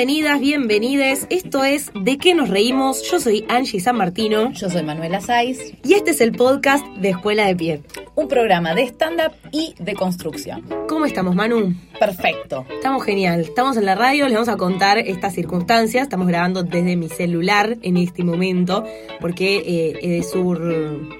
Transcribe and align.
Bienvenidas, 0.00 0.40
bienvenides. 0.40 1.26
Esto 1.28 1.62
es 1.62 1.90
¿De 1.92 2.16
qué 2.16 2.34
nos 2.34 2.48
reímos? 2.48 3.02
Yo 3.10 3.20
soy 3.20 3.44
Angie 3.50 3.80
San 3.80 3.98
Martino. 3.98 4.50
Yo 4.52 4.70
soy 4.70 4.82
Manuela 4.82 5.20
Saiz. 5.20 5.74
Y 5.84 5.92
este 5.92 6.12
es 6.12 6.22
el 6.22 6.32
podcast 6.32 6.86
de 6.96 7.10
Escuela 7.10 7.44
de 7.44 7.54
Pie. 7.54 7.82
Un 8.14 8.26
programa 8.26 8.74
de 8.74 8.84
stand-up 8.84 9.32
y 9.52 9.74
de 9.78 9.92
construcción. 9.92 10.64
¿Cómo 10.88 11.04
estamos, 11.04 11.34
Manu? 11.34 11.74
Perfecto. 11.98 12.64
Estamos 12.70 13.04
genial. 13.04 13.42
Estamos 13.42 13.76
en 13.76 13.84
la 13.84 13.94
radio, 13.94 14.24
les 14.24 14.32
vamos 14.32 14.48
a 14.48 14.56
contar 14.56 14.96
estas 14.96 15.34
circunstancias. 15.34 16.04
Estamos 16.04 16.28
grabando 16.28 16.62
desde 16.62 16.96
mi 16.96 17.10
celular 17.10 17.76
en 17.82 17.98
este 17.98 18.24
momento, 18.24 18.82
porque 19.20 19.58
eh, 19.58 19.98
Edesur 20.00 21.10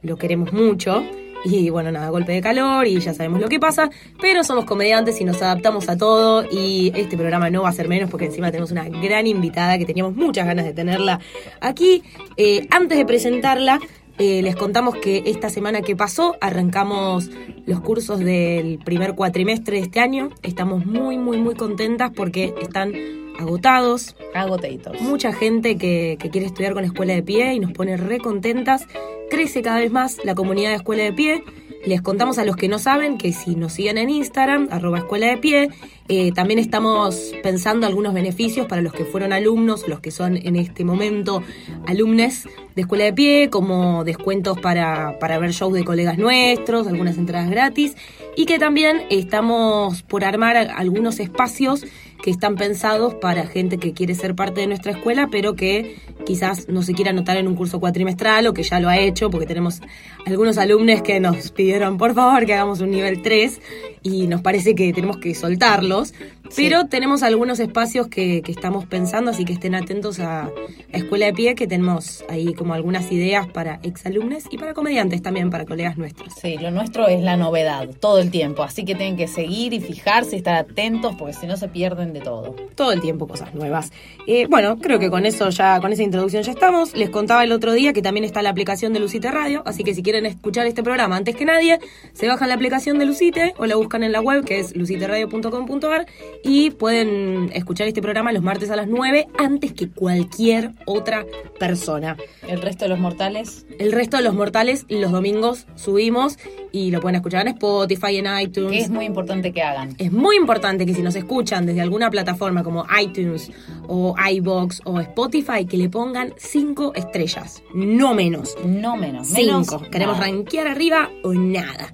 lo 0.00 0.16
queremos 0.16 0.50
mucho. 0.50 1.04
Y 1.44 1.68
bueno, 1.68 1.92
nada, 1.92 2.08
golpe 2.08 2.32
de 2.32 2.40
calor 2.40 2.86
y 2.86 2.98
ya 3.00 3.12
sabemos 3.12 3.40
lo 3.40 3.48
que 3.48 3.60
pasa, 3.60 3.90
pero 4.20 4.42
somos 4.44 4.64
comediantes 4.64 5.20
y 5.20 5.24
nos 5.24 5.42
adaptamos 5.42 5.88
a 5.90 5.98
todo 5.98 6.44
y 6.50 6.90
este 6.94 7.18
programa 7.18 7.50
no 7.50 7.62
va 7.62 7.68
a 7.68 7.72
ser 7.72 7.86
menos 7.86 8.10
porque 8.10 8.26
encima 8.26 8.50
tenemos 8.50 8.70
una 8.70 8.88
gran 8.88 9.26
invitada 9.26 9.76
que 9.76 9.84
teníamos 9.84 10.16
muchas 10.16 10.46
ganas 10.46 10.64
de 10.64 10.72
tenerla 10.72 11.20
aquí. 11.60 12.02
Eh, 12.36 12.66
antes 12.70 12.96
de 12.96 13.04
presentarla, 13.04 13.78
eh, 14.18 14.42
les 14.42 14.54
contamos 14.54 14.94
que 14.96 15.22
esta 15.26 15.50
semana 15.50 15.82
que 15.82 15.96
pasó 15.96 16.36
arrancamos 16.40 17.30
los 17.66 17.80
cursos 17.80 18.20
del 18.20 18.78
primer 18.84 19.14
cuatrimestre 19.14 19.78
de 19.78 19.82
este 19.82 20.00
año. 20.00 20.30
Estamos 20.42 20.86
muy, 20.86 21.18
muy, 21.18 21.38
muy 21.38 21.54
contentas 21.54 22.12
porque 22.14 22.54
están 22.62 22.92
agotados. 23.38 24.16
Agotaditos. 24.34 25.00
Mucha 25.00 25.32
gente 25.32 25.76
que, 25.76 26.16
que 26.20 26.30
quiere 26.30 26.46
estudiar 26.46 26.74
con 26.74 26.84
Escuela 26.84 27.14
de 27.14 27.22
Pie 27.22 27.54
y 27.54 27.60
nos 27.60 27.72
pone 27.72 27.96
re 27.96 28.18
contentas. 28.18 28.86
Crece 29.30 29.62
cada 29.62 29.80
vez 29.80 29.90
más 29.90 30.18
la 30.24 30.34
comunidad 30.34 30.70
de 30.70 30.76
Escuela 30.76 31.02
de 31.02 31.12
Pie. 31.12 31.44
Les 31.86 32.00
contamos 32.00 32.38
a 32.38 32.44
los 32.44 32.56
que 32.56 32.68
no 32.68 32.78
saben 32.78 33.18
que 33.18 33.32
si 33.32 33.56
nos 33.56 33.74
siguen 33.74 33.98
en 33.98 34.08
Instagram, 34.08 34.68
arroba 34.70 34.98
Escuela 34.98 35.26
de 35.26 35.36
Pie, 35.36 35.68
eh, 36.08 36.32
también 36.32 36.58
estamos 36.58 37.32
pensando 37.42 37.86
algunos 37.86 38.14
beneficios 38.14 38.66
para 38.66 38.80
los 38.80 38.94
que 38.94 39.04
fueron 39.04 39.34
alumnos, 39.34 39.86
los 39.86 40.00
que 40.00 40.10
son 40.10 40.38
en 40.38 40.56
este 40.56 40.82
momento 40.84 41.42
alumnes 41.86 42.48
de 42.74 42.82
Escuela 42.82 43.04
de 43.04 43.12
Pie, 43.12 43.50
como 43.50 44.02
descuentos 44.04 44.58
para, 44.58 45.18
para 45.18 45.38
ver 45.38 45.52
shows 45.52 45.74
de 45.74 45.84
colegas 45.84 46.16
nuestros, 46.16 46.86
algunas 46.86 47.18
entradas 47.18 47.50
gratis, 47.50 47.96
y 48.34 48.46
que 48.46 48.58
también 48.58 49.02
estamos 49.10 50.02
por 50.02 50.24
armar 50.24 50.56
algunos 50.56 51.20
espacios 51.20 51.84
que 52.24 52.30
están 52.30 52.56
pensados 52.56 53.12
para 53.16 53.46
gente 53.46 53.76
que 53.76 53.92
quiere 53.92 54.14
ser 54.14 54.34
parte 54.34 54.62
de 54.62 54.66
nuestra 54.66 54.92
escuela, 54.92 55.28
pero 55.30 55.56
que 55.56 55.96
quizás 56.24 56.70
no 56.70 56.82
se 56.82 56.94
quiera 56.94 57.10
anotar 57.10 57.36
en 57.36 57.46
un 57.46 57.54
curso 57.54 57.80
cuatrimestral 57.80 58.46
o 58.46 58.54
que 58.54 58.62
ya 58.62 58.80
lo 58.80 58.88
ha 58.88 58.96
hecho, 58.96 59.28
porque 59.28 59.44
tenemos 59.44 59.82
algunos 60.24 60.56
alumnos 60.56 61.02
que 61.02 61.20
nos 61.20 61.50
pidieron 61.50 61.98
por 61.98 62.14
favor 62.14 62.46
que 62.46 62.54
hagamos 62.54 62.80
un 62.80 62.92
nivel 62.92 63.20
3 63.20 63.60
y 64.02 64.26
nos 64.26 64.40
parece 64.40 64.74
que 64.74 64.90
tenemos 64.94 65.18
que 65.18 65.34
soltarlos. 65.34 66.14
Pero 66.56 66.86
tenemos 66.86 67.22
algunos 67.22 67.58
espacios 67.58 68.08
que, 68.08 68.42
que, 68.42 68.52
estamos 68.52 68.84
pensando, 68.84 69.30
así 69.30 69.44
que 69.44 69.54
estén 69.54 69.74
atentos 69.74 70.20
a, 70.20 70.44
a, 70.44 70.50
Escuela 70.92 71.26
de 71.26 71.32
Pie, 71.32 71.54
que 71.54 71.66
tenemos 71.66 72.24
ahí 72.28 72.54
como 72.54 72.74
algunas 72.74 73.10
ideas 73.10 73.48
para 73.48 73.80
exalumnes 73.82 74.44
y 74.50 74.58
para 74.58 74.74
comediantes 74.74 75.22
también, 75.22 75.50
para 75.50 75.64
colegas 75.64 75.96
nuestros. 75.96 76.32
Sí, 76.34 76.56
lo 76.58 76.70
nuestro 76.70 77.08
es 77.08 77.22
la 77.22 77.36
novedad, 77.36 77.88
todo 77.98 78.18
el 78.18 78.30
tiempo, 78.30 78.62
así 78.62 78.84
que 78.84 78.94
tienen 78.94 79.16
que 79.16 79.26
seguir 79.26 79.72
y 79.72 79.80
fijarse, 79.80 80.36
estar 80.36 80.54
atentos, 80.54 81.14
porque 81.16 81.32
si 81.32 81.46
no 81.46 81.56
se 81.56 81.68
pierden 81.68 82.12
de 82.12 82.20
todo. 82.20 82.54
Todo 82.74 82.92
el 82.92 83.00
tiempo 83.00 83.26
cosas 83.26 83.54
nuevas. 83.54 83.92
Eh, 84.26 84.46
bueno, 84.48 84.78
creo 84.78 84.98
que 84.98 85.10
con 85.10 85.26
eso 85.26 85.48
ya, 85.50 85.80
con 85.80 85.92
esa 85.92 86.02
introducción 86.02 86.42
ya 86.42 86.52
estamos. 86.52 86.94
Les 86.94 87.10
contaba 87.10 87.42
el 87.42 87.52
otro 87.52 87.72
día 87.72 87.92
que 87.92 88.02
también 88.02 88.24
está 88.24 88.42
la 88.42 88.50
aplicación 88.50 88.92
de 88.92 89.00
Lucite 89.00 89.30
Radio, 89.30 89.62
así 89.66 89.82
que 89.82 89.94
si 89.94 90.02
quieren 90.02 90.26
escuchar 90.26 90.66
este 90.66 90.82
programa 90.82 91.16
antes 91.16 91.34
que 91.36 91.44
nadie, 91.44 91.78
se 92.12 92.28
bajan 92.28 92.48
la 92.48 92.54
aplicación 92.54 92.98
de 92.98 93.06
Lucite 93.06 93.54
o 93.56 93.66
la 93.66 93.76
buscan 93.76 94.02
en 94.02 94.12
la 94.12 94.20
web, 94.20 94.44
que 94.44 94.60
es 94.60 94.76
luciteradio.com.ar 94.76 96.06
y 96.44 96.70
pueden 96.70 97.50
escuchar 97.54 97.88
este 97.88 98.02
programa 98.02 98.30
los 98.30 98.42
martes 98.42 98.70
a 98.70 98.76
las 98.76 98.86
9 98.86 99.26
antes 99.38 99.72
que 99.72 99.88
cualquier 99.88 100.72
otra 100.84 101.24
persona. 101.58 102.16
¿El 102.46 102.60
resto 102.60 102.84
de 102.84 102.90
los 102.90 102.98
mortales? 102.98 103.66
El 103.78 103.92
resto 103.92 104.18
de 104.18 104.22
los 104.22 104.34
mortales 104.34 104.84
los 104.88 105.10
domingos 105.10 105.66
subimos 105.74 106.38
y 106.70 106.90
lo 106.90 107.00
pueden 107.00 107.16
escuchar 107.16 107.46
en 107.46 107.54
Spotify, 107.54 108.18
en 108.18 108.26
iTunes. 108.40 108.72
Que 108.72 108.80
es 108.80 108.90
muy 108.90 109.06
importante 109.06 109.52
que 109.52 109.62
hagan. 109.62 109.94
Es 109.98 110.12
muy 110.12 110.36
importante 110.36 110.84
que 110.84 110.94
si 110.94 111.02
nos 111.02 111.16
escuchan 111.16 111.66
desde 111.66 111.80
alguna 111.80 112.10
plataforma 112.10 112.62
como 112.62 112.84
iTunes 113.00 113.50
o 113.86 114.14
iBox 114.30 114.82
o 114.84 115.00
Spotify, 115.00 115.64
que 115.64 115.78
le 115.78 115.88
pongan 115.88 116.34
5 116.36 116.92
estrellas, 116.94 117.62
no 117.74 118.14
menos. 118.14 118.54
No 118.64 118.96
menos. 118.96 119.28
5. 119.28 119.84
Queremos 119.90 120.18
rankear 120.18 120.66
arriba 120.66 121.10
o 121.22 121.32
nada. 121.32 121.92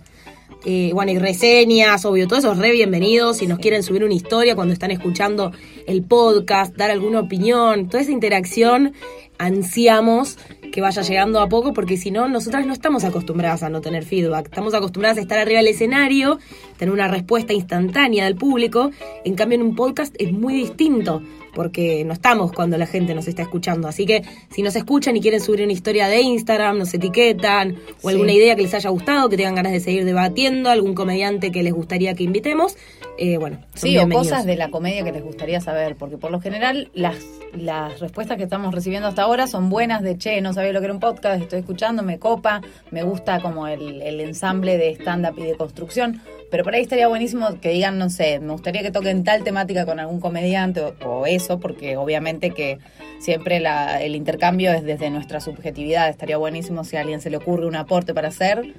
Eh, 0.65 0.91
bueno, 0.93 1.12
y 1.12 1.19
reseñas, 1.19 2.04
obvio, 2.04 2.28
todos 2.28 2.44
esos 2.44 2.59
re 2.59 2.71
bienvenidos. 2.72 3.38
Si 3.38 3.47
nos 3.47 3.59
quieren 3.59 3.82
subir 3.82 4.04
una 4.04 4.12
historia 4.12 4.54
cuando 4.54 4.75
están 4.75 4.91
escuchando 4.91 5.53
el 5.87 6.03
podcast, 6.03 6.76
dar 6.76 6.91
alguna 6.91 7.21
opinión, 7.21 7.88
toda 7.88 8.03
esa 8.03 8.12
interacción, 8.12 8.93
ansiamos 9.38 10.37
que 10.71 10.82
vaya 10.82 11.00
llegando 11.00 11.41
a 11.41 11.48
poco, 11.48 11.72
porque 11.72 11.97
si 11.97 12.10
no, 12.10 12.28
nosotras 12.28 12.66
no 12.66 12.75
estamos 12.75 13.04
acostumbradas 13.04 13.62
a 13.62 13.71
no 13.71 13.81
tener 13.81 14.04
feedback. 14.04 14.47
Estamos 14.47 14.75
acostumbradas 14.75 15.16
a 15.16 15.22
estar 15.22 15.38
arriba 15.38 15.59
del 15.60 15.69
escenario, 15.69 16.38
tener 16.77 16.92
una 16.92 17.09
respuesta 17.09 17.54
instantánea 17.54 18.27
del 18.27 18.37
público. 18.37 18.91
En 19.25 19.34
cambio, 19.34 19.56
en 19.56 19.62
un 19.62 19.75
podcast 19.75 20.15
es 20.19 20.31
muy 20.32 20.54
distinto 20.54 21.22
porque 21.55 22.05
no 22.05 22.12
estamos 22.12 22.53
cuando 22.53 22.78
la 22.78 22.87
gente 22.87 23.15
nos 23.15 23.28
está 23.28 23.43
escuchando. 23.43 23.88
Así 23.88 24.06
que 24.06 24.22
si 24.50 24.62
nos 24.62 24.77
escuchan 24.77 25.16
y 25.16 25.21
quieren 25.21 25.41
subir 25.41 25.62
una 25.62 25.72
historia 25.72 26.09
de 26.09 26.21
Instagram, 26.21 26.78
nos 26.78 26.93
etiquetan, 26.94 27.77
o 28.03 28.09
sí. 28.09 28.15
alguna 28.15 28.33
idea 28.33 28.56
que 28.56 28.62
les 28.62 28.75
haya 28.75 28.91
gustado, 28.91 29.28
que 29.28 29.37
tengan 29.37 29.55
ganas 29.55 29.72
de 29.72 29.81
seguir 29.81 30.05
debatiendo, 30.05 30.71
algún 30.71 30.94
comediante 30.94 31.50
que 31.53 31.62
les 31.62 31.72
gustaría 31.72 32.15
que 32.15 32.25
invitemos, 32.25 32.77
eh, 33.21 33.37
bueno. 33.37 33.59
Sí, 33.75 33.99
o 33.99 34.09
cosas 34.09 34.47
de 34.47 34.57
la 34.57 34.71
comedia 34.71 35.05
que 35.05 35.13
les 35.13 35.23
gustaría 35.23 35.61
saber, 35.61 35.95
porque 35.95 36.17
por 36.17 36.31
lo 36.31 36.41
general 36.41 36.91
las, 36.95 37.17
las 37.53 38.01
respuestas 38.01 38.39
que 38.39 38.45
estamos 38.45 38.75
recibiendo 38.75 39.09
hasta 39.09 39.23
ahora 39.23 39.47
son 39.47 39.69
buenas 39.69 40.03
de, 40.03 40.17
che, 40.17 40.41
no 40.41 40.55
sabía 40.55 40.73
lo 40.73 40.81
que 40.81 40.87
era 40.87 40.95
un 40.95 41.01
podcast, 41.01 41.43
estoy 41.43 41.61
escuchando, 41.61 42.03
me 42.03 42.19
copa, 42.19 42.63
me 42.91 43.03
gusta 43.03 43.41
como 43.41 43.69
el, 43.69 44.01
el 44.01 44.21
ensamble 44.21 44.79
de 44.79 44.93
stand-up 44.93 45.39
y 45.39 45.45
de 45.45 45.55
construcción. 45.55 46.23
Pero 46.51 46.65
por 46.65 46.75
ahí 46.75 46.81
estaría 46.81 47.07
buenísimo 47.09 47.61
que 47.61 47.69
digan, 47.69 47.99
no 47.99 48.09
sé, 48.09 48.41
me 48.41 48.53
gustaría 48.53 48.83
que 48.83 48.91
toquen 48.91 49.23
tal 49.23 49.45
temática 49.45 49.85
con 49.85 50.01
algún 50.01 50.19
comediante 50.19 50.81
o, 50.81 50.95
o 51.05 51.27
eso, 51.27 51.61
porque 51.61 51.99
obviamente 51.99 52.51
que 52.51 52.79
siempre 53.21 53.61
la, 53.61 54.03
el 54.03 54.17
intercambio 54.17 54.73
es 54.73 54.83
desde 54.83 55.11
nuestra 55.11 55.41
subjetividad. 55.41 56.09
Estaría 56.09 56.39
buenísimo 56.39 56.85
si 56.85 56.97
a 56.97 57.03
alguien 57.03 57.21
se 57.21 57.31
le 57.31 57.37
ocurre 57.37 57.67
un 57.67 57.77
aporte 57.77 58.15
para 58.15 58.29
hacer, 58.29 58.75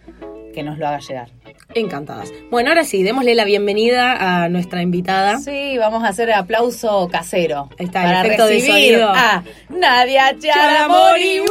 que 0.52 0.64
nos 0.64 0.78
lo 0.78 0.88
haga 0.88 1.00
llegar. 1.00 1.30
Encantadas. 1.74 2.32
Bueno, 2.50 2.70
ahora 2.70 2.84
sí, 2.84 3.04
démosle 3.04 3.36
la 3.36 3.46
bienvenida 3.46 4.44
a 4.44 4.50
nuestra 4.50 4.82
invitada. 4.82 5.38
Sí, 5.40 5.78
vamos 5.78 6.04
a 6.04 6.10
hacer 6.10 6.30
el 6.30 6.36
aplauso 6.36 7.08
casero. 7.12 7.70
Ahí 7.80 7.86
está, 7.86 8.04
para 8.04 8.22
el 8.22 8.26
efecto 8.26 8.48
de 8.48 8.62
sonido. 8.62 9.10
a 9.10 9.44
Nadia 9.70 10.36
Charamori. 10.38 11.42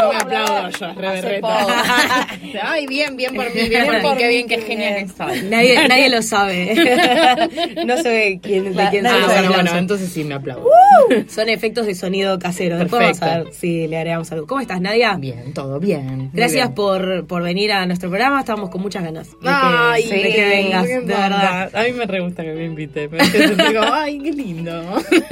No 0.00 0.08
me 0.12 0.16
aplaudo 0.16 0.70
yo, 0.70 0.94
reverreta. 0.94 2.26
Ay, 2.62 2.86
bien, 2.86 3.16
bien 3.16 3.34
por 3.34 3.54
mí, 3.54 3.68
bien 3.68 3.86
por 3.86 3.94
mí, 3.94 4.18
qué 4.18 4.28
bien, 4.28 4.48
qué 4.48 4.60
genial 4.60 4.94
que 4.94 5.08
soy. 5.08 5.42
Nadie, 5.42 5.88
nadie 5.88 6.08
lo 6.08 6.22
sabe. 6.22 6.74
no 7.86 7.96
se 7.96 8.08
ve 8.08 8.40
quién, 8.42 8.74
de 8.74 8.88
quién 8.90 9.06
ah, 9.06 9.22
bueno, 9.26 9.52
bueno, 9.52 9.76
entonces 9.76 10.10
sí 10.10 10.24
me 10.24 10.34
aplaudo. 10.34 10.66
Uh, 10.66 11.24
son 11.28 11.48
efectos 11.48 11.86
de 11.86 11.94
sonido 11.94 12.38
casero. 12.38 12.78
Después 12.78 13.02
vamos 13.02 13.22
a 13.22 13.38
ver 13.38 13.54
si 13.54 13.86
le 13.86 13.96
agregamos 13.96 14.30
algo. 14.32 14.46
¿Cómo 14.46 14.60
estás, 14.60 14.80
Nadia? 14.80 15.16
Bien, 15.16 15.52
todo 15.54 15.80
bien. 15.80 16.30
Gracias 16.32 16.68
bien. 16.68 16.74
Por, 16.74 17.26
por 17.26 17.42
venir 17.42 17.72
a 17.72 17.86
nuestro 17.86 18.08
programa. 18.08 18.40
Estábamos 18.40 18.70
con 18.70 18.82
muchas 18.82 19.02
ganas 19.04 19.30
de 19.30 19.38
que, 19.40 19.48
Ay, 19.48 20.08
de 20.08 20.32
que 20.32 20.48
vengas, 20.48 20.86
de 20.86 21.00
verdad. 21.00 21.70
A 21.74 21.82
mí 21.84 21.92
me 21.92 22.06
re 22.06 22.20
gusta 22.20 22.42
que 22.42 22.52
me 22.52 22.64
invite. 22.64 23.08
Me 23.08 23.18
como, 23.18 23.92
ay, 23.92 24.18
qué 24.18 24.32
lindo. 24.32 24.82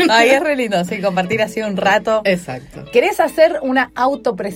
Ay, 0.08 0.31
es 0.31 0.43
re 0.43 0.56
lindo, 0.56 0.84
sí, 0.84 1.00
compartir 1.00 1.43
así 1.43 1.61
un 1.61 1.76
rato. 1.76 2.22
Exacto. 2.25 2.84
¿Querés 2.93 3.20
hacer 3.20 3.58
una 3.62 3.90
autopresentación? 3.94 4.53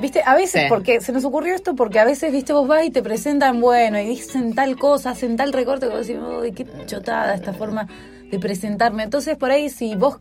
Viste, 0.00 0.22
a 0.24 0.34
veces, 0.34 0.62
Sí. 0.62 0.66
porque 0.68 1.00
se 1.00 1.12
nos 1.12 1.24
ocurrió 1.24 1.54
esto, 1.54 1.74
porque 1.74 1.98
a 1.98 2.04
veces, 2.04 2.32
viste, 2.32 2.52
vos 2.52 2.66
vas 2.66 2.84
y 2.84 2.90
te 2.90 3.02
presentan, 3.02 3.60
bueno, 3.60 3.98
y 3.98 4.06
dicen 4.06 4.54
tal 4.54 4.76
cosa, 4.76 5.10
hacen 5.10 5.36
tal 5.36 5.52
recorte, 5.52 5.86
que 5.88 5.92
vos 5.94 6.06
decís, 6.06 6.22
uy, 6.22 6.52
qué 6.52 6.66
chotada 6.86 7.34
esta 7.34 7.52
forma 7.52 7.86
de 8.30 8.38
presentarme. 8.38 9.02
Entonces, 9.02 9.36
por 9.36 9.50
ahí, 9.50 9.68
si 9.70 9.94
vos, 9.96 10.18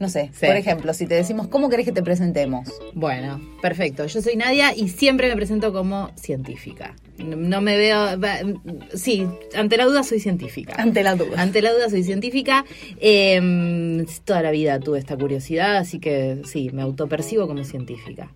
no 0.00 0.08
sé, 0.08 0.30
Sí. 0.32 0.46
por 0.46 0.56
ejemplo, 0.56 0.94
si 0.94 1.06
te 1.06 1.14
decimos, 1.14 1.48
¿cómo 1.48 1.68
querés 1.68 1.86
que 1.86 1.92
te 1.92 2.02
presentemos? 2.02 2.68
Bueno, 2.94 3.40
perfecto. 3.60 4.06
Yo 4.06 4.22
soy 4.22 4.36
Nadia 4.36 4.74
y 4.74 4.88
siempre 4.88 5.28
me 5.28 5.36
presento 5.36 5.72
como 5.72 6.10
científica. 6.16 6.94
No, 7.18 7.60
me 7.60 7.76
veo. 7.76 7.98
Sí, 8.94 9.26
ante 9.56 9.76
la 9.76 9.86
duda 9.86 10.04
soy 10.04 10.20
científica. 10.20 10.74
Ante 10.78 11.02
la 11.02 11.16
duda. 11.16 11.40
Ante 11.42 11.62
la 11.62 11.72
duda 11.72 11.90
soy 11.90 12.04
científica. 12.04 12.64
Eh, 13.00 14.04
toda 14.24 14.42
la 14.42 14.50
vida 14.52 14.78
tuve 14.78 14.98
esta 15.00 15.16
curiosidad, 15.16 15.76
así 15.76 15.98
que 15.98 16.42
sí, 16.44 16.70
me 16.72 16.82
autopercibo 16.82 17.46
como 17.48 17.64
científica. 17.64 18.30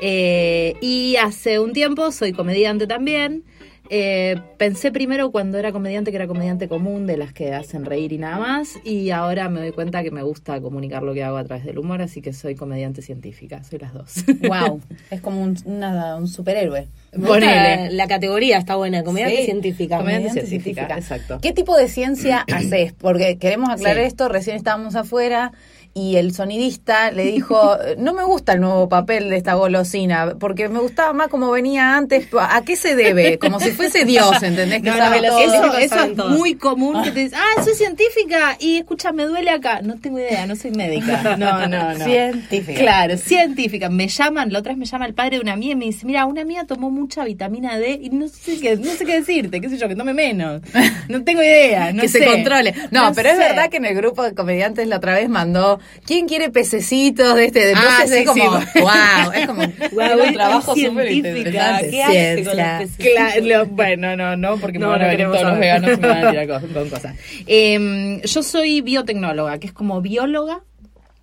Eh, 0.00 0.74
y 0.80 1.14
hace 1.16 1.60
un 1.60 1.72
tiempo 1.72 2.10
soy 2.10 2.32
comediante 2.32 2.86
también. 2.86 3.44
Eh, 3.90 4.36
pensé 4.56 4.90
primero 4.92 5.30
cuando 5.30 5.58
era 5.58 5.70
comediante 5.70 6.10
que 6.10 6.16
era 6.16 6.26
comediante 6.26 6.68
común, 6.68 7.06
de 7.06 7.16
las 7.18 7.32
que 7.32 7.52
hacen 7.52 7.84
reír 7.84 8.12
y 8.12 8.18
nada 8.18 8.38
más, 8.38 8.78
y 8.84 9.10
ahora 9.10 9.48
me 9.50 9.60
doy 9.60 9.72
cuenta 9.72 10.02
que 10.02 10.10
me 10.10 10.22
gusta 10.22 10.60
comunicar 10.60 11.02
lo 11.02 11.12
que 11.12 11.22
hago 11.22 11.36
a 11.36 11.44
través 11.44 11.64
del 11.64 11.78
humor, 11.78 12.00
así 12.00 12.22
que 12.22 12.32
soy 12.32 12.54
comediante 12.54 13.02
científica, 13.02 13.62
soy 13.62 13.78
las 13.78 13.92
dos. 13.92 14.24
Wow, 14.40 14.80
es 15.10 15.20
como 15.20 15.42
un, 15.42 15.56
una- 15.66 16.16
un 16.16 16.28
superhéroe. 16.28 16.88
La 17.12 18.06
categoría 18.08 18.58
está 18.58 18.76
buena, 18.76 19.04
comediante 19.04 19.36
Sí, 19.38 19.44
científica. 19.44 19.98
Comediante 19.98 20.28
Comediante 20.28 20.48
científica, 20.50 20.86
científica. 20.86 21.16
exacto. 21.16 21.38
¿Qué 21.42 21.52
tipo 21.52 21.76
de 21.76 21.88
ciencia 21.88 22.44
haces? 22.52 22.92
Porque 22.94 23.38
queremos 23.38 23.70
aclarar 23.70 23.98
Sí. 24.02 24.06
esto, 24.08 24.28
recién 24.28 24.56
estábamos 24.56 24.94
afuera 24.96 25.52
y 25.96 26.16
el 26.16 26.34
sonidista 26.34 27.12
le 27.12 27.24
dijo, 27.24 27.76
no 27.98 28.12
me 28.14 28.24
gusta 28.24 28.54
el 28.54 28.60
nuevo 28.60 28.88
papel 28.88 29.30
de 29.30 29.36
esta 29.36 29.54
golosina, 29.54 30.34
porque 30.40 30.68
me 30.68 30.80
gustaba 30.80 31.12
más 31.12 31.28
como 31.28 31.50
venía 31.52 31.96
antes. 31.96 32.26
¿A 32.38 32.62
qué 32.64 32.74
se 32.76 32.96
debe? 32.96 33.38
Como 33.38 33.60
si 33.60 33.70
fuese 33.70 34.04
Dios, 34.04 34.42
¿entendés? 34.42 34.82
Que 34.82 34.90
No, 34.90 34.96
sabe 34.96 35.20
no, 35.22 35.28
todo. 35.28 35.38
eso, 35.40 35.78
eso 35.78 36.04
es 36.04 36.16
todo. 36.16 36.30
muy 36.30 36.56
común 36.56 37.02
que 37.04 37.10
te 37.12 37.20
dices, 37.20 37.38
ah, 37.40 37.62
soy 37.62 37.74
científica 37.74 38.56
y 38.58 38.78
escucha, 38.78 39.12
me 39.12 39.24
duele 39.24 39.50
acá. 39.50 39.80
No 39.82 39.94
tengo 40.00 40.18
idea, 40.18 40.46
no 40.46 40.56
soy 40.56 40.72
médica. 40.72 41.36
No, 41.36 41.66
no, 41.68 41.96
no. 41.96 42.04
Científica. 42.04 42.80
Claro, 42.80 43.16
científica. 43.16 43.88
Me 43.88 44.08
llaman, 44.08 44.52
la 44.52 44.58
otra 44.58 44.72
vez 44.72 44.78
me 44.78 44.86
llama 44.86 45.06
el 45.06 45.14
padre 45.14 45.36
de 45.36 45.42
una 45.42 45.52
amiga 45.52 45.72
y 45.72 45.76
me 45.76 45.84
dice, 45.86 46.04
mira, 46.06 46.26
una 46.26 46.42
amiga 46.42 46.64
tomó 46.64 46.90
mucha 46.90 47.24
vitamina 47.24 47.78
D 47.78 48.00
y 48.02 48.10
no 48.10 48.28
sé 48.28 48.58
qué, 48.60 48.76
no 48.76 48.90
sé 48.92 49.04
qué 49.04 49.14
decirte, 49.20 49.60
qué 49.60 49.68
sé 49.68 49.78
yo, 49.78 49.88
que 49.88 49.96
tome 49.96 50.12
menos. 50.14 50.60
No 51.08 51.22
tengo 51.22 51.42
idea, 51.42 51.92
no 51.92 52.00
que 52.02 52.08
sé. 52.08 52.20
se 52.20 52.24
controle. 52.26 52.74
No, 52.90 53.12
pero 53.14 53.28
es 53.30 53.38
verdad 53.38 53.68
que 53.68 53.76
en 53.76 53.84
el 53.84 53.94
grupo 53.94 54.22
de 54.22 54.34
comediantes 54.34 54.88
la 54.88 54.96
otra 54.96 55.14
vez 55.14 55.28
mandó, 55.28 55.78
¿quién 56.06 56.26
quiere 56.28 56.50
pececitos 56.50 57.34
de 57.36 57.46
este? 57.46 57.72
Ah, 57.74 58.00
Entonces 58.00 58.10
sí, 58.10 58.22
es 58.22 58.26
como, 58.26 58.60
sí. 58.60 58.66
wow, 58.80 59.32
es 59.34 59.46
como 59.46 59.62
tiene 59.68 60.22
un 60.28 60.32
trabajo 60.34 60.74
súper 60.76 61.12
interesante. 61.12 61.90
¿Qué 61.90 62.02
hace 62.02 62.44
con 62.44 62.56
los 62.56 63.46
lo- 63.46 63.66
bueno, 63.66 64.16
no, 64.16 64.36
no, 64.36 64.58
porque 64.58 64.78
No, 64.78 64.86
me 64.86 64.92
van 64.92 65.00
no 65.00 65.06
a 65.06 65.08
venir 65.10 65.26
todos 65.26 65.42
los 65.42 65.58
veganos 65.58 65.90
y 65.96 66.00
me 66.00 66.08
van 66.08 66.24
a 66.26 66.30
tirar 66.30 66.48
con, 66.60 66.72
con 66.72 66.90
cosas. 66.90 67.16
Eh, 67.46 68.20
yo 68.24 68.42
soy 68.42 68.80
biotecnóloga, 68.80 69.58
que 69.58 69.66
es 69.68 69.72
como 69.72 70.00
bióloga, 70.00 70.60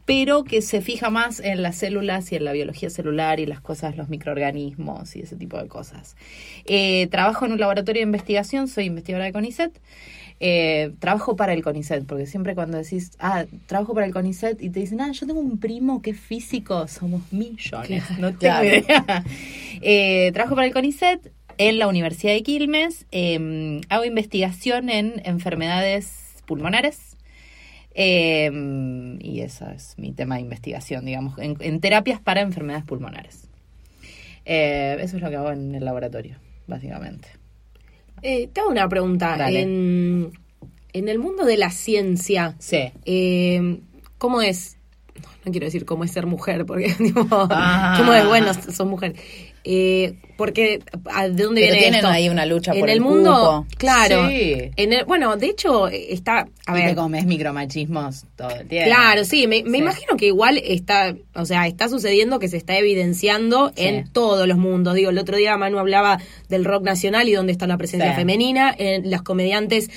pero 0.05 0.43
que 0.43 0.61
se 0.61 0.81
fija 0.81 1.09
más 1.09 1.39
en 1.39 1.61
las 1.61 1.77
células 1.77 2.31
y 2.31 2.35
en 2.35 2.43
la 2.43 2.51
biología 2.51 2.89
celular 2.89 3.39
y 3.39 3.45
las 3.45 3.61
cosas, 3.61 3.95
los 3.95 4.09
microorganismos 4.09 5.15
y 5.15 5.21
ese 5.21 5.35
tipo 5.35 5.57
de 5.57 5.67
cosas. 5.67 6.15
Eh, 6.65 7.07
trabajo 7.11 7.45
en 7.45 7.53
un 7.53 7.59
laboratorio 7.59 7.99
de 8.01 8.05
investigación, 8.07 8.67
soy 8.67 8.85
investigadora 8.85 9.25
de 9.25 9.31
CONICET. 9.33 9.71
Eh, 10.43 10.93
trabajo 10.97 11.35
para 11.35 11.53
el 11.53 11.61
CONICET, 11.61 12.05
porque 12.07 12.25
siempre 12.25 12.55
cuando 12.55 12.77
decís, 12.79 13.11
ah, 13.19 13.45
trabajo 13.67 13.93
para 13.93 14.07
el 14.07 14.11
CONICET 14.11 14.59
y 14.59 14.71
te 14.71 14.79
dicen, 14.79 14.99
ah, 14.99 15.11
yo 15.11 15.27
tengo 15.27 15.39
un 15.39 15.59
primo 15.59 16.01
que 16.01 16.09
es 16.11 16.19
físico, 16.19 16.87
somos 16.87 17.21
millones, 17.31 18.03
no 18.17 18.29
tengo 18.29 18.39
Claro. 18.39 18.65
idea. 18.65 19.23
Eh, 19.83 20.31
trabajo 20.33 20.55
para 20.55 20.65
el 20.65 20.73
CONICET 20.73 21.31
en 21.59 21.77
la 21.77 21.87
Universidad 21.87 22.33
de 22.33 22.41
Quilmes, 22.41 23.05
eh, 23.11 23.81
hago 23.89 24.03
investigación 24.03 24.89
en 24.89 25.21
enfermedades 25.25 26.41
pulmonares. 26.47 27.17
eh, 27.93 28.49
y 29.19 29.41
eso 29.41 29.69
es 29.69 29.93
mi 29.97 30.11
tema 30.13 30.35
de 30.35 30.41
investigación, 30.41 31.05
digamos, 31.05 31.37
en, 31.37 31.55
en 31.59 31.79
terapias 31.81 32.19
para 32.19 32.41
enfermedades 32.41 32.85
pulmonares. 32.85 33.47
Eh, 34.45 34.97
eso 35.01 35.17
es 35.17 35.21
lo 35.21 35.29
que 35.29 35.35
hago 35.35 35.51
en 35.51 35.75
el 35.75 35.85
laboratorio, 35.85 36.37
básicamente. 36.67 37.27
Eh, 38.21 38.49
te 38.51 38.61
hago 38.61 38.69
una 38.69 38.87
pregunta. 38.87 39.49
En, 39.49 40.31
en 40.93 41.09
el 41.09 41.19
mundo 41.19 41.45
de 41.45 41.57
la 41.57 41.69
ciencia, 41.71 42.55
Sí. 42.59 42.91
eh, 43.05 43.79
¿cómo 44.17 44.41
es? 44.41 44.77
No, 45.15 45.29
no 45.45 45.51
quiero 45.51 45.65
decir 45.65 45.85
cómo 45.85 46.03
es 46.03 46.11
ser 46.11 46.25
mujer, 46.25 46.65
porque 46.65 46.93
tipo, 46.97 47.25
Ah. 47.31 47.95
¿cómo 47.97 48.13
es? 48.13 48.25
Bueno, 48.27 48.53
sos 48.53 48.85
mujer. 48.87 49.15
Eh, 49.63 50.15
porque, 50.37 50.79
¿a- 51.05 51.27
¿de 51.29 51.43
dónde 51.43 51.61
Pero 51.61 51.73
viene 51.73 51.77
tienen 51.77 51.95
esto? 51.99 52.07
ahí 52.07 52.27
una 52.27 52.47
lucha 52.47 52.71
en 52.73 52.79
por 52.79 52.89
el, 52.89 52.95
el 52.95 53.01
mundo, 53.01 53.63
cupo. 53.67 53.77
claro. 53.77 54.27
Sí. 54.27 54.71
En 54.75 54.91
el, 54.93 55.05
bueno, 55.05 55.37
de 55.37 55.45
hecho, 55.47 55.87
eh, 55.87 56.07
está. 56.13 56.47
A 56.65 56.71
y 56.71 56.81
ver, 56.81 56.89
te 56.89 56.95
comes 56.95 57.25
micromachismos 57.27 58.25
todo 58.35 58.49
el 58.49 58.67
tiempo. 58.67 58.87
Claro, 58.89 59.23
sí, 59.23 59.45
me, 59.45 59.61
me 59.63 59.77
Sí. 59.77 59.83
imagino 59.83 60.17
que 60.17 60.25
igual 60.27 60.57
está, 60.63 61.15
o 61.35 61.45
sea, 61.45 61.67
está 61.67 61.89
sucediendo 61.89 62.39
que 62.39 62.47
se 62.47 62.57
está 62.57 62.75
evidenciando 62.77 63.71
Sí. 63.75 63.83
en 63.85 64.11
todos 64.11 64.47
los 64.47 64.57
mundos. 64.57 64.95
Digo, 64.95 65.11
el 65.11 65.17
otro 65.19 65.37
día 65.37 65.55
Manu 65.57 65.77
hablaba 65.77 66.19
del 66.49 66.65
rock 66.65 66.83
nacional 66.85 67.29
y 67.29 67.33
dónde 67.33 67.51
está 67.51 67.67
la 67.67 67.77
presencia 67.77 68.09
Sí. 68.11 68.15
femenina. 68.15 68.73
En 68.75 69.11
las 69.11 69.21
comediantes, 69.21 69.91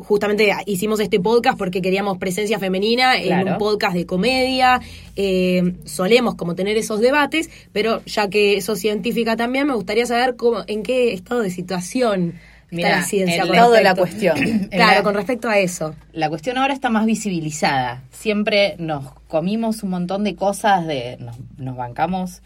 justamente 0.00 0.52
hicimos 0.66 0.98
este 1.00 1.20
podcast 1.20 1.56
porque 1.58 1.80
queríamos 1.82 2.18
presencia 2.18 2.58
femenina 2.58 3.16
en 3.16 3.26
Claro. 3.28 3.52
un 3.52 3.58
podcast 3.58 3.94
de 3.94 4.06
comedia. 4.06 4.80
Eh, 5.16 5.74
solemos 5.84 6.34
como 6.36 6.54
tener 6.54 6.76
esos 6.76 7.00
debates, 7.00 7.48
pero 7.72 8.02
ya 8.04 8.28
que 8.28 8.60
sos 8.60 8.78
científica 9.12 9.36
también, 9.36 9.66
me 9.66 9.74
gustaría 9.74 10.06
saber 10.06 10.36
cómo, 10.36 10.64
en 10.66 10.82
qué 10.82 11.12
estado 11.12 11.40
de 11.40 11.50
situación 11.50 12.34
está 12.70 12.90
la 12.90 13.02
ciencia. 13.02 13.34
el 13.36 13.40
con 13.48 13.54
estado 13.56 13.72
de 13.72 13.82
la 13.82 13.94
cuestión. 13.94 14.36
claro, 14.70 14.96
la- 14.98 15.02
con 15.02 15.14
respecto 15.14 15.48
a 15.48 15.58
eso. 15.58 15.94
La 16.12 16.28
cuestión 16.28 16.58
ahora 16.58 16.74
está 16.74 16.90
más 16.90 17.06
visibilizada. 17.06 18.02
Siempre 18.10 18.76
nos 18.78 19.12
comimos 19.28 19.82
un 19.82 19.90
montón 19.90 20.24
de 20.24 20.34
cosas, 20.34 20.86
de 20.86 21.16
nos, 21.20 21.36
nos 21.56 21.76
bancamos 21.76 22.42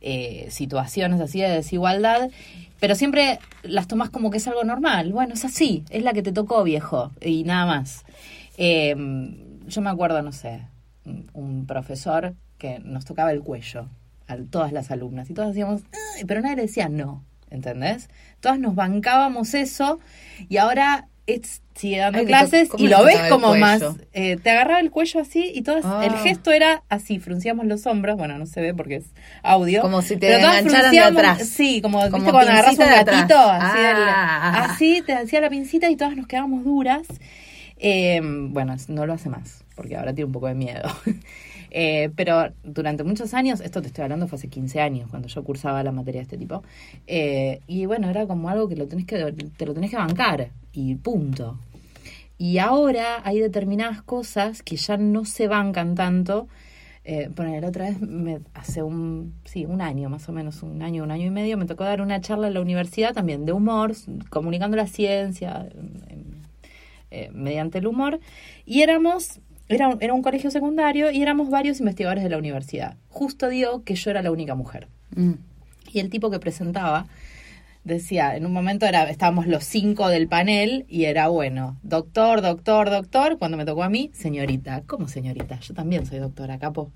eh, 0.00 0.46
situaciones 0.50 1.20
así 1.20 1.40
de 1.40 1.48
desigualdad, 1.50 2.30
pero 2.80 2.94
siempre 2.94 3.38
las 3.62 3.86
tomas 3.88 4.10
como 4.10 4.30
que 4.30 4.38
es 4.38 4.48
algo 4.48 4.64
normal. 4.64 5.12
Bueno, 5.12 5.34
es 5.34 5.44
así, 5.44 5.84
es 5.90 6.02
la 6.02 6.12
que 6.12 6.22
te 6.22 6.32
tocó, 6.32 6.62
viejo, 6.62 7.10
y 7.20 7.44
nada 7.44 7.66
más. 7.66 8.04
Eh, 8.56 8.94
yo 9.66 9.80
me 9.82 9.90
acuerdo, 9.90 10.22
no 10.22 10.32
sé, 10.32 10.62
un 11.34 11.66
profesor 11.66 12.34
que 12.58 12.78
nos 12.78 13.04
tocaba 13.04 13.32
el 13.32 13.40
cuello 13.42 13.88
a 14.28 14.36
todas 14.50 14.72
las 14.72 14.90
alumnas 14.90 15.30
y 15.30 15.34
todas 15.34 15.50
decíamos, 15.50 15.82
pero 16.26 16.40
nadie 16.40 16.56
le 16.56 16.62
decía 16.62 16.88
no, 16.88 17.24
¿entendés? 17.50 18.08
Todas 18.40 18.58
nos 18.58 18.74
bancábamos 18.74 19.54
eso 19.54 19.98
y 20.48 20.56
ahora 20.56 21.08
es, 21.26 21.60
sigue 21.74 21.98
dando 21.98 22.20
Ay, 22.20 22.26
clases 22.26 22.68
to- 22.68 22.76
¿cómo 22.76 22.84
y 22.84 22.88
lo 22.88 23.04
ves 23.04 23.18
como 23.28 23.56
más, 23.56 23.82
eh, 24.12 24.36
te 24.36 24.50
agarraba 24.50 24.78
el 24.78 24.92
cuello 24.92 25.20
así 25.20 25.50
y 25.52 25.62
todas, 25.62 25.84
Ah. 25.84 26.02
el 26.04 26.14
gesto 26.18 26.52
era 26.52 26.84
así, 26.88 27.18
frunciamos 27.18 27.66
los 27.66 27.84
hombros, 27.86 28.16
bueno, 28.16 28.38
no 28.38 28.46
se 28.46 28.60
ve 28.60 28.74
porque 28.74 28.96
es 28.96 29.06
audio. 29.42 29.80
Como 29.82 30.02
si 30.02 30.16
te 30.16 30.36
engancharan 30.36 30.92
de 30.92 31.00
atrás. 31.00 31.48
Sí, 31.48 31.80
como, 31.82 31.98
Como 31.98 32.12
¿viste 32.18 32.30
cuando 32.30 32.52
agarras 32.52 32.78
un 32.78 32.84
gatito, 32.86 33.38
así, 33.38 33.78
Ah. 33.80 34.64
así 34.70 35.02
te 35.04 35.14
hacía 35.14 35.40
la 35.40 35.50
pincita 35.50 35.90
y 35.90 35.96
todas 35.96 36.16
nos 36.16 36.28
quedábamos 36.28 36.62
duras. 36.64 37.06
Eh, 37.78 38.20
bueno, 38.22 38.76
no 38.88 39.04
lo 39.04 39.12
hace 39.12 39.28
más, 39.28 39.64
porque 39.74 39.96
ahora 39.96 40.14
tiene 40.14 40.26
un 40.26 40.32
poco 40.32 40.46
de 40.46 40.54
miedo. 40.54 40.88
Eh, 41.78 42.10
pero 42.16 42.54
durante 42.64 43.04
muchos 43.04 43.34
años, 43.34 43.60
esto 43.60 43.82
te 43.82 43.88
estoy 43.88 44.04
hablando 44.04 44.26
fue 44.26 44.38
hace 44.38 44.48
15 44.48 44.80
años, 44.80 45.10
cuando 45.10 45.28
yo 45.28 45.44
cursaba 45.44 45.82
la 45.82 45.92
materia 45.92 46.20
de 46.20 46.22
este 46.22 46.38
tipo, 46.38 46.62
eh, 47.06 47.60
y 47.66 47.84
bueno, 47.84 48.08
era 48.08 48.26
como 48.26 48.48
algo 48.48 48.66
que, 48.66 48.76
lo 48.76 48.88
tenés 48.88 49.04
que 49.04 49.18
te 49.58 49.66
lo 49.66 49.74
tenés 49.74 49.90
que 49.90 49.98
bancar, 49.98 50.52
y 50.72 50.94
punto. 50.94 51.58
Y 52.38 52.56
ahora 52.56 53.20
hay 53.24 53.40
determinadas 53.40 54.00
cosas 54.00 54.62
que 54.62 54.76
ya 54.76 54.96
no 54.96 55.26
se 55.26 55.48
bancan 55.48 55.94
tanto. 55.94 56.48
Eh, 57.04 57.28
poner, 57.34 57.66
otra 57.66 57.90
vez, 57.90 58.00
me, 58.00 58.40
hace 58.54 58.82
un, 58.82 59.34
sí, 59.44 59.66
un 59.66 59.82
año 59.82 60.08
más 60.08 60.26
o 60.30 60.32
menos, 60.32 60.62
un 60.62 60.80
año, 60.80 61.04
un 61.04 61.10
año 61.10 61.26
y 61.26 61.30
medio, 61.30 61.58
me 61.58 61.66
tocó 61.66 61.84
dar 61.84 62.00
una 62.00 62.22
charla 62.22 62.48
en 62.48 62.54
la 62.54 62.62
universidad 62.62 63.12
también 63.12 63.44
de 63.44 63.52
humor, 63.52 63.92
comunicando 64.30 64.78
la 64.78 64.86
ciencia, 64.86 65.68
eh, 67.10 67.30
mediante 67.34 67.78
el 67.78 67.86
humor, 67.86 68.18
y 68.64 68.80
éramos, 68.80 69.40
era, 69.68 69.88
un- 69.88 69.98
era 70.00 70.14
un 70.14 70.22
colegio 70.22 70.50
secundario 70.50 71.10
y 71.10 71.22
éramos 71.22 71.50
varios 71.50 71.80
investigadores 71.80 72.22
de 72.24 72.30
la 72.30 72.38
universidad. 72.38 72.96
Justo 73.08 73.48
dio 73.48 73.82
que 73.84 73.94
yo 73.94 74.10
era 74.10 74.22
la 74.22 74.30
única 74.30 74.54
mujer. 74.54 74.88
Mm. 75.14 75.32
Y 75.92 76.00
el 76.00 76.10
tipo 76.10 76.30
que 76.30 76.38
presentaba 76.38 77.06
decía, 77.84 78.36
en 78.36 78.44
un 78.46 78.52
momento 78.52 78.84
era, 78.86 79.08
estábamos 79.08 79.46
los 79.46 79.64
cinco 79.64 80.08
del 80.08 80.26
panel 80.28 80.84
y 80.88 81.04
era 81.04 81.28
bueno, 81.28 81.76
doctor, 81.82 82.42
doctor, 82.42 82.90
doctor, 82.90 83.38
cuando 83.38 83.56
me 83.56 83.64
tocó 83.64 83.84
a 83.84 83.88
mí, 83.88 84.10
señorita. 84.12 84.82
¿Cómo 84.86 85.06
señorita? 85.08 85.60
Yo 85.60 85.72
también 85.74 86.04
soy 86.04 86.18
doctora, 86.18 86.58
capo. 86.58 86.90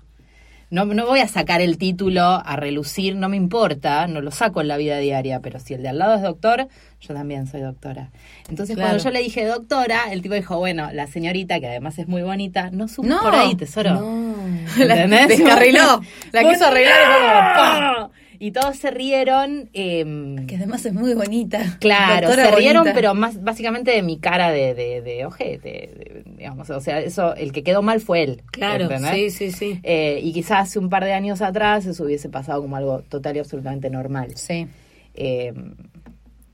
No, 0.71 0.85
no 0.85 1.05
voy 1.05 1.19
a 1.19 1.27
sacar 1.27 1.61
el 1.61 1.77
título 1.77 2.23
a 2.23 2.55
relucir, 2.55 3.15
no 3.17 3.27
me 3.29 3.35
importa, 3.37 4.07
no 4.07 4.21
lo 4.21 4.31
saco 4.31 4.61
en 4.61 4.69
la 4.69 4.77
vida 4.77 4.97
diaria, 4.99 5.41
pero 5.41 5.59
si 5.59 5.73
el 5.73 5.83
de 5.83 5.89
al 5.89 5.97
lado 5.99 6.15
es 6.15 6.21
doctor, 6.21 6.67
yo 7.01 7.13
también 7.13 7.45
soy 7.45 7.59
doctora. 7.61 8.09
Entonces 8.49 8.75
Claro. 8.77 8.91
cuando 8.91 9.03
yo 9.03 9.11
le 9.11 9.19
dije 9.19 9.45
doctora, 9.45 10.03
el 10.11 10.21
tipo 10.21 10.33
dijo, 10.33 10.57
bueno, 10.57 10.89
la 10.93 11.07
señorita, 11.07 11.59
que 11.59 11.67
además 11.67 11.99
es 11.99 12.07
muy 12.07 12.21
bonita, 12.21 12.69
no 12.71 12.87
supo 12.87 13.07
No. 13.09 13.19
por 13.21 13.35
ahí, 13.35 13.53
tesoro. 13.55 13.95
No. 13.95 14.33
La 14.77 14.95
¿Entendés? 15.03 15.27
descarriló. 15.39 16.01
La 16.31 16.49
quiso 16.49 16.65
arreglar 16.65 16.95
y 17.01 17.05
fue 17.05 17.15
como, 17.15 17.29
¡pah! 17.53 18.09
Y 18.43 18.51
todos 18.51 18.75
se 18.75 18.89
rieron. 18.89 19.69
em, 19.73 20.47
Que 20.47 20.55
además 20.55 20.83
es 20.85 20.93
muy 20.93 21.13
bonita. 21.13 21.77
Claro, 21.79 22.27
Doctora 22.27 22.49
se 22.49 22.55
rieron, 22.55 22.81
bonita. 22.81 22.95
pero 22.95 23.13
más 23.13 23.43
básicamente 23.43 23.91
de 23.91 24.01
mi 24.01 24.17
cara 24.19 24.49
de, 24.51 24.73
de, 24.73 25.01
de 25.03 25.25
ojete, 25.27 25.69
de- 25.69 26.23
digamos. 26.37 26.67
O 26.71 26.81
sea, 26.81 26.99
eso, 27.01 27.35
el 27.35 27.51
que 27.51 27.61
quedó 27.63 27.83
mal 27.83 28.01
fue 28.01 28.23
él. 28.23 28.41
Claro, 28.51 28.85
¿entendés? 28.85 29.35
sí, 29.35 29.51
sí, 29.51 29.51
sí. 29.51 29.79
Eh, 29.83 30.19
y 30.23 30.33
quizás 30.33 30.69
hace 30.69 30.79
un 30.79 30.89
par 30.89 31.05
de 31.05 31.13
años 31.13 31.41
atrás 31.43 31.85
eso 31.85 32.03
hubiese 32.03 32.29
pasado 32.29 32.63
como 32.63 32.75
algo 32.77 33.01
total 33.09 33.35
y 33.35 33.39
absolutamente 33.39 33.91
normal. 33.91 34.31
Sí. 34.35 34.65
Eh, 35.13 35.53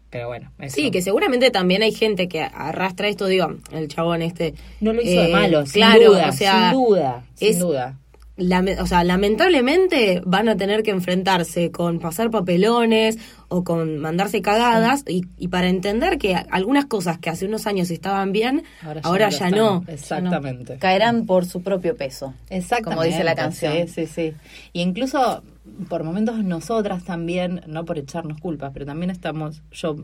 pero 0.09 0.27
bueno. 0.27 0.51
eso. 0.59 0.75
Sí, 0.75 0.91
que 0.91 1.01
seguramente 1.01 1.51
también 1.51 1.83
hay 1.83 1.91
gente 1.93 2.27
que 2.27 2.41
arrastra 2.41 3.07
esto, 3.07 3.27
digo, 3.27 3.47
el 3.71 3.87
chabón 3.87 4.21
este. 4.21 4.53
no 4.81 4.93
lo 4.93 5.01
hizo 5.01 5.21
de 5.21 5.29
eh, 5.29 5.33
malo, 5.33 5.65
sin 5.65 5.81
claro, 5.83 6.11
duda, 6.11 6.29
o 6.29 6.31
sea, 6.31 6.69
sin 6.71 6.79
duda, 6.79 7.23
sin 7.35 7.49
es- 7.49 7.59
duda. 7.59 7.97
O 8.37 8.85
sea, 8.85 9.03
lamentablemente 9.03 10.21
van 10.25 10.49
a 10.49 10.55
tener 10.55 10.83
que 10.83 10.91
enfrentarse 10.91 11.71
con 11.71 11.99
pasar 11.99 12.29
papelones 12.29 13.17
o 13.47 13.63
con 13.63 13.97
mandarse 13.97 14.41
cagadas 14.41 15.03
y, 15.07 15.25
y 15.37 15.47
para 15.47 15.69
entender 15.69 16.17
que 16.17 16.35
algunas 16.35 16.85
cosas 16.85 17.17
que 17.17 17.29
hace 17.29 17.45
unos 17.45 17.65
años 17.65 17.89
estaban 17.89 18.31
bien, 18.31 18.63
ahora, 19.03 19.29
ya, 19.29 19.49
no. 19.49 19.83
Exactamente. 19.87 20.77
Caerán 20.77 21.25
por 21.25 21.45
su 21.45 21.63
propio 21.63 21.95
peso. 21.95 22.33
Exactamente. 22.49 22.95
Como 22.95 23.03
dice 23.03 23.23
la 23.23 23.35
canción. 23.35 23.73
Sí, 23.87 23.87
sí, 23.87 24.05
sí. 24.05 24.33
Y 24.73 24.81
incluso 24.81 25.43
por 25.89 26.03
momentos 26.03 26.43
nosotras 26.43 27.03
también, 27.03 27.61
no 27.67 27.85
por 27.85 27.97
echarnos 27.97 28.39
culpas, 28.39 28.71
pero 28.73 28.85
también 28.85 29.09
estamos, 29.11 29.61
yo 29.71 29.95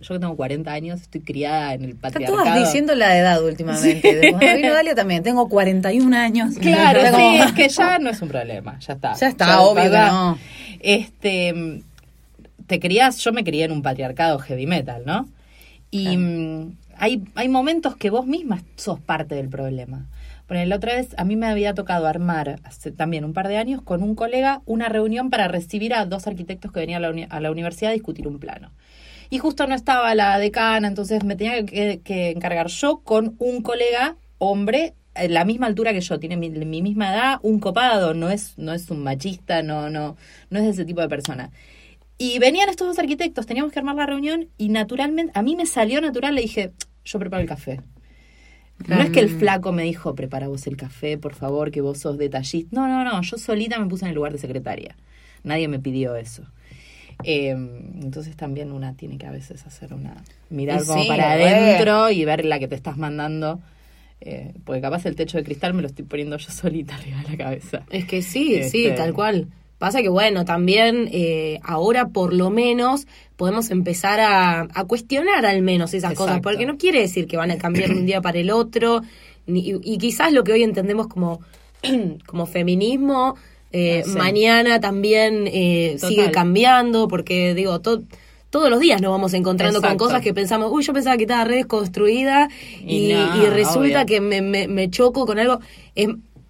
yo 0.00 0.14
que 0.14 0.18
tengo 0.18 0.36
40 0.36 0.70
años, 0.72 1.00
estoy 1.00 1.20
criada 1.22 1.74
en 1.74 1.84
el 1.84 1.96
patriarcado. 1.96 2.42
todas 2.44 2.58
diciendo 2.58 2.94
la 2.94 3.16
edad 3.16 3.42
últimamente. 3.44 4.14
De 4.14 4.30
Cuando 4.32 4.56
vino 4.56 4.72
Dalia 4.74 4.94
también, 4.94 5.22
tengo 5.22 5.48
41 5.48 6.14
años. 6.16 6.54
Claro, 6.60 7.00
sí, 7.04 7.10
como- 7.10 7.44
es 7.44 7.52
que 7.52 7.68
ya 7.68 7.98
no 7.98 8.10
es 8.10 8.20
un 8.20 8.28
problema, 8.28 8.78
ya 8.80 8.92
está. 8.94 9.14
Ya 9.14 9.28
está, 9.28 9.60
obvio 9.62 9.82
que 9.82 9.86
está. 9.88 10.10
no. 10.10 10.38
Este, 10.80 11.82
te 12.66 12.80
criás, 12.80 13.18
yo 13.18 13.32
me 13.32 13.44
crié 13.44 13.64
en 13.64 13.72
un 13.72 13.82
patriarcado 13.82 14.38
heavy 14.38 14.66
metal, 14.66 15.02
¿no? 15.06 15.28
Y 15.90 16.16
mm, 16.16 16.72
hay, 16.98 17.22
hay 17.34 17.48
momentos 17.48 17.96
que 17.96 18.10
vos 18.10 18.26
misma 18.26 18.62
sos 18.76 19.00
parte 19.00 19.34
del 19.34 19.48
problema. 19.48 20.06
Bueno, 20.48 20.64
la 20.66 20.76
otra 20.76 20.94
vez 20.94 21.14
a 21.16 21.24
mí 21.24 21.36
me 21.36 21.46
había 21.46 21.74
tocado 21.74 22.06
armar, 22.06 22.60
hace 22.64 22.90
también 22.90 23.24
un 23.24 23.32
par 23.32 23.48
de 23.48 23.56
años, 23.56 23.82
con 23.82 24.02
un 24.02 24.14
colega 24.14 24.62
una 24.66 24.88
reunión 24.88 25.30
para 25.30 25.48
recibir 25.48 25.94
a 25.94 26.04
dos 26.04 26.26
arquitectos 26.26 26.72
que 26.72 26.80
venían 26.80 27.04
a 27.04 27.10
la, 27.10 27.26
a 27.26 27.40
la 27.40 27.50
universidad 27.50 27.90
a 27.90 27.94
discutir 27.94 28.28
un 28.28 28.38
plano. 28.38 28.72
Y 29.30 29.38
justo 29.38 29.66
no 29.66 29.74
estaba 29.74 30.14
la 30.14 30.38
decana, 30.38 30.88
entonces 30.88 31.24
me 31.24 31.36
tenía 31.36 31.64
que, 31.64 32.00
que 32.04 32.30
encargar 32.30 32.66
yo 32.66 32.98
con 32.98 33.34
un 33.38 33.62
colega 33.62 34.16
hombre 34.38 34.94
a 35.14 35.24
la 35.28 35.44
misma 35.44 35.66
altura 35.66 35.92
que 35.92 36.00
yo, 36.00 36.18
tiene 36.18 36.36
mi, 36.36 36.50
mi 36.50 36.82
misma 36.82 37.12
edad, 37.12 37.38
un 37.42 37.60
copado, 37.60 38.14
no 38.14 38.30
es, 38.30 38.56
no 38.58 38.72
es 38.72 38.90
un 38.90 39.02
machista, 39.02 39.62
no, 39.62 39.90
no, 39.90 40.16
no 40.50 40.58
es 40.58 40.66
ese 40.66 40.84
tipo 40.84 41.00
de 41.00 41.08
persona. 41.08 41.50
Y 42.18 42.38
venían 42.38 42.68
estos 42.68 42.86
dos 42.86 42.98
arquitectos, 42.98 43.46
teníamos 43.46 43.72
que 43.72 43.78
armar 43.78 43.96
la 43.96 44.06
reunión 44.06 44.48
y 44.58 44.68
naturalmente, 44.68 45.32
a 45.34 45.42
mí 45.42 45.56
me 45.56 45.66
salió 45.66 46.00
natural, 46.00 46.34
le 46.34 46.42
dije, 46.42 46.72
yo 47.04 47.18
preparo 47.18 47.42
el 47.42 47.48
café. 47.48 47.80
No 48.88 49.00
es 49.00 49.10
que 49.10 49.20
el 49.20 49.28
flaco 49.28 49.72
me 49.72 49.82
dijo, 49.84 50.14
prepara 50.14 50.48
vos 50.48 50.66
el 50.66 50.76
café, 50.76 51.18
por 51.18 51.34
favor, 51.34 51.70
que 51.70 51.80
vos 51.80 51.98
sos 51.98 52.18
detallista. 52.18 52.68
No, 52.74 52.88
no, 52.88 53.04
no, 53.04 53.20
yo 53.22 53.36
solita 53.38 53.78
me 53.78 53.86
puse 53.86 54.04
en 54.04 54.10
el 54.10 54.14
lugar 54.14 54.32
de 54.32 54.38
secretaria. 54.38 54.96
Nadie 55.44 55.68
me 55.68 55.78
pidió 55.78 56.16
eso. 56.16 56.42
Eh, 57.24 57.50
entonces 57.50 58.36
también 58.36 58.72
una 58.72 58.94
tiene 58.94 59.18
que 59.18 59.26
a 59.26 59.30
veces 59.30 59.64
hacer 59.66 59.94
una... 59.94 60.16
Mirar 60.50 60.84
como 60.84 61.06
para 61.06 61.32
adentro 61.32 62.10
y 62.10 62.24
ver 62.24 62.44
la 62.44 62.58
que 62.58 62.68
te 62.68 62.74
estás 62.74 62.96
mandando. 62.96 63.60
Eh, 64.20 64.52
porque 64.64 64.80
capaz 64.80 65.04
el 65.06 65.16
techo 65.16 65.36
de 65.38 65.44
cristal 65.44 65.74
me 65.74 65.82
lo 65.82 65.88
estoy 65.88 66.04
poniendo 66.04 66.36
yo 66.36 66.50
solita 66.52 66.94
arriba 66.96 67.22
de 67.22 67.30
la 67.30 67.36
cabeza. 67.36 67.82
Es 67.90 68.04
que 68.06 68.22
sí, 68.22 68.62
sí, 68.64 68.86
Este- 68.86 68.96
tal 68.96 69.12
cual. 69.12 69.48
Pasa 69.82 70.00
que 70.00 70.08
bueno, 70.08 70.44
también 70.44 71.08
eh, 71.10 71.58
ahora 71.64 72.06
por 72.10 72.32
lo 72.32 72.50
menos 72.50 73.08
podemos 73.34 73.68
empezar 73.72 74.20
a, 74.20 74.68
a 74.72 74.84
cuestionar 74.84 75.44
al 75.44 75.60
menos 75.62 75.92
esas 75.92 76.14
cosas, 76.14 76.38
porque 76.40 76.66
no 76.66 76.76
quiere 76.78 77.00
decir 77.00 77.26
que 77.26 77.36
van 77.36 77.50
a 77.50 77.58
cambiar 77.58 77.88
de 77.90 77.96
un 77.98 78.06
día 78.06 78.20
para 78.20 78.38
el 78.38 78.52
otro, 78.52 79.00
ni- 79.48 79.74
y, 79.82 79.98
quizás 79.98 80.30
lo 80.32 80.44
que 80.44 80.52
hoy 80.52 80.62
entendemos 80.62 81.08
como, 81.08 81.40
como 82.26 82.46
feminismo, 82.46 83.34
eh, 83.72 84.02
Ah, 84.04 84.08
sí. 84.08 84.16
mañana 84.16 84.78
también 84.78 85.48
eh, 85.48 85.96
sigue 85.98 86.30
cambiando, 86.30 87.08
porque 87.08 87.52
digo, 87.54 87.80
to- 87.80 88.02
todos 88.50 88.70
los 88.70 88.78
días 88.78 89.00
nos 89.02 89.10
vamos 89.10 89.34
encontrando 89.34 89.80
con 89.80 89.96
cosas 89.96 90.20
que 90.22 90.32
pensamos, 90.32 90.70
uy, 90.70 90.84
yo 90.84 90.92
pensaba 90.92 91.16
que 91.16 91.24
estaba 91.24 91.42
re 91.42 91.56
desconstruida 91.56 92.48
y, 92.86 93.10
Y 93.10 93.12
no, 93.14 93.36
y 93.42 93.46
resulta 93.50 94.02
obvio. 94.02 94.06
que 94.06 94.20
me, 94.20 94.42
me, 94.42 94.68
me 94.68 94.90
choco 94.90 95.26
con 95.26 95.40
algo. 95.40 95.58
Es 95.96 96.08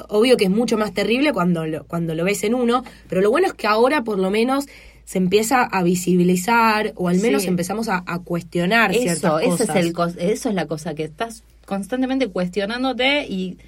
obvio 0.09 0.37
que 0.37 0.45
es 0.45 0.51
mucho 0.51 0.77
más 0.79 0.93
terrible 0.95 1.33
cuando 1.33 1.67
lo, 1.67 1.85
cuando 1.85 2.15
lo 2.15 2.25
ves 2.25 2.45
en 2.45 2.55
uno, 2.55 2.85
pero 3.09 3.21
lo 3.21 3.31
bueno 3.31 3.47
es 3.49 3.55
que 3.55 3.67
ahora 3.67 4.03
por 4.05 4.19
lo 4.19 4.31
menos 4.31 4.67
se 5.05 5.19
empieza 5.19 5.63
a 5.65 5.83
visibilizar 5.83 6.93
o 6.97 7.09
al 7.09 7.19
menos 7.19 7.43
Sí. 7.43 7.49
empezamos 7.49 7.89
a, 7.89 8.03
a 8.07 8.21
cuestionar 8.21 8.93
Eso, 8.93 9.01
ciertas 9.03 9.41
ese 9.43 9.51
cosas. 9.51 9.69
es 9.71 9.77
el 9.77 10.31
eso 10.31 10.49
es 10.49 10.55
la 10.55 10.67
cosa, 10.67 10.95
que 10.95 11.05
estás 11.05 11.43
constantemente 11.67 12.29
cuestionándote 12.29 13.27
y 13.29 13.59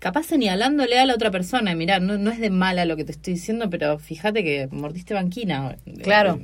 capaz 0.00 0.24
señalándole 0.24 0.98
a 0.98 1.06
la 1.06 1.14
otra 1.14 1.30
persona. 1.30 1.72
Y 1.72 1.76
mirá, 1.76 2.00
no, 2.00 2.18
no 2.18 2.30
es 2.30 2.38
de 2.40 2.50
mala 2.50 2.84
lo 2.84 2.96
que 2.96 3.04
te 3.04 3.12
estoy 3.12 3.34
diciendo, 3.34 3.70
pero 3.70 3.98
fíjate 3.98 4.42
que 4.44 4.68
mordiste 4.70 5.14
banquina. 5.14 5.76
Claro. 6.02 6.40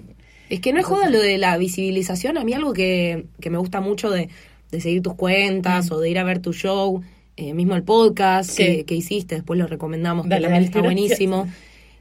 Es 0.48 0.60
que 0.60 0.72
no 0.72 0.80
es 0.80 0.86
joda 0.86 1.10
lo 1.10 1.20
de 1.20 1.36
la 1.38 1.56
visibilización, 1.58 2.38
a 2.38 2.44
mí 2.44 2.54
algo 2.54 2.72
que, 2.72 3.26
que 3.40 3.50
me 3.50 3.58
gusta 3.58 3.80
mucho 3.80 4.10
de, 4.10 4.28
de 4.70 4.80
seguir 4.80 5.02
tus 5.02 5.14
cuentas 5.14 5.90
o 5.92 6.00
de 6.00 6.10
ir 6.10 6.18
a 6.18 6.24
ver 6.24 6.38
tu 6.40 6.52
show, 6.52 7.02
eh, 7.40 7.54
mismo 7.54 7.74
el 7.74 7.82
podcast 7.82 8.56
que, 8.56 8.84
que 8.84 8.94
hiciste, 8.94 9.36
después 9.36 9.58
lo 9.58 9.66
recomendamos, 9.66 10.28
Dale, 10.28 10.42
que 10.42 10.42
también 10.44 10.62
dale, 10.62 10.66
está 10.66 10.80
gracias. 10.80 10.94
buenísimo. 11.28 11.48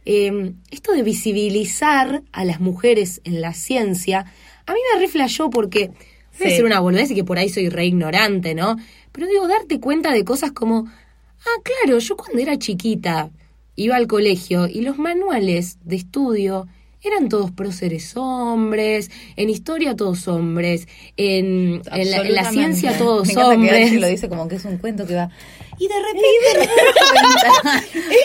Eh, 0.05 0.53
esto 0.71 0.93
de 0.93 1.03
visibilizar 1.03 2.23
a 2.31 2.45
las 2.45 2.59
mujeres 2.59 3.21
en 3.23 3.41
la 3.41 3.53
ciencia, 3.53 4.25
a 4.65 4.73
mí 4.73 4.79
me 4.93 4.99
reflejó 4.99 5.49
porque 5.49 5.91
debe 6.37 6.51
Sí. 6.51 6.55
ser 6.57 6.65
una 6.65 6.79
boludez 6.79 7.11
y 7.11 7.15
que 7.15 7.23
por 7.23 7.37
ahí 7.37 7.49
soy 7.49 7.69
re 7.69 7.85
ignorante, 7.85 8.55
¿no? 8.55 8.75
Pero 9.11 9.27
digo, 9.27 9.47
darte 9.47 9.79
cuenta 9.79 10.11
de 10.13 10.23
cosas 10.23 10.51
como, 10.51 10.87
ah, 10.87 11.61
claro, 11.63 11.99
yo 11.99 12.15
cuando 12.15 12.39
era 12.41 12.57
chiquita 12.57 13.29
iba 13.75 13.95
al 13.95 14.07
colegio 14.07 14.67
y 14.67 14.81
los 14.81 14.97
manuales 14.97 15.77
de 15.83 15.95
estudio 15.97 16.67
eran 17.01 17.29
todos 17.29 17.51
próceres 17.51 18.15
hombres, 18.15 19.09
en 19.35 19.49
historia 19.49 19.95
todos 19.95 20.27
hombres, 20.27 20.87
en, 21.17 21.81
en 21.91 22.11
la, 22.11 22.17
en 22.17 22.33
la 22.33 22.41
Absolutamente. 22.41 22.51
ciencia 22.51 22.97
todos 22.97 23.27
Me 23.27 23.33
que 23.33 23.39
hombres. 23.39 23.85
Angie 23.87 23.99
lo 23.99 24.07
dice 24.07 24.29
como 24.29 24.47
que 24.47 24.55
es 24.55 24.65
un 24.65 24.77
cuento 24.77 25.05
que 25.07 25.15
va. 25.15 25.29
Y 25.77 25.87
de 25.87 25.93
repente 25.97 26.69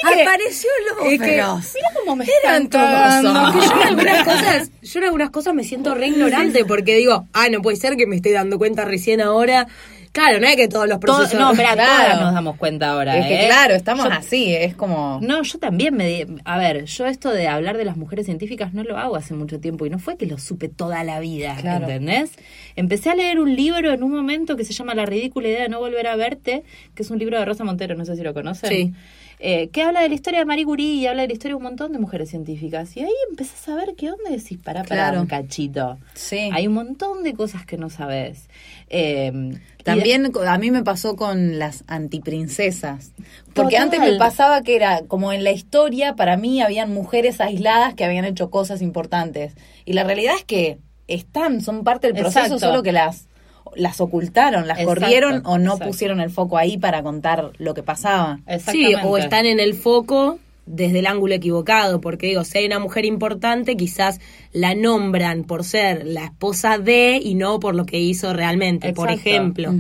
apareció 0.02 0.70
lobo 0.88 1.04
es 1.10 1.20
que-. 1.20 1.26
Mira 1.36 1.62
cómo 1.98 2.16
me 2.16 2.24
Eran 2.42 2.64
están 2.64 3.22
todos 3.22 3.36
hombres. 3.36 3.70
Yo 3.70 3.80
en 3.80 3.88
algunas 3.88 4.24
cosas, 4.24 4.70
yo 4.82 4.98
en 4.98 5.04
algunas 5.04 5.30
cosas 5.30 5.54
me 5.54 5.64
siento 5.64 5.94
re 5.94 6.08
ignorante 6.08 6.64
porque 6.64 6.96
digo, 6.96 7.28
ah, 7.32 7.48
no 7.50 7.62
puede 7.62 7.76
ser 7.76 7.96
que 7.96 8.06
me 8.06 8.16
estoy 8.16 8.32
dando 8.32 8.58
cuenta 8.58 8.84
recién 8.84 9.20
ahora. 9.20 9.68
Claro, 10.14 10.38
no 10.38 10.46
es 10.46 10.54
que 10.54 10.68
todos 10.68 10.88
los 10.88 11.00
Todo- 11.00 11.16
procesos. 11.18 11.40
no, 11.40 11.50
espera, 11.50 11.72
Claro. 11.74 12.04
todas 12.04 12.20
nos 12.22 12.34
damos 12.34 12.56
cuenta 12.56 12.92
ahora. 12.92 13.18
Es 13.18 13.26
que 13.26 13.42
¿eh? 13.42 13.46
claro, 13.46 13.74
estamos 13.74 14.04
Yo- 14.06 14.12
así, 14.12 14.54
es 14.54 14.76
como... 14.76 15.18
No, 15.20 15.42
yo 15.42 15.58
también 15.58 15.96
me... 15.96 16.06
di- 16.06 16.36
A 16.44 16.56
ver, 16.56 16.84
yo 16.84 17.06
esto 17.06 17.30
de 17.32 17.48
hablar 17.48 17.76
de 17.76 17.84
las 17.84 17.96
mujeres 17.96 18.26
científicas 18.26 18.72
no 18.72 18.84
lo 18.84 18.96
hago 18.96 19.16
hace 19.16 19.34
mucho 19.34 19.58
tiempo 19.58 19.86
y 19.86 19.90
no 19.90 19.98
fue 19.98 20.16
que 20.16 20.26
lo 20.26 20.38
supe 20.38 20.68
toda 20.68 21.02
la 21.02 21.18
vida, 21.18 21.56
Claro. 21.60 21.86
¿entendés? 21.86 22.30
Empecé 22.76 23.10
a 23.10 23.16
leer 23.16 23.40
un 23.40 23.56
libro 23.56 23.92
en 23.92 24.04
un 24.04 24.12
momento 24.12 24.56
que 24.56 24.64
se 24.64 24.72
llama 24.72 24.94
La 24.94 25.04
ridícula 25.04 25.48
idea 25.48 25.62
de 25.64 25.68
no 25.68 25.80
volver 25.80 26.06
a 26.06 26.14
verte, 26.14 26.62
que 26.94 27.02
es 27.02 27.10
un 27.10 27.18
libro 27.18 27.36
de 27.36 27.44
Rosa 27.44 27.64
Montero, 27.64 27.96
no 27.96 28.04
sé 28.04 28.14
si 28.14 28.22
lo 28.22 28.32
conocen. 28.32 28.70
Sí. 28.70 28.92
Eh, 29.38 29.68
que 29.68 29.82
habla 29.82 30.00
de 30.00 30.08
la 30.08 30.14
historia 30.14 30.38
de 30.40 30.46
Marie 30.46 30.64
Curie 30.64 30.94
y 30.94 31.06
habla 31.06 31.22
de 31.22 31.28
la 31.28 31.34
historia 31.34 31.52
de 31.52 31.56
un 31.56 31.62
montón 31.64 31.92
de 31.92 31.98
mujeres 31.98 32.30
científicas. 32.30 32.96
Y 32.96 33.00
ahí 33.00 33.12
empecé 33.30 33.52
a 33.54 33.58
saber 33.58 33.94
qué 33.96 34.10
onda 34.10 34.30
decís, 34.30 34.58
Claro. 34.86 35.20
un 35.20 35.26
cachito. 35.26 35.98
Sí. 36.14 36.50
Hay 36.52 36.66
un 36.66 36.74
montón 36.74 37.22
de 37.22 37.34
cosas 37.34 37.66
que 37.66 37.76
no 37.76 37.90
sabes. 37.90 38.48
Eh, 38.88 39.30
de- 39.32 39.60
También 39.84 40.32
a 40.46 40.58
mí 40.58 40.70
me 40.70 40.82
pasó 40.82 41.16
con 41.16 41.58
las 41.58 41.84
antiprincesas. 41.88 43.12
Porque 43.52 43.76
Total. 43.76 43.82
antes 43.82 44.00
me 44.00 44.16
pasaba 44.18 44.62
que 44.62 44.76
era 44.76 45.02
como 45.06 45.32
en 45.32 45.44
la 45.44 45.52
historia, 45.52 46.14
para 46.16 46.36
mí 46.36 46.62
habían 46.62 46.92
mujeres 46.92 47.40
aisladas 47.40 47.94
que 47.94 48.04
habían 48.04 48.24
hecho 48.24 48.50
cosas 48.50 48.82
importantes. 48.82 49.54
Y 49.84 49.92
la 49.92 50.04
realidad 50.04 50.34
es 50.38 50.44
que 50.44 50.78
están, 51.06 51.60
son 51.60 51.84
parte 51.84 52.06
del 52.06 52.16
proceso, 52.16 52.40
Exacto. 52.54 52.58
solo 52.66 52.82
que 52.82 52.92
las 52.92 53.26
las 53.74 54.00
ocultaron, 54.00 54.66
las 54.66 54.78
Exacto, 54.78 55.00
corrieron 55.00 55.42
o 55.44 55.58
no 55.58 55.72
exacto. 55.72 55.86
pusieron 55.86 56.20
el 56.20 56.30
foco 56.30 56.58
ahí 56.58 56.78
para 56.78 57.02
contar 57.02 57.52
lo 57.58 57.74
que 57.74 57.82
pasaba. 57.82 58.40
Sí, 58.70 58.94
o 59.02 59.18
están 59.18 59.46
en 59.46 59.60
el 59.60 59.74
foco 59.74 60.38
desde 60.66 61.00
el 61.00 61.06
ángulo 61.06 61.34
equivocado, 61.34 62.00
porque 62.00 62.26
digo, 62.28 62.44
si 62.44 62.58
hay 62.58 62.66
una 62.66 62.78
mujer 62.78 63.04
importante, 63.04 63.76
quizás 63.76 64.20
la 64.52 64.74
nombran 64.74 65.44
por 65.44 65.64
ser 65.64 66.06
la 66.06 66.24
esposa 66.26 66.78
de 66.78 67.20
y 67.22 67.34
no 67.34 67.60
por 67.60 67.74
lo 67.74 67.84
que 67.86 67.98
hizo 68.00 68.32
realmente, 68.32 68.92
por 68.92 69.10
ejemplo. 69.10 69.72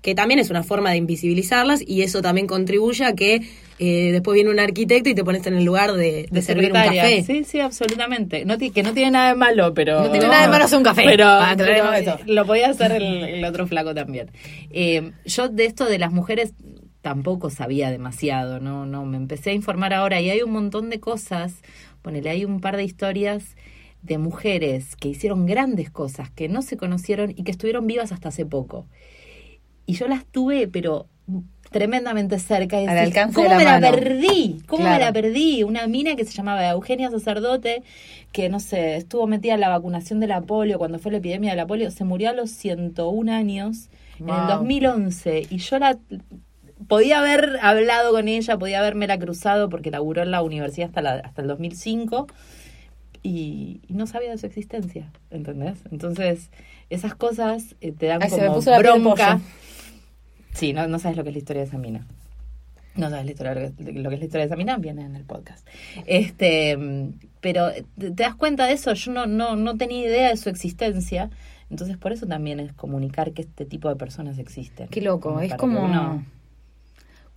Que 0.00 0.14
también 0.14 0.38
es 0.38 0.48
una 0.48 0.62
forma 0.62 0.90
de 0.92 0.96
invisibilizarlas 0.96 1.82
y 1.86 2.02
eso 2.02 2.22
también 2.22 2.46
contribuye 2.46 3.04
a 3.04 3.14
que 3.14 3.42
eh, 3.80 4.12
después 4.12 4.36
viene 4.36 4.48
un 4.50 4.60
arquitecto 4.60 5.10
y 5.10 5.14
te 5.14 5.24
pones 5.24 5.44
en 5.46 5.54
el 5.54 5.64
lugar 5.64 5.92
de, 5.92 6.12
de 6.22 6.28
de 6.30 6.42
servir 6.42 6.66
un 6.68 6.74
café. 6.74 7.22
Sí, 7.24 7.44
sí, 7.44 7.60
absolutamente. 7.60 8.44
No 8.44 8.56
que 8.58 8.82
no 8.82 8.94
tiene 8.94 9.10
nada 9.10 9.30
de 9.30 9.34
malo, 9.34 9.74
pero... 9.74 10.00
No 10.04 10.10
tiene 10.10 10.28
nada 10.28 10.42
de 10.42 10.48
malo 10.48 10.64
hacer 10.64 10.78
un 10.78 10.84
café. 10.84 11.02
Pero, 11.04 11.26
Ah, 11.26 11.54
pero, 11.56 11.92
eso. 11.94 12.16
lo 12.26 12.46
podía 12.46 12.70
hacer 12.70 12.92
el, 12.92 13.24
el 13.24 13.44
otro 13.44 13.66
flaco 13.66 13.92
también. 13.92 14.30
Eh, 14.70 15.10
yo 15.26 15.48
de 15.48 15.64
esto 15.66 15.84
de 15.86 15.98
las 15.98 16.12
mujeres 16.12 16.52
tampoco 17.08 17.48
sabía 17.48 17.90
demasiado, 17.90 18.60
¿no? 18.60 18.84
no 18.84 19.06
Me 19.06 19.16
empecé 19.16 19.48
a 19.48 19.54
informar 19.54 19.94
ahora 19.94 20.20
y 20.20 20.28
hay 20.28 20.42
un 20.42 20.50
montón 20.52 20.90
de 20.90 21.00
cosas. 21.00 21.54
Ponele, 22.02 22.28
hay 22.28 22.44
un 22.44 22.60
par 22.60 22.76
de 22.76 22.84
historias 22.84 23.56
de 24.02 24.18
mujeres 24.18 24.94
que 24.94 25.08
hicieron 25.08 25.46
grandes 25.46 25.88
cosas, 25.90 26.30
que 26.30 26.50
no 26.50 26.60
se 26.60 26.76
conocieron 26.76 27.30
y 27.30 27.44
que 27.44 27.50
estuvieron 27.50 27.86
vivas 27.86 28.12
hasta 28.12 28.28
hace 28.28 28.44
poco. 28.44 28.84
Y 29.86 29.94
yo 29.94 30.06
las 30.06 30.26
tuve, 30.26 30.68
pero 30.68 31.06
tremendamente 31.70 32.38
cerca. 32.38 32.78
Y 32.78 32.86
Al 32.86 32.94
decís, 32.96 33.06
alcance 33.16 33.34
¿Cómo 33.36 33.48
de 33.48 33.54
la 33.54 33.58
me 33.58 33.64
la 33.64 33.80
mano?" 33.80 33.94
perdí? 33.96 34.58
¿Cómo 34.66 34.84
me 34.84 34.98
la 34.98 35.10
perdí? 35.10 35.62
Una 35.62 35.86
mina 35.86 36.14
que 36.14 36.26
se 36.26 36.32
llamaba 36.34 36.68
Eugenia 36.68 37.10
Sacerdote, 37.10 37.82
que 38.32 38.50
no 38.50 38.60
sé, 38.60 38.96
estuvo 38.96 39.26
metida 39.26 39.54
en 39.54 39.60
la 39.60 39.70
vacunación 39.70 40.20
de 40.20 40.26
la 40.26 40.42
polio 40.42 40.76
cuando 40.78 40.98
fue 40.98 41.10
la 41.12 41.18
epidemia 41.18 41.52
de 41.52 41.56
la 41.56 41.66
polio, 41.66 41.90
se 41.90 42.04
murió 42.04 42.28
a 42.28 42.32
los 42.34 42.50
101 42.50 43.30
años 43.32 43.88
en 44.20 44.28
el 44.28 44.34
Wow. 44.36 44.48
2011 44.48 45.46
y 45.48 45.56
yo 45.58 45.78
la 45.78 45.96
podía 46.88 47.20
haber 47.20 47.58
hablado 47.62 48.12
con 48.12 48.26
ella, 48.28 48.58
podía 48.58 48.90
la 48.90 49.18
cruzado 49.18 49.68
porque 49.68 49.90
laburó 49.90 50.22
en 50.22 50.30
la 50.30 50.42
universidad 50.42 50.88
hasta, 50.88 51.02
la, 51.02 51.14
hasta 51.16 51.42
el 51.42 51.48
2005 51.48 52.26
y, 53.22 53.80
no 53.88 54.06
sabía 54.06 54.30
de 54.30 54.38
su 54.38 54.46
existencia, 54.46 55.10
¿entendés? 55.30 55.78
Entonces, 55.90 56.50
esas 56.90 57.14
cosas 57.14 57.76
eh, 57.80 57.92
te 57.92 58.06
dan 58.06 58.20
como 58.28 58.60
bronca. 58.60 59.40
Sí, 60.54 60.72
no, 60.72 60.88
no 60.88 60.98
sabes 60.98 61.16
lo 61.16 61.22
que 61.22 61.30
es 61.30 61.34
la 61.34 61.38
historia 61.38 61.62
de 61.62 61.68
esa 61.68 61.78
mina. 61.78 62.06
No 62.96 63.10
sabes 63.10 63.26
la 63.26 63.30
historia, 63.30 63.54
lo 63.54 63.60
que, 63.60 63.92
lo 63.92 64.08
que 64.08 64.14
es 64.14 64.20
la 64.20 64.24
historia 64.26 64.46
de 64.46 64.46
esa 64.46 64.56
mina, 64.56 64.76
viene 64.78 65.02
en 65.02 65.14
el 65.14 65.24
podcast. 65.24 65.66
Este, 66.06 66.76
pero 67.40 67.70
te, 67.98 68.10
das 68.10 68.34
cuenta 68.34 68.66
de 68.66 68.72
eso, 68.72 68.92
yo 68.94 69.12
no, 69.12 69.26
no, 69.26 69.56
no 69.56 69.76
tenía 69.76 70.06
idea 70.06 70.30
de 70.30 70.36
su 70.36 70.48
existencia. 70.48 71.30
Entonces, 71.70 71.96
por 71.98 72.12
eso 72.12 72.26
también 72.26 72.60
es 72.60 72.72
comunicar 72.72 73.32
que 73.32 73.42
este 73.42 73.66
tipo 73.66 73.88
de 73.88 73.96
personas 73.96 74.38
existen. 74.38 74.88
Qué 74.88 75.02
loco, 75.02 75.38
es 75.40 75.54
como 75.54 75.86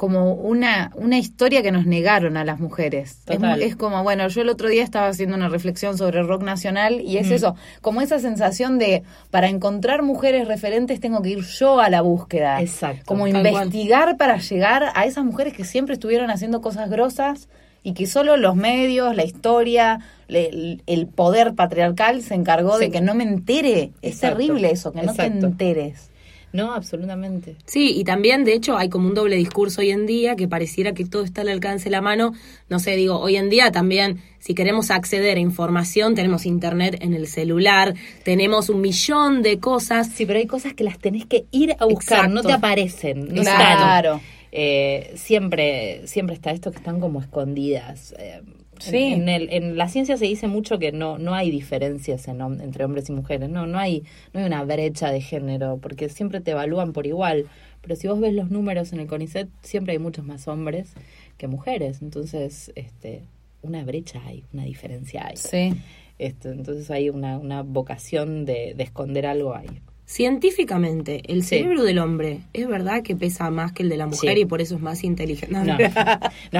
como 0.01 0.33
una, 0.33 0.89
una 0.95 1.19
historia 1.19 1.61
que 1.61 1.71
nos 1.71 1.85
negaron 1.85 2.35
a 2.35 2.43
las 2.43 2.59
mujeres. 2.59 3.19
Es, 3.59 3.75
como, 3.75 4.01
bueno, 4.01 4.27
yo 4.29 4.41
el 4.41 4.49
otro 4.49 4.67
día 4.67 4.81
estaba 4.81 5.09
haciendo 5.09 5.35
una 5.35 5.47
reflexión 5.47 5.95
sobre 5.95 6.23
rock 6.23 6.41
nacional 6.41 7.01
y 7.01 7.17
es 7.17 7.29
mm. 7.29 7.33
eso, 7.33 7.55
como 7.81 8.01
esa 8.01 8.17
sensación 8.17 8.79
de, 8.79 9.03
para 9.29 9.47
encontrar 9.47 10.01
mujeres 10.01 10.47
referentes 10.47 10.99
tengo 10.99 11.21
que 11.21 11.29
ir 11.29 11.41
yo 11.41 11.79
a 11.79 11.91
la 11.91 12.01
búsqueda. 12.01 12.59
Exacto. 12.61 13.03
Como 13.05 13.27
investigar 13.27 14.17
para 14.17 14.37
llegar 14.37 14.91
a 14.95 15.05
esas 15.05 15.23
mujeres 15.23 15.53
que 15.53 15.65
siempre 15.65 15.93
estuvieron 15.93 16.31
haciendo 16.31 16.61
cosas 16.61 16.89
grosas 16.89 17.47
y 17.83 17.93
que 17.93 18.07
solo 18.07 18.37
los 18.37 18.55
medios, 18.55 19.15
la 19.15 19.23
historia, 19.23 19.99
el, 20.29 21.09
poder 21.13 21.53
patriarcal 21.53 22.23
se 22.23 22.33
encargó 22.33 22.79
de 22.79 22.89
que 22.89 23.01
no 23.01 23.13
me 23.13 23.23
entere. 23.23 23.91
Es 24.01 24.19
terrible 24.19 24.71
eso, 24.71 24.91
que 24.93 25.03
no 25.03 25.13
te 25.13 25.27
enteres. 25.27 26.10
No, 26.53 26.73
absolutamente. 26.73 27.55
Sí, 27.65 27.93
y 27.97 28.03
también, 28.03 28.43
de 28.43 28.53
hecho, 28.53 28.77
hay 28.77 28.89
como 28.89 29.07
un 29.07 29.13
doble 29.13 29.35
discurso 29.37 29.81
hoy 29.81 29.91
en 29.91 30.05
día 30.05 30.35
que 30.35 30.47
pareciera 30.47 30.93
que 30.93 31.05
todo 31.05 31.23
está 31.23 31.41
al 31.41 31.49
alcance 31.49 31.85
de 31.85 31.91
la 31.91 32.01
mano. 32.01 32.33
No 32.69 32.79
sé, 32.79 32.95
digo, 32.95 33.19
hoy 33.19 33.37
en 33.37 33.49
día 33.49 33.71
también, 33.71 34.21
si 34.39 34.53
queremos 34.53 34.91
acceder 34.91 35.37
a 35.37 35.39
información, 35.39 36.15
tenemos 36.15 36.45
internet 36.45 36.97
en 37.01 37.13
el 37.13 37.27
celular, 37.27 37.93
tenemos 38.23 38.69
un 38.69 38.81
millón 38.81 39.41
de 39.41 39.59
cosas. 39.59 40.09
Sí, 40.09 40.25
pero 40.25 40.39
hay 40.39 40.47
cosas 40.47 40.73
que 40.73 40.83
las 40.83 40.99
tenés 40.99 41.25
que 41.25 41.45
ir 41.51 41.75
a 41.79 41.85
buscar, 41.85 42.29
no 42.29 42.41
te 42.41 42.53
aparecen. 42.53 43.27
claro. 43.27 44.19
Eh, 44.53 45.13
siempre, 45.15 46.05
siempre 46.07 46.35
está 46.35 46.51
esto 46.51 46.71
que 46.71 46.77
están 46.77 46.99
como 46.99 47.21
escondidas. 47.21 48.13
Eh, 48.19 48.41
Sí. 48.81 49.13
En, 49.13 49.29
el, 49.29 49.49
en 49.51 49.77
la 49.77 49.87
ciencia 49.87 50.17
se 50.17 50.25
dice 50.25 50.47
mucho 50.47 50.79
que 50.79 50.91
no, 50.91 51.17
no 51.17 51.33
hay 51.33 51.51
diferencias 51.51 52.27
en, 52.27 52.41
entre 52.41 52.85
hombres 52.85 53.09
y 53.09 53.13
mujeres, 53.13 53.49
no, 53.49 53.67
no, 53.67 53.77
hay, 53.77 54.03
no 54.33 54.39
hay 54.39 54.45
una 54.45 54.63
brecha 54.63 55.11
de 55.11 55.21
género, 55.21 55.77
porque 55.81 56.09
siempre 56.09 56.41
te 56.41 56.51
evalúan 56.51 56.93
por 56.93 57.07
igual. 57.07 57.47
Pero 57.81 57.95
si 57.95 58.07
vos 58.07 58.19
ves 58.19 58.33
los 58.33 58.51
números 58.51 58.93
en 58.93 58.99
el 58.99 59.07
CONICET, 59.07 59.49
siempre 59.61 59.93
hay 59.93 59.99
muchos 59.99 60.25
más 60.25 60.47
hombres 60.47 60.93
que 61.37 61.47
mujeres. 61.47 62.01
Entonces, 62.01 62.71
este, 62.75 63.23
una 63.61 63.83
brecha 63.83 64.21
hay, 64.25 64.43
una 64.53 64.63
diferencia 64.63 65.27
hay. 65.27 65.37
Sí. 65.37 65.73
Este, 66.19 66.49
entonces 66.49 66.91
hay 66.91 67.09
una, 67.09 67.39
una 67.39 67.63
vocación 67.63 68.45
de, 68.45 68.73
de 68.75 68.83
esconder 68.83 69.25
algo 69.25 69.55
ahí. 69.55 69.81
Científicamente, 70.11 71.21
el 71.27 71.45
cerebro 71.45 71.83
del 71.83 71.97
hombre 71.97 72.41
es 72.51 72.67
verdad 72.67 73.01
que 73.01 73.15
pesa 73.15 73.49
más 73.49 73.71
que 73.71 73.83
el 73.83 73.87
de 73.87 73.95
la 73.95 74.07
mujer 74.07 74.37
y 74.37 74.43
por 74.43 74.59
eso 74.59 74.75
es 74.75 74.81
más 74.81 75.05
inteligente. 75.05 75.55
No, 75.55 75.63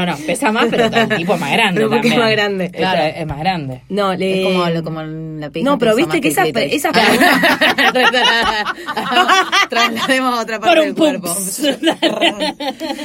no, 0.06 0.16
pesa 0.26 0.54
más, 0.54 0.68
pero 0.70 0.86
el 0.86 1.10
tipo 1.18 1.36
más 1.36 1.52
grande. 1.52 1.82
Pero 1.82 1.90
porque 1.90 2.08
es 2.08 2.18
más 2.18 2.32
grande. 2.32 2.72
Claro, 2.72 3.14
es, 3.14 3.28
más 3.28 3.40
grande. 3.40 3.82
No, 3.90 4.16
le... 4.16 4.40
es 4.40 4.48
como, 4.48 4.64
como 4.86 5.04
la 5.04 5.50
pija 5.50 5.66
No, 5.66 5.78
pero 5.78 5.98
viste 5.98 6.22
que 6.22 6.30
esa, 6.30 6.46
esa 6.46 6.94
Traslademos 9.70 10.34
a 10.34 10.42
otra 10.44 10.58
parte 10.62 10.86
del 10.86 10.96
cuerpo. 10.96 11.28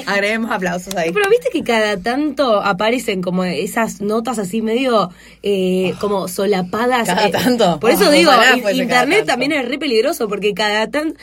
Agreguemos 0.07 0.53
aplausos 0.53 0.95
ahí. 0.95 1.11
Pero 1.13 1.29
viste 1.29 1.49
que 1.53 1.65
cada 1.65 1.97
tanto 1.97 2.63
aparecen 2.63 3.21
como 3.21 3.43
esas 3.43 4.01
notas 4.01 4.39
así 4.39 4.63
medio 4.63 5.11
eh, 5.43 5.93
como 5.99 6.29
solapadas. 6.29 7.09
Cada 7.09 7.27
eh, 7.27 7.33
tanto. 7.33 7.81
Por 7.81 7.91
eso 7.91 8.09
digo, 8.13 8.31
pues, 8.63 8.77
internet 8.77 9.27
también 9.27 9.51
es 9.51 9.67
re 9.67 9.77
peligroso 9.77 10.29
porque 10.37 10.53
cada 10.53 10.87
tanto 10.91 11.19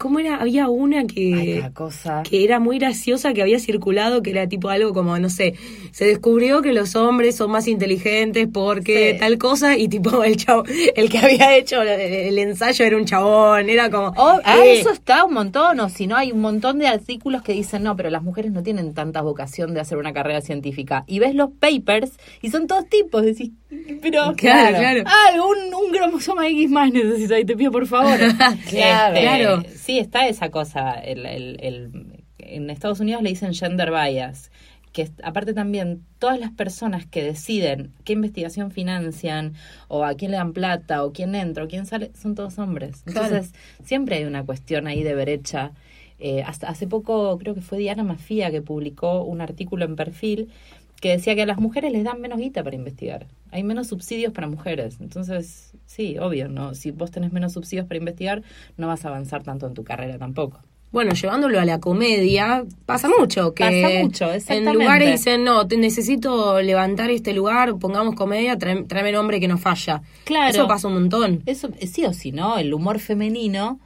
¿Cómo 0.00 0.18
era? 0.18 0.36
Había 0.36 0.70
una 0.70 1.06
que, 1.06 1.62
cosa. 1.74 2.22
que 2.22 2.42
era 2.42 2.58
muy 2.58 2.78
graciosa, 2.78 3.34
que 3.34 3.42
había 3.42 3.58
circulado, 3.58 4.22
que 4.22 4.30
era 4.30 4.48
tipo 4.48 4.70
algo 4.70 4.94
como, 4.94 5.18
no 5.18 5.28
sé, 5.28 5.56
se 5.92 6.06
descubrió 6.06 6.62
que 6.62 6.72
los 6.72 6.96
hombres 6.96 7.36
son 7.36 7.50
más 7.50 7.68
inteligentes 7.68 8.48
porque 8.50 9.18
tal 9.20 9.36
cosa, 9.36 9.76
y 9.76 9.88
tipo 9.88 10.24
el 10.24 10.38
chavo, 10.38 10.64
el 10.96 11.10
que 11.10 11.18
había 11.18 11.54
hecho 11.54 11.82
el, 11.82 12.38
ensayo 12.38 12.86
era 12.86 12.96
un 12.96 13.04
chabón, 13.04 13.68
era 13.68 13.90
como... 13.90 14.14
Oh, 14.16 14.38
ah, 14.42 14.56
eh, 14.64 14.80
eso 14.80 14.90
está 14.90 15.22
un 15.26 15.34
montón, 15.34 15.78
o 15.80 15.90
si 15.90 16.06
no, 16.06 16.16
hay 16.16 16.32
un 16.32 16.40
montón 16.40 16.78
de 16.78 16.86
artículos 16.86 17.42
que 17.42 17.52
dicen, 17.52 17.82
no, 17.82 17.94
pero 17.94 18.08
las 18.08 18.22
mujeres 18.22 18.52
no 18.52 18.62
tienen 18.62 18.94
tanta 18.94 19.20
vocación 19.20 19.74
de 19.74 19.80
hacer 19.80 19.98
una 19.98 20.14
carrera 20.14 20.40
científica. 20.40 21.04
Y 21.08 21.18
ves 21.18 21.34
los 21.34 21.50
papers, 21.50 22.12
y 22.40 22.48
son 22.48 22.66
todos 22.66 22.88
tipos, 22.88 23.22
decís, 23.22 23.50
pero... 24.00 24.32
Claro, 24.34 24.78
claro. 24.78 25.02
Ah, 25.04 25.32
un, 25.34 25.74
un 25.74 25.92
cromosoma 25.92 26.48
X 26.48 26.70
más 26.70 26.90
necesito, 26.90 27.36
y 27.36 27.44
te 27.44 27.54
pido 27.54 27.70
por 27.70 27.86
favor. 27.86 28.18
claro, 28.70 29.20
claro 29.20 29.62
sí 29.89 29.89
está 29.98 30.26
esa 30.28 30.50
cosa. 30.50 30.92
El, 30.92 31.26
el, 31.26 32.24
en 32.38 32.70
Estados 32.70 33.00
Unidos 33.00 33.22
le 33.22 33.30
dicen 33.30 33.54
gender 33.54 33.90
bias, 33.90 34.50
que 34.92 35.10
aparte 35.22 35.54
también 35.54 36.04
todas 36.18 36.38
las 36.38 36.50
personas 36.50 37.06
que 37.06 37.22
deciden 37.22 37.92
qué 38.04 38.14
investigación 38.14 38.70
financian 38.70 39.54
o 39.88 40.04
a 40.04 40.14
quién 40.14 40.32
le 40.32 40.36
dan 40.36 40.52
plata 40.52 41.04
o 41.04 41.12
quién 41.12 41.34
entra 41.34 41.64
o 41.64 41.68
quién 41.68 41.86
sale, 41.86 42.10
son 42.20 42.34
todos 42.34 42.58
hombres. 42.58 43.02
Entonces, 43.06 43.52
siempre 43.84 44.16
hay 44.16 44.24
una 44.24 44.44
cuestión 44.44 44.86
ahí 44.86 45.02
de 45.02 45.14
brecha. 45.14 45.72
Eh, 46.18 46.42
hasta 46.42 46.68
hace 46.68 46.86
poco 46.86 47.38
creo 47.38 47.54
que 47.54 47.62
fue 47.62 47.78
Diana 47.78 48.02
Mafia 48.02 48.50
que 48.50 48.60
publicó 48.60 49.22
un 49.22 49.40
artículo 49.40 49.86
en 49.86 49.96
perfil 49.96 50.50
que 51.00 51.10
decía 51.12 51.34
que 51.34 51.42
a 51.42 51.46
las 51.46 51.58
mujeres 51.58 51.92
les 51.92 52.04
dan 52.04 52.20
menos 52.20 52.38
guita 52.38 52.62
para 52.62 52.76
investigar. 52.76 53.26
Hay 53.50 53.62
menos 53.62 53.86
subsidios 53.86 54.32
para 54.32 54.48
mujeres. 54.48 54.98
Entonces, 55.00 55.69
sí, 55.90 56.16
obvio, 56.18 56.48
¿no? 56.48 56.74
Si 56.74 56.92
vos 56.92 57.10
tenés 57.10 57.32
menos 57.32 57.52
subsidios 57.52 57.86
para 57.86 57.98
investigar, 57.98 58.42
no 58.76 58.86
vas 58.86 59.04
a 59.04 59.08
avanzar 59.08 59.42
tanto 59.42 59.66
en 59.66 59.74
tu 59.74 59.82
carrera 59.82 60.18
tampoco. 60.18 60.60
Bueno, 60.92 61.12
llevándolo 61.12 61.60
a 61.60 61.64
la 61.64 61.78
comedia, 61.78 62.64
pasa 62.86 63.08
mucho. 63.08 63.54
Que 63.54 63.64
pasa 63.64 64.02
mucho, 64.02 64.32
exactamente. 64.32 64.70
En 64.70 64.74
lugares 64.74 65.10
dicen, 65.12 65.44
no, 65.44 65.66
te 65.66 65.76
necesito 65.76 66.60
levantar 66.62 67.10
este 67.10 67.32
lugar, 67.32 67.76
pongamos 67.76 68.14
comedia, 68.14 68.56
tráeme, 68.58 69.12
nombre 69.12 69.40
que 69.40 69.48
no 69.48 69.58
falla. 69.58 70.02
Claro. 70.24 70.50
Eso 70.50 70.68
pasa 70.68 70.88
un 70.88 70.94
montón. 70.94 71.42
Eso, 71.46 71.70
sí 71.80 72.04
o 72.04 72.12
sí, 72.12 72.32
¿no? 72.32 72.58
El 72.58 72.72
humor 72.72 72.98
femenino 72.98 73.80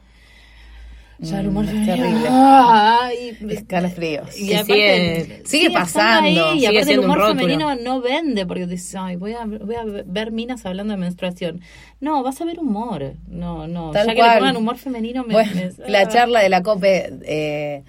ya 1.19 1.39
el 1.39 1.47
humor 1.47 1.65
es 1.65 1.85
terrible. 1.85 2.27
Ay, 2.29 3.37
escalofríos. 3.49 4.37
Y 4.37 4.53
aparte, 4.53 5.41
sigue, 5.45 5.71
pasando. 5.71 6.53
y 6.55 6.65
aparte 6.65 6.93
el 6.93 6.99
humor 6.99 7.27
femenino 7.27 7.75
no 7.75 8.01
vende 8.01 8.45
porque 8.45 8.67
dices, 8.67 8.95
ay, 8.95 9.15
voy 9.15 9.33
a, 9.33 9.45
voy 9.45 9.75
a 9.75 9.83
ver 10.05 10.31
minas 10.31 10.65
hablando 10.65 10.93
de 10.93 10.97
menstruación. 10.97 11.61
No, 11.99 12.23
vas 12.23 12.41
a 12.41 12.45
ver 12.45 12.59
humor. 12.59 13.13
No, 13.27 13.67
no. 13.67 13.91
Tal 13.91 14.07
ya 14.07 14.15
que 14.15 14.21
le 14.21 14.37
pongan 14.39 14.57
humor 14.57 14.77
femenino 14.77 15.23
me, 15.23 15.33
La 15.87 16.01
ah. 16.01 16.07
charla 16.07 16.41
de 16.41 16.49
la 16.49 16.61
COPE 16.61 17.19
eh, 17.23 17.83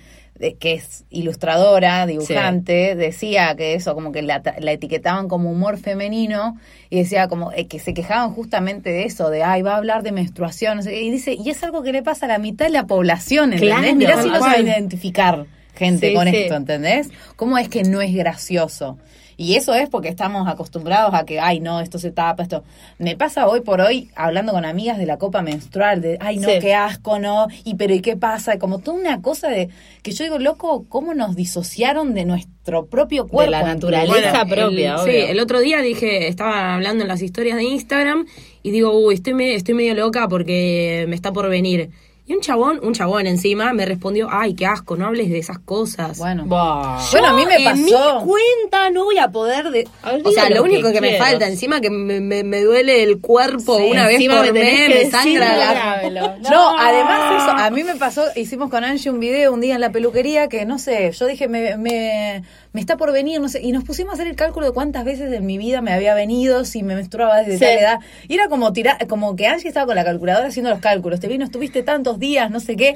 que 0.59 0.75
es 0.75 1.05
ilustradora, 1.11 2.07
dibujante, 2.07 2.95
decía 2.95 3.55
que 3.57 3.75
eso, 3.75 3.95
como 3.95 4.13
que 4.13 4.23
la, 4.23 4.43
etiquetaban 4.67 5.29
como 5.29 5.51
humor 5.51 5.79
femenino 5.79 6.57
y 6.91 6.99
decía 6.99 7.29
como 7.29 7.53
eh, 7.53 7.67
que 7.67 7.79
se 7.79 7.95
quejaban 7.95 8.33
justamente 8.33 8.91
de 8.91 9.05
eso, 9.05 9.31
de, 9.31 9.43
ay, 9.43 9.63
va 9.63 9.75
a 9.75 9.77
hablar 9.77 10.03
de 10.03 10.13
menstruación, 10.13 10.81
y 10.81 11.11
dice, 11.11 11.35
y 11.35 11.51
es 11.51 11.63
algo 11.63 11.83
que 11.83 11.93
le 11.93 12.03
pasa 12.03 12.27
a 12.27 12.29
la 12.29 12.39
mitad 12.39 12.67
de 12.67 12.73
la 12.73 12.87
población, 12.87 13.53
¿entendés? 13.53 13.79
Claro, 13.79 13.97
Mirá 13.97 14.23
si 14.23 14.29
no 14.29 14.41
sabe 14.41 14.63
identificar 14.63 15.47
gente 15.77 16.15
con 16.15 16.29
esto, 16.29 16.55
¿entendés? 16.55 17.11
¿Cómo 17.37 17.59
es 17.59 17.69
que 17.69 17.83
no 17.83 18.01
es 18.01 18.15
gracioso? 18.15 18.99
Y 19.39 19.57
eso 19.57 19.75
es 19.75 19.91
porque 19.91 20.09
estamos 20.09 20.49
acostumbrados 20.49 21.13
a 21.13 21.27
que, 21.27 21.41
ay, 21.41 21.61
no, 21.61 21.81
esto 21.81 21.99
se 21.99 22.11
tapa, 22.11 22.43
esto. 22.43 22.65
Me 22.99 23.17
pasa 23.17 23.47
hoy 23.47 23.61
por 23.61 23.83
hoy 23.83 24.09
hablando 24.15 24.53
con 24.53 24.65
amigas 24.65 24.97
de 24.97 25.05
la 25.05 25.19
copa 25.19 25.43
menstrual, 25.43 26.01
de, 26.01 26.17
ay, 26.21 26.39
no, 26.39 26.49
qué 26.59 26.75
asco, 26.75 27.19
no, 27.19 27.47
y 27.65 27.75
pero 27.75 27.93
¿y 27.95 28.01
qué 28.01 28.17
pasa? 28.17 28.59
Como 28.59 28.79
toda 28.79 28.99
una 28.99 29.21
cosa 29.21 29.49
de 29.49 29.69
que 30.03 30.13
yo 30.13 30.25
digo, 30.25 30.39
loco, 30.39 30.87
¿cómo 30.89 31.13
nos 31.13 31.37
disociaron 31.37 32.15
de 32.15 32.25
nuestro 32.25 32.87
propio 32.87 33.27
cuerpo? 33.27 33.55
De 33.55 33.63
la 33.63 33.75
naturaleza 33.75 34.47
propia, 34.47 34.95
el, 34.95 35.01
Sí, 35.01 35.17
el 35.17 35.39
otro 35.39 35.61
día 35.61 35.83
dije, 35.83 36.29
estaba 36.29 36.75
hablando 36.75 37.03
en 37.03 37.09
las 37.09 37.21
historias 37.21 37.57
de 37.57 37.65
Instagram 37.65 38.27
y 38.63 38.71
digo, 38.71 38.99
uy, 38.99 39.17
estoy, 39.17 39.51
estoy 39.53 39.75
medio 39.75 39.95
loca 39.95 40.29
porque 40.29 41.05
me 41.09 41.15
está 41.15 41.33
por 41.33 41.51
venir. 41.51 41.91
Y 42.29 42.35
un 42.35 42.41
chabón, 42.41 42.81
un 42.83 42.93
chabón 42.93 43.29
encima, 43.29 43.73
me 43.73 43.87
respondió, 43.87 44.27
ay, 44.29 44.55
qué 44.55 44.67
asco, 44.67 44.97
no 44.97 45.07
hables 45.07 45.31
de 45.31 45.39
esas 45.39 45.61
cosas. 45.61 46.19
Bueno, 46.19 46.45
bueno 46.47 47.29
a 47.29 47.33
mí 47.35 47.47
me 47.47 47.63
pasó. 47.63 47.77
En 47.77 47.85
mi 47.85 47.93
cuenta 47.93 48.91
no 48.91 49.05
voy 49.05 49.19
a 49.19 49.29
poder... 49.29 49.71
De... 49.71 49.87
O 50.25 50.33
sea, 50.33 50.51
lo, 50.51 50.65
único 50.65 50.91
que, 50.91 51.01
me 51.01 51.19
falta, 51.19 51.47
encima 51.47 51.81
que 51.81 51.89
me, 51.89 52.21
me, 52.21 52.61
duele 52.63 53.05
el 53.05 53.21
cuerpo 53.21 53.77
una 53.77 54.09
vez 54.09 54.21
por 54.29 54.53
mes, 54.53 54.89
me 54.89 55.11
sangra 55.11 55.57
la... 55.57 56.37
No, 56.51 56.77
además 56.77 57.43
eso, 57.43 57.51
a 57.53 57.71
mí 57.71 57.85
me 57.85 57.95
pasó, 57.95 58.25
hicimos 58.35 58.71
con 58.71 58.83
Angie 58.83 59.11
un 59.11 59.21
video 59.21 59.53
un 59.53 59.61
día 59.61 59.77
en 59.77 59.81
la 59.81 59.91
peluquería 59.91 60.49
que, 60.49 60.65
no 60.65 60.81
sé, 60.81 61.13
yo 61.13 61.27
dije, 61.27 61.47
me, 61.47 61.77
me, 61.77 62.43
me 62.73 62.81
está 62.81 62.97
por 62.97 63.13
venir, 63.13 63.41
no 63.41 63.49
sé, 63.49 63.63
y 63.63 63.73
nos 63.73 63.85
pusimos 63.85 64.11
a 64.11 64.15
hacer 64.15 64.27
el 64.27 64.37
cálculo 64.37 64.67
de 64.67 64.73
cuántas 64.73 65.05
veces 65.05 65.33
en 65.33 65.47
mi 65.47 65.59
vida 65.59 65.81
me 65.81 65.93
había 65.93 66.15
venido, 66.15 66.65
si 66.65 66.83
me 66.83 66.95
menstruaba 66.95 67.43
desde 67.43 67.59
tal 67.59 67.79
edad. 67.79 68.01
Y 68.29 68.35
era 68.35 68.49
como 68.49 68.73
tirar, 68.73 69.07
como 69.07 69.37
que 69.37 69.47
Angie 69.47 69.69
estaba 69.69 69.87
con 69.87 69.95
la 69.95 70.05
calculadora 70.05 70.49
haciendo 70.49 70.71
los 70.71 70.81
cálculos, 70.81 71.21
te 71.21 71.29
vino, 71.29 71.45
estuviste 71.45 71.83
tantos 71.83 72.16
dos 72.17 72.21
días, 72.21 72.51
no 72.51 72.61
sé 72.61 72.77
qué. 72.77 72.95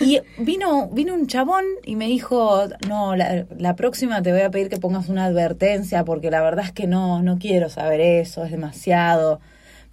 Y 0.00 0.20
vino, 0.38 0.88
vino 0.92 1.14
un 1.14 1.26
chabón 1.26 1.64
y 1.84 1.96
me 1.96 2.06
dijo, 2.06 2.64
no, 2.88 3.16
la, 3.16 3.46
la 3.58 3.74
próxima 3.76 4.22
te 4.22 4.32
voy 4.32 4.42
a 4.42 4.50
pedir 4.50 4.68
que 4.68 4.76
pongas 4.76 5.08
una 5.08 5.24
advertencia 5.24 6.04
porque 6.04 6.30
la 6.30 6.42
verdad 6.42 6.64
es 6.66 6.72
que 6.72 6.86
no, 6.86 7.22
no 7.22 7.38
quiero 7.38 7.68
saber 7.68 8.00
eso, 8.00 8.44
es 8.44 8.50
demasiado. 8.50 9.40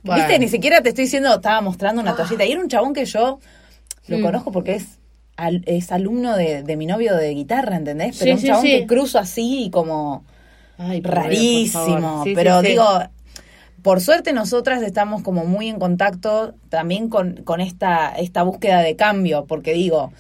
Bueno. 0.03 0.21
Viste, 0.23 0.39
ni 0.39 0.47
siquiera 0.49 0.81
te 0.81 0.89
estoy 0.89 1.05
diciendo, 1.05 1.33
estaba 1.35 1.61
mostrando 1.61 2.01
una 2.01 2.15
toallita. 2.15 2.43
Y 2.45 2.51
era 2.51 2.61
un 2.61 2.67
chabón 2.67 2.93
que 2.93 3.05
yo 3.05 3.39
lo 4.07 4.17
Mm. 4.17 4.21
conozco 4.23 4.51
porque 4.51 4.75
es, 4.75 4.85
al- 5.37 5.63
es 5.67 5.91
alumno 5.91 6.35
de, 6.35 6.63
de 6.63 6.75
mi 6.75 6.85
novio 6.87 7.15
de 7.15 7.33
guitarra, 7.33 7.75
¿entendés? 7.77 8.17
Pero 8.19 8.37
Sí, 8.37 8.41
un 8.43 8.47
chabón 8.49 8.63
sí. 8.65 8.71
que 8.71 8.85
cruzo 8.87 9.19
así 9.19 9.65
y 9.65 9.69
como 9.69 10.23
Ay, 10.77 11.01
rarísimo. 11.01 12.23
pero 12.35 12.61
digo, 12.61 12.83
por 13.83 14.01
suerte 14.01 14.33
nosotras 14.33 14.81
estamos 14.83 15.21
como 15.23 15.45
muy 15.45 15.67
en 15.69 15.79
contacto 15.79 16.53
también 16.69 17.09
con, 17.09 17.37
con 17.43 17.61
esta, 17.61 18.09
esta 18.13 18.43
búsqueda 18.43 18.81
de 18.81 18.95
cambio, 18.95 19.45
porque 19.45 19.73
digo, 19.73 20.11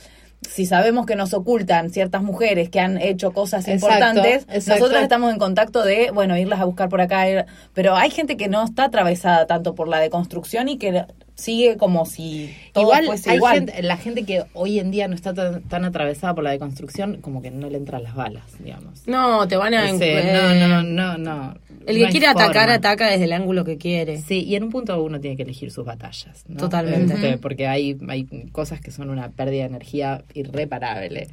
si 0.49 0.65
sabemos 0.65 1.05
que 1.05 1.15
nos 1.15 1.33
ocultan 1.35 1.91
ciertas 1.91 2.23
mujeres 2.23 2.69
que 2.69 2.79
han 2.79 2.97
hecho 2.99 3.31
cosas 3.31 3.67
Exacto, 3.67 3.85
importantes, 3.95 4.43
exacto. 4.49 4.79
nosotras 4.81 5.03
estamos 5.03 5.31
en 5.31 5.37
contacto 5.39 5.83
de, 5.83 6.09
bueno, 6.11 6.35
irlas 6.37 6.59
a 6.59 6.65
buscar 6.65 6.89
por 6.89 6.99
acá. 7.01 7.27
ir- 7.29 7.45
pero 7.73 7.95
hay 7.95 8.09
gente 8.09 8.37
que 8.37 8.47
no 8.47 8.63
está 8.63 8.85
atravesada 8.85 9.45
tanto 9.45 9.75
por 9.75 9.87
la 9.87 9.99
deconstrucción 9.99 10.67
y 10.67 10.77
que 10.77 11.05
sigue 11.41 11.77
como 11.77 12.05
si 12.05 12.55
todo 12.71 12.83
igual 12.83 13.05
fuese 13.05 13.31
hay 13.31 13.37
igual. 13.37 13.55
gente, 13.55 13.83
la 13.83 13.97
gente 13.97 14.23
que 14.23 14.43
hoy 14.53 14.79
en 14.79 14.91
día 14.91 15.07
no 15.07 15.15
está 15.15 15.33
tan, 15.33 15.63
tan 15.63 15.85
atravesada 15.85 16.35
por 16.35 16.43
la 16.43 16.51
deconstrucción, 16.51 17.17
como 17.21 17.41
que 17.41 17.49
no 17.49 17.69
le 17.69 17.77
entran 17.77 18.03
las 18.03 18.15
balas, 18.15 18.43
digamos. 18.59 19.07
No, 19.07 19.47
te 19.47 19.57
van 19.57 19.73
a... 19.73 19.89
Ese, 19.89 20.19
eh, 20.19 20.33
no, 20.33 20.67
no, 20.67 20.83
no, 20.83 21.17
no. 21.17 21.55
El 21.87 21.99
no 21.99 22.05
que 22.05 22.11
quiere 22.11 22.27
atacar, 22.27 22.53
forma. 22.53 22.73
ataca 22.75 23.09
desde 23.09 23.25
el 23.25 23.33
ángulo 23.33 23.65
que 23.65 23.77
quiere. 23.77 24.19
Sí, 24.19 24.43
y 24.43 24.55
en 24.55 24.63
un 24.63 24.69
punto 24.69 25.01
uno 25.01 25.19
tiene 25.19 25.35
que 25.35 25.43
elegir 25.43 25.71
sus 25.71 25.83
batallas. 25.83 26.45
¿no? 26.47 26.57
Totalmente. 26.57 27.15
Este, 27.15 27.37
porque 27.37 27.67
hay, 27.67 27.97
hay 28.07 28.25
cosas 28.51 28.79
que 28.79 28.91
son 28.91 29.09
una 29.09 29.29
pérdida 29.29 29.63
de 29.63 29.69
energía 29.69 30.23
irreparable. 30.33 31.27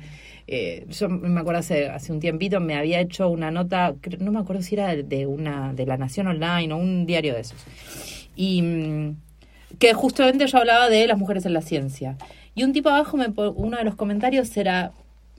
Eh, 0.46 0.86
yo 0.88 1.10
me 1.10 1.40
acuerdo 1.40 1.60
hace, 1.60 1.88
hace 1.88 2.10
un 2.10 2.20
tiempito 2.20 2.58
me 2.58 2.74
había 2.74 3.00
hecho 3.00 3.28
una 3.28 3.50
nota, 3.50 3.94
no 4.18 4.32
me 4.32 4.38
acuerdo 4.38 4.62
si 4.62 4.76
era 4.76 4.96
de 4.96 5.26
una 5.26 5.74
de 5.74 5.84
la 5.84 5.98
Nación 5.98 6.28
Online 6.28 6.72
o 6.72 6.78
un 6.78 7.04
diario 7.04 7.34
de 7.34 7.40
esos. 7.40 7.58
Y 8.34 8.62
mm, 8.62 9.16
que 9.78 9.92
justamente 9.94 10.46
yo 10.46 10.58
hablaba 10.58 10.88
de 10.88 11.06
las 11.06 11.18
mujeres 11.18 11.44
en 11.46 11.52
la 11.54 11.62
ciencia. 11.62 12.16
Y 12.54 12.64
un 12.64 12.72
tipo 12.72 12.88
abajo, 12.88 13.16
me, 13.16 13.26
uno 13.28 13.76
de 13.76 13.84
los 13.84 13.94
comentarios 13.94 14.56
era, 14.56 14.90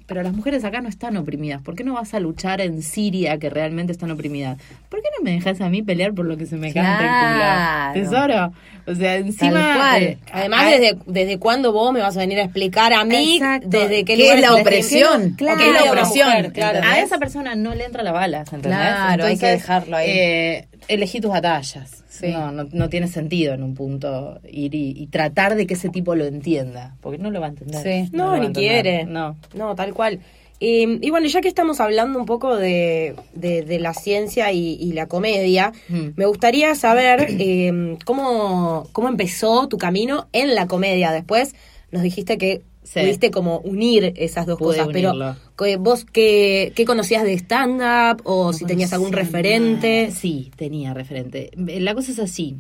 pero 0.08 0.24
las 0.24 0.34
mujeres 0.34 0.64
acá 0.64 0.80
no 0.82 0.88
están 0.88 1.18
oprimidas. 1.18 1.62
¿Por 1.62 1.76
qué 1.76 1.84
no 1.84 1.94
vas 1.96 2.14
a 2.14 2.20
luchar 2.20 2.62
en 2.62 2.82
Siria 2.82 3.38
que 3.38 3.50
realmente 3.50 3.92
están 3.92 4.10
oprimidas? 4.12 4.58
¿Por 4.88 5.02
qué 5.02 5.10
no 5.18 5.24
me 5.24 5.32
dejas 5.34 5.60
a 5.62 5.70
mí 5.70 5.82
pelear 5.84 6.14
por 6.14 6.26
lo 6.26 6.38
que 6.38 6.46
se 6.46 6.56
me 6.56 6.74
canta 6.74 7.94
el 7.94 7.94
culo? 8.00 8.10
Tesoro. 8.10 8.54
O 8.88 8.96
sea, 8.96 9.18
encima... 9.18 9.76
Cual. 9.76 10.04
eh, 10.04 10.18
Además, 10.32 10.72
desde, 10.72 10.98
¿desde 11.06 11.38
cuándo 11.38 11.72
vos 11.74 11.92
me 11.94 12.00
vas 12.00 12.16
a 12.16 12.22
venir 12.22 12.40
a 12.40 12.44
explicar 12.44 12.94
a 12.94 13.04
mí 13.04 13.36
Exacto. 13.36 13.68
desde 13.70 14.06
qué 14.06 14.16
¿Qué 14.16 14.34
es 14.34 14.42
la 14.42 14.56
opresión? 14.56 15.32
Claro. 15.38 15.58
¿Qué 15.60 15.68
es 15.68 15.74
la 15.74 15.92
opresión? 15.92 16.28
mujer, 16.30 16.54
Claro. 16.54 16.80
A 16.88 17.00
esa 17.02 17.18
persona 17.20 17.54
no 17.56 17.76
le 17.76 17.84
entra 17.86 18.02
la 18.02 18.12
bala, 18.14 18.40
¿entendés? 18.40 18.72
Claro, 18.72 19.26
hay 19.26 19.38
que 19.38 19.46
dejarlo 19.48 19.98
ahí. 19.98 20.10
eh, 20.10 20.68
elegí 20.88 21.20
tus 21.20 21.30
batallas. 21.32 22.04
Sí. 22.20 22.28
No, 22.32 22.52
no, 22.52 22.68
no 22.72 22.90
tiene 22.90 23.08
sentido 23.08 23.54
en 23.54 23.64
un 23.64 23.76
punto 23.76 24.40
ir 24.50 24.76
y, 24.76 24.94
y 24.98 25.08
tratar 25.08 25.56
de 25.56 25.66
que 25.68 25.74
ese 25.76 25.90
tipo 25.90 26.16
lo 26.16 26.26
entienda, 26.26 26.96
porque 27.02 27.18
no 27.18 27.32
lo 27.32 27.40
va 27.40 27.48
a 27.48 27.50
entender. 27.50 27.82
Sí. 28.06 28.10
No, 28.12 28.32
ni 28.38 28.48
entender. 28.48 28.54
quiere. 28.84 29.06
No. 29.06 29.38
No, 29.54 29.76
tal 29.76 29.94
cual. 29.94 30.20
Eh, 30.62 31.00
y 31.02 31.10
bueno, 31.10 31.26
ya 31.28 31.40
que 31.40 31.48
estamos 31.48 31.80
hablando 31.80 32.20
un 32.20 32.26
poco 32.26 32.58
de, 32.58 33.16
de- 33.34 33.62
de 33.62 33.80
la 33.80 33.94
ciencia 33.94 34.52
y, 34.52 34.74
y 34.74 34.92
la 34.92 35.08
comedia, 35.08 35.72
Mm. 35.88 36.10
me 36.18 36.26
gustaría 36.26 36.76
saber 36.76 37.28
eh, 37.40 37.98
cómo, 38.06 38.88
cómo 38.92 39.08
empezó 39.08 39.68
tu 39.70 39.78
camino 39.78 40.28
en 40.34 40.56
la 40.56 40.68
comedia. 40.68 41.12
Después 41.14 41.56
nos 41.92 42.02
dijiste 42.04 42.38
que 42.38 42.62
Sí. 42.82 43.02
pudiste 43.02 43.30
como 43.30 43.60
unir 43.60 44.14
esas 44.16 44.48
dos 44.48 44.58
Pude 44.58 44.78
cosas, 44.78 44.88
unirlo. 44.88 45.12
pero 45.12 45.36
vos 45.80 46.06
qué, 46.06 46.72
qué 46.76 46.86
conocías 46.86 47.24
de 47.24 47.34
stand-up 47.34 48.22
o 48.24 48.48
No 48.48 48.54
si 48.54 48.66
tenías 48.66 48.94
algún 48.94 49.12
referente. 49.12 50.04
nada. 50.08 50.16
Sí, 50.16 50.52
tenía 50.56 50.94
referente. 50.94 51.52
Eh, 51.68 51.80
La 51.82 51.94
cosa 51.94 52.12
es 52.12 52.20
así. 52.20 52.58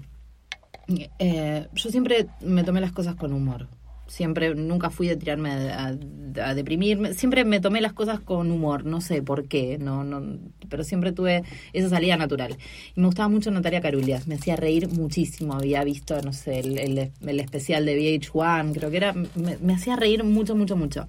Eh, 1.19 1.67
yo 1.73 1.89
siempre 1.91 2.27
me 2.41 2.63
tomé 2.63 2.81
las 2.81 2.91
cosas 2.91 3.15
con 3.15 3.33
humor. 3.33 3.67
Siempre, 4.07 4.55
nunca 4.55 4.89
fui 4.89 5.07
de 5.07 5.15
tirarme 5.17 5.51
a, 5.51 5.89
a- 5.89 6.49
a 6.49 6.55
deprimirme. 6.55 7.13
Siempre 7.13 7.45
me 7.45 7.59
tomé 7.59 7.79
las 7.79 7.93
cosas 7.93 8.19
con 8.19 8.49
humor. 8.51 8.83
No 8.83 9.01
sé 9.01 9.21
por 9.21 9.47
qué, 9.47 9.77
no, 9.77 10.03
no, 10.03 10.39
pero 10.67 10.83
siempre 10.83 11.11
tuve 11.11 11.43
esa 11.73 11.89
salida 11.89 12.17
natural. 12.17 12.57
Y 12.95 12.99
me 13.01 13.05
gustaba 13.05 13.29
mucho 13.29 13.51
Natalia 13.51 13.81
Carulias. 13.81 14.25
Me 14.27 14.33
hacía 14.35 14.55
reír 14.55 14.87
muchísimo. 14.89 15.53
Había 15.53 15.83
visto, 15.83 16.19
no 16.23 16.33
sé, 16.33 16.59
el, 16.59 16.79
el- 16.79 17.11
el 17.27 17.39
especial 17.39 17.85
de 17.85 17.95
VH1, 17.99 18.73
creo 18.73 18.89
que 18.89 18.97
era. 18.97 19.13
Me, 19.13 19.57
me 19.61 19.73
hacía 19.75 19.95
reír 19.95 20.23
mucho, 20.23 20.55
mucho, 20.55 20.75
mucho. 20.75 21.05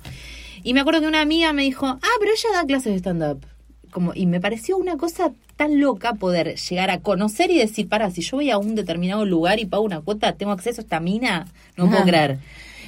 Y 0.63 0.75
me 0.75 0.81
acuerdo 0.81 1.01
que 1.01 1.07
una 1.09 1.21
amiga 1.21 1.53
me 1.53 1.63
dijo, 1.63 1.87
ah, 1.87 1.99
pero 2.19 2.33
ella 2.33 2.49
da 2.61 2.67
clases 2.67 2.93
de 2.93 2.99
stand-up 2.99 3.45
como 3.91 4.13
y 4.15 4.27
me 4.27 4.41
pareció 4.41 4.77
una 4.77 4.97
cosa 4.97 5.33
tan 5.57 5.81
loca 5.81 6.13
poder 6.15 6.55
llegar 6.57 6.91
a 6.91 7.01
conocer 7.01 7.51
y 7.51 7.59
decir, 7.59 7.89
para, 7.89 8.09
si 8.13 8.23
yo 8.23 8.37
voy 8.37 8.49
a 8.51 8.57
un 8.57 8.77
determinado 8.77 9.25
lugar 9.27 9.59
y 9.59 9.65
pago 9.67 9.83
una 9.83 10.01
cuota, 10.01 10.33
tengo 10.37 10.53
acceso 10.53 10.81
a 10.81 10.85
esta 10.85 11.01
mina, 11.01 11.49
no 11.77 11.89
puedo 11.89 12.03
Ah. 12.03 12.07
creer. 12.07 12.39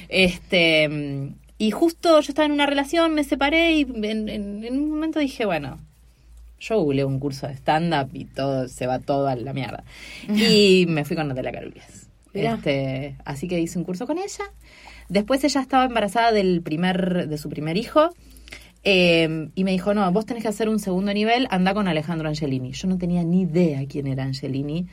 Este, 0.07 1.29
y 1.57 1.71
justo 1.71 2.21
yo 2.21 2.29
estaba 2.31 2.45
en 2.45 2.53
una 2.53 2.65
relación, 2.65 3.13
me 3.13 3.23
separé 3.25 3.73
y 3.73 3.81
en, 3.81 4.29
en- 4.29 4.63
en 4.63 4.73
un 4.79 4.89
momento 4.91 5.19
dije, 5.19 5.45
bueno, 5.45 5.77
yo 6.59 6.79
googleé 6.79 7.03
un 7.03 7.19
curso 7.19 7.47
de 7.47 7.53
stand-up 7.55 8.09
y 8.13 8.23
todo, 8.25 8.69
se 8.69 8.87
va 8.87 8.99
todo 8.99 9.27
a 9.27 9.35
la 9.35 9.51
mierda. 9.51 9.83
Y 10.29 10.85
me 10.87 11.03
fui 11.03 11.17
con 11.17 11.27
Natalia 11.27 11.51
Carulias. 11.51 12.07
Este, 12.55 13.15
así 13.25 13.47
que 13.49 13.59
hice 13.59 13.77
un 13.77 13.83
curso 13.83 14.07
con 14.07 14.17
ella. 14.17 14.45
Después 15.13 15.43
ella 15.43 15.61
estaba 15.61 15.85
embarazada 15.85 16.31
del 16.31 16.61
primer, 16.61 17.27
de 17.27 17.37
su 17.37 17.47
primer 17.49 17.77
hijo. 17.77 18.09
eh, 18.83 19.49
y 19.55 19.63
me 19.63 19.71
dijo, 19.71 19.93
no, 19.93 20.11
vos 20.11 20.25
tenés 20.25 20.43
que 20.43 20.49
hacer 20.49 20.67
un 20.67 20.79
segundo 20.79 21.13
nivel, 21.13 21.47
anda 21.51 21.73
con 21.73 21.87
Alejandro 21.87 22.27
Angelini. 22.27 22.73
Yo 22.73 22.87
no 22.87 22.97
tenía 22.97 23.23
ni 23.23 23.41
idea 23.43 23.81
quién 23.87 24.07
era 24.07 24.23
Angelini. 24.23 24.87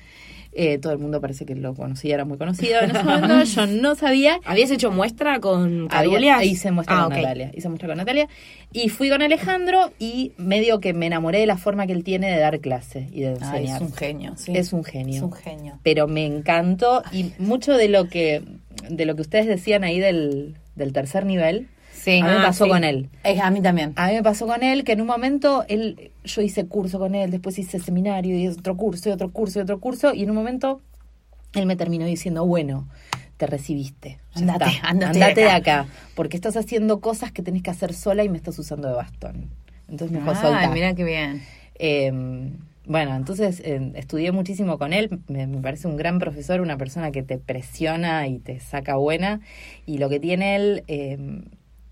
Eh, 0.53 0.79
todo 0.79 0.93
el 0.93 0.99
mundo 0.99 1.21
parece 1.21 1.47
que 1.47 1.55
lo 1.55 1.75
conocía, 1.75 2.15
era 2.15 2.25
muy 2.25 2.37
conocido 2.37 2.81
en 2.81 2.91
ese 2.91 3.03
momento. 3.05 3.43
Yo 3.45 3.67
no 3.69 3.95
sabía. 3.95 4.41
¿Habías 4.45 4.71
hecho 4.73 4.91
muestra 4.91 5.39
con 5.41 5.87
Carulias? 5.89 6.45
hice 6.45 6.71
muestra 6.73 6.99
Ah, 7.01 7.05
con 7.05 7.13
ok. 7.13 7.19
Natalia. 7.19 7.51
Hice 7.55 7.69
muestra 7.69 7.89
con 7.89 7.97
Natalia. 7.99 8.29
Y 8.73 8.89
fui 8.89 9.09
con 9.11 9.23
Alejandro 9.23 9.93
y 10.01 10.33
medio 10.39 10.81
que 10.81 10.93
me 10.93 11.07
enamoré 11.07 11.39
de 11.39 11.47
la 11.47 11.57
forma 11.57 11.87
que 11.87 11.93
él 11.93 12.03
tiene 12.05 12.31
de 12.33 12.39
dar 12.41 12.59
clase 12.61 13.09
y 13.13 13.21
de 13.21 13.29
enseñar. 13.35 13.77
es 13.77 13.81
un 13.81 13.93
genio, 13.93 14.33
sí. 14.37 14.53
Es 14.57 14.73
un 14.73 14.83
genio. 14.85 15.17
Es 15.17 15.23
un 15.23 15.33
genio. 15.33 15.79
Pero 15.85 16.09
me 16.09 16.27
encantó 16.27 17.03
y 17.13 17.31
mucho 17.39 17.73
de 17.77 17.89
lo 17.89 18.09
que 18.09 18.43
de 18.89 19.05
lo 19.05 19.15
que 19.17 19.23
ustedes 19.23 19.47
decían 19.47 19.85
ahí 19.85 19.99
del, 20.01 20.57
del 20.77 20.93
tercer 20.93 21.27
nivel, 21.27 21.69
Sí. 21.93 22.19
a 22.21 22.25
mí 22.25 22.31
me 22.31 22.37
Ah, 22.39 22.43
pasó 22.47 22.65
sí. 22.65 22.71
con 22.71 22.83
él. 22.85 23.11
Eh, 23.25 23.39
a 23.41 23.51
mí 23.51 23.61
también. 23.61 23.93
A 23.97 24.09
mí 24.09 24.15
me 24.15 24.23
pasó 24.23 24.47
con 24.47 24.63
él 24.63 24.85
que 24.85 24.93
en 24.93 25.03
un 25.03 25.07
momento 25.07 25.65
él 25.69 26.13
yo 26.25 26.41
hice 26.41 26.65
curso 26.67 26.99
con 26.99 27.15
él, 27.15 27.31
después 27.31 27.59
hice 27.59 27.79
seminario 27.79 28.39
y 28.39 28.49
otro 28.49 28.75
curso 28.77 29.11
y 29.11 29.13
otro 29.13 29.31
curso 29.31 29.59
y 29.59 29.63
otro 29.63 29.81
curso 29.81 30.15
y 30.15 30.23
en 30.23 30.31
un 30.31 30.37
momento 30.37 30.81
él 31.55 31.67
me 31.67 31.77
terminó 31.77 32.07
diciendo, 32.07 32.47
bueno, 32.47 32.89
te 33.37 33.47
recibiste. 33.47 34.19
Andate, 34.35 34.65
está, 34.71 34.89
andate 34.89 35.41
de 35.41 35.51
acá". 35.51 35.81
acá, 35.81 35.87
porque 36.15 36.37
estás 36.39 36.57
haciendo 36.57 37.01
cosas 37.01 37.33
que 37.33 37.43
tenés 37.43 37.63
que 37.63 37.71
hacer 37.71 37.93
sola 37.93 38.25
y 38.25 38.29
me 38.31 38.39
estás 38.39 38.59
usando 38.59 38.89
de 38.89 38.95
bastón. 38.95 39.51
Entonces 39.89 40.13
me 40.13 40.21
dijo, 40.21 40.35
soltá. 40.41 40.71
mira 40.71 40.95
qué 40.95 41.05
bien. 41.05 41.43
Eh, 41.75 42.13
bueno, 42.91 43.15
entonces 43.15 43.61
eh, 43.65 43.93
estudié 43.95 44.33
muchísimo 44.33 44.77
con 44.77 44.93
él, 44.93 45.21
me, 45.29 45.47
me 45.47 45.59
parece 45.63 45.87
un 45.87 45.97
gran 45.97 46.19
profesor, 46.19 46.61
una 46.61 46.77
persona 46.77 47.13
que 47.13 47.23
te 47.23 47.39
presiona 47.39 48.27
y 48.27 48.41
te 48.41 48.59
saca 48.59 48.97
buena, 48.97 49.41
y 49.87 49.99
lo 49.99 50.09
que 50.09 50.19
tiene 50.19 50.57
él 50.57 50.83
eh, 50.89 51.17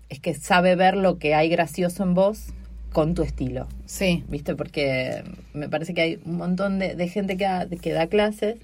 es 0.09 0.19
que 0.19 0.33
sabe 0.33 0.75
ver 0.75 0.97
lo 0.97 1.17
que 1.17 1.35
hay 1.35 1.47
gracioso 1.47 2.03
en 2.03 2.15
vos 2.15 2.47
con 2.91 3.13
tu 3.13 3.23
estilo, 3.23 3.67
Sí. 3.85 4.25
¿viste? 4.27 4.55
Porque 4.55 5.23
me 5.53 5.69
parece 5.69 5.93
que 5.93 6.01
hay 6.01 6.19
un 6.25 6.35
montón 6.35 6.79
de, 6.79 6.95
de 6.95 7.07
gente 7.07 7.37
que, 7.37 7.45
da- 7.45 7.67
que 7.69 7.93
da 7.93 8.07
clases 8.07 8.57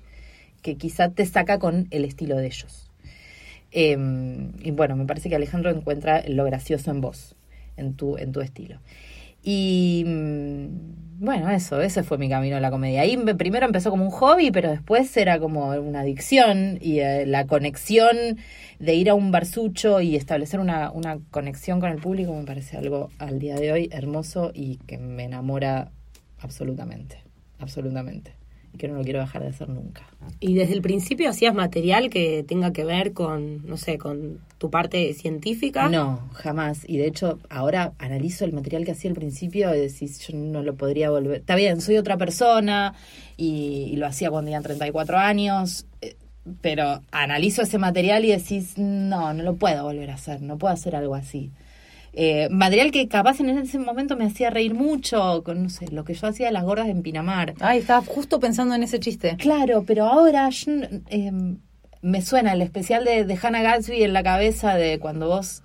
que 0.61 0.75
quizá 0.75 1.11
te 1.11 1.25
saca 1.25 1.57
con 1.57 1.87
el 1.91 2.03
estilo 2.03 2.35
de 2.35 2.47
ellos. 2.47 2.89
Eh, 3.71 3.97
y 4.61 4.71
bueno, 4.71 4.97
me 4.97 5.05
parece 5.05 5.29
que 5.29 5.35
Alejandro 5.35 5.69
encuentra 5.69 6.23
lo 6.27 6.43
gracioso 6.43 6.91
en 6.91 6.99
vos, 6.99 7.35
en 7.77 7.93
tu, 7.93 8.17
en 8.17 8.33
tu 8.33 8.41
estilo. 8.41 8.79
Y 9.47 10.03
mm, 10.07 10.67
bueno, 11.23 11.49
eso, 11.51 11.79
ese 11.79 12.01
fue 12.01 12.17
mi 12.17 12.27
camino 12.29 12.57
a 12.57 12.59
la 12.59 12.71
comedia. 12.71 13.01
Ahí 13.01 13.15
me- 13.15 13.35
primero 13.35 13.65
empezó 13.67 13.91
como 13.91 14.03
un 14.03 14.09
hobby, 14.11 14.49
pero 14.51 14.71
después 14.71 15.15
era 15.17 15.39
como 15.39 15.69
una 15.69 15.99
adicción 16.01 16.79
y 16.81 16.99
eh, 16.99 17.25
la 17.27 17.45
conexión 17.45 18.17
de 18.79 18.95
ir 18.95 19.09
a 19.09 19.13
un 19.13 19.31
barsucho 19.31 20.01
y 20.01 20.15
establecer 20.15 20.59
una, 20.59 20.91
una 20.91 21.19
conexión 21.29 21.79
con 21.79 21.91
el 21.91 21.99
público 21.99 22.33
me 22.33 22.43
parece 22.43 22.75
algo 22.77 23.11
al 23.19 23.37
día 23.39 23.55
de 23.55 23.71
hoy 23.71 23.89
hermoso 23.91 24.51
y 24.53 24.77
que 24.87 24.97
me 24.97 25.23
enamora 25.25 25.91
absolutamente, 26.39 27.19
absolutamente. 27.59 28.33
Y 28.75 28.77
que 28.77 28.89
no 28.89 28.97
lo 28.97 29.03
quiero 29.03 29.21
dejar 29.21 29.41
de 29.41 29.47
hacer 29.47 29.69
nunca. 29.69 30.01
¿Y 30.41 30.53
desde 30.53 30.73
el 30.73 30.81
principio 30.81 31.29
hacías 31.29 31.55
material 31.55 32.09
que 32.09 32.43
tenga 32.43 32.73
que 32.73 32.83
ver 32.83 33.13
con, 33.13 33.65
no 33.65 33.77
sé, 33.77 33.97
con 33.97 34.41
tu 34.57 34.69
parte 34.69 35.13
científica? 35.13 35.87
No, 35.87 36.29
jamás. 36.33 36.81
Y 36.85 36.97
de 36.97 37.07
hecho, 37.07 37.39
ahora 37.49 37.93
analizo 37.99 38.43
el 38.43 38.51
material 38.51 38.83
que 38.83 38.91
hacía 38.91 39.09
al 39.09 39.15
principio 39.15 39.73
y 39.73 39.79
decís, 39.79 40.19
yo 40.27 40.37
no 40.37 40.61
lo 40.61 40.75
podría 40.75 41.09
volver. 41.09 41.37
Está 41.37 41.55
bien, 41.55 41.79
soy 41.79 41.95
otra 41.95 42.17
persona 42.17 42.93
y, 43.37 43.89
y 43.93 43.95
lo 43.95 44.07
hacía 44.07 44.29
cuando 44.29 44.47
tenía 44.47 44.61
34 44.61 45.17
años. 45.17 45.85
Eh, 46.01 46.17
pero 46.61 47.01
analizo 47.11 47.61
ese 47.61 47.77
material 47.77 48.25
y 48.25 48.31
decís, 48.31 48.77
no, 48.77 49.33
no 49.33 49.41
lo 49.41 49.55
puedo 49.55 49.83
volver 49.83 50.11
a 50.11 50.15
hacer, 50.15 50.41
no 50.41 50.57
puedo 50.57 50.73
hacer 50.73 50.97
algo 50.97 51.15
así. 51.15 51.51
Eh, 52.17 52.47
material 52.49 52.91
que 52.91 53.09
capaz 53.09 53.41
en 53.41 53.49
ese 53.49 53.77
momento 53.77 54.15
me 54.15 54.25
hacía 54.25 54.49
reír 54.49 54.73
mucho, 54.73 55.43
con, 55.43 55.63
no 55.63 55.69
sé, 55.69 55.87
lo 55.91 56.05
que 56.05 56.13
yo 56.13 56.27
hacía 56.27 56.47
de 56.47 56.53
las 56.53 56.63
gordas 56.63 56.87
en 56.87 57.01
Pinamar. 57.01 57.55
Ay, 57.59 57.79
estaba 57.79 58.01
justo 58.05 58.39
pensando 58.39 58.73
en 58.73 58.83
ese 58.83 59.01
chiste. 59.01 59.35
Claro, 59.37 59.83
pero 59.85 60.05
ahora 60.05 60.49
yo, 60.49 60.71
eh, 61.09 61.31
me 62.01 62.21
suena 62.21 62.53
el 62.53 62.61
especial 62.61 63.03
de, 63.03 63.25
de 63.25 63.39
Hannah 63.41 63.61
Gatsby 63.61 64.03
en 64.03 64.13
la 64.13 64.23
cabeza 64.23 64.75
de 64.75 64.97
cuando 64.99 65.27
vos 65.27 65.61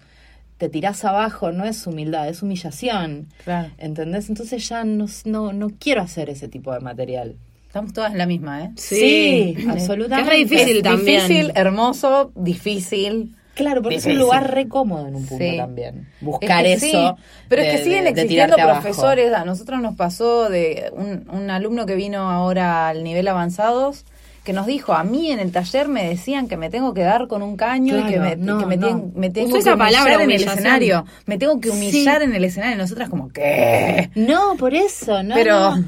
te 0.58 0.68
tirás 0.68 1.04
abajo, 1.04 1.52
no 1.52 1.64
es 1.64 1.86
humildad, 1.86 2.28
es 2.28 2.42
humillación. 2.42 3.28
Claro. 3.44 3.70
¿Entendés? 3.78 4.28
Entonces 4.28 4.68
ya 4.68 4.84
no, 4.84 5.06
no, 5.24 5.52
no 5.52 5.70
quiero 5.78 6.02
hacer 6.02 6.30
ese 6.30 6.48
tipo 6.48 6.72
de 6.72 6.80
material. 6.80 7.36
Estamos 7.66 7.92
todas 7.92 8.10
en 8.10 8.18
la 8.18 8.26
misma, 8.26 8.64
¿eh? 8.64 8.70
Sí, 8.74 9.56
absolutamente. 9.68 10.16
Que 10.16 10.42
es 10.42 10.48
re 10.48 10.48
difícil 10.48 10.76
Es 10.78 10.82
también. 10.82 11.28
Difícil, 11.28 11.52
hermoso, 11.54 12.32
difícil. 12.34 13.36
Claro, 13.60 13.82
porque 13.82 13.96
es 13.96 14.06
un 14.06 14.18
lugar 14.18 14.52
re 14.52 14.68
cómodo 14.68 15.06
en 15.08 15.14
un 15.14 15.26
punto 15.26 15.44
Sí. 15.44 15.56
también. 15.56 16.08
Es 16.20 16.24
Buscar 16.26 16.64
que 16.64 16.72
eso. 16.74 16.86
sí, 16.86 17.22
pero 17.48 17.62
es 17.62 17.76
que 17.78 17.84
siguen 17.84 18.04
de- 18.04 18.12
de 18.12 18.20
existiendo 18.22 18.60
abajo. 18.60 18.80
profesores. 18.82 19.32
A 19.32 19.44
nosotros 19.44 19.80
nos 19.80 19.94
pasó 19.96 20.48
de 20.48 20.90
un, 20.92 21.28
un 21.32 21.50
alumno 21.50 21.86
que 21.86 21.94
vino 21.94 22.30
ahora 22.30 22.88
al 22.88 23.04
nivel 23.04 23.28
avanzados 23.28 24.04
que 24.44 24.54
nos 24.54 24.64
dijo, 24.66 24.94
a 24.94 25.04
mí 25.04 25.30
en 25.30 25.38
el 25.38 25.52
taller 25.52 25.86
me 25.86 26.08
decían 26.08 26.48
que 26.48 26.56
me 26.56 26.70
tengo 26.70 26.94
que 26.94 27.02
dar 27.02 27.28
con 27.28 27.42
un 27.42 27.58
caño 27.58 27.98
y 27.98 28.04
que 28.10 28.18
me, 28.18 28.36
no, 28.36 28.56
que 28.58 28.64
me, 28.66 28.78
no. 28.78 29.10
me 29.14 29.28
tengo 29.28 29.48
Usó 29.48 29.54
que 29.56 29.60
esa 29.60 29.74
humillar 29.74 29.92
palabra, 30.04 30.24
en 30.24 30.30
el 30.30 30.42
escenario. 30.42 31.04
Me 31.26 31.36
tengo 31.36 31.60
que 31.60 31.68
humillar 31.68 32.18
Sí. 32.20 32.24
en 32.24 32.34
el 32.34 32.44
escenario. 32.44 32.76
Y 32.76 32.78
nosotras 32.78 33.10
como, 33.10 33.28
¿qué? 33.28 34.10
No, 34.14 34.56
por 34.56 34.72
eso, 34.74 35.22
no. 35.22 35.34
Pero- 35.34 35.76
no. 35.76 35.84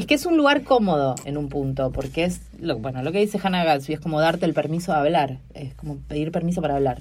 Es 0.00 0.06
que 0.06 0.14
es 0.14 0.24
un 0.26 0.36
lugar 0.36 0.62
cómodo 0.62 1.14
en 1.24 1.36
un 1.36 1.48
punto, 1.48 1.90
porque 1.92 2.24
es, 2.24 2.40
lo, 2.58 2.78
bueno, 2.78 3.02
lo 3.02 3.12
que 3.12 3.18
dice 3.18 3.38
Hannah 3.42 3.64
Gatsby 3.64 3.94
es 3.94 4.00
como 4.00 4.18
darte 4.20 4.46
el 4.46 4.54
permiso 4.54 4.92
de 4.92 4.98
hablar, 4.98 5.38
es 5.54 5.74
como 5.74 5.96
pedir 5.98 6.32
permiso 6.32 6.62
para 6.62 6.74
hablar. 6.76 6.98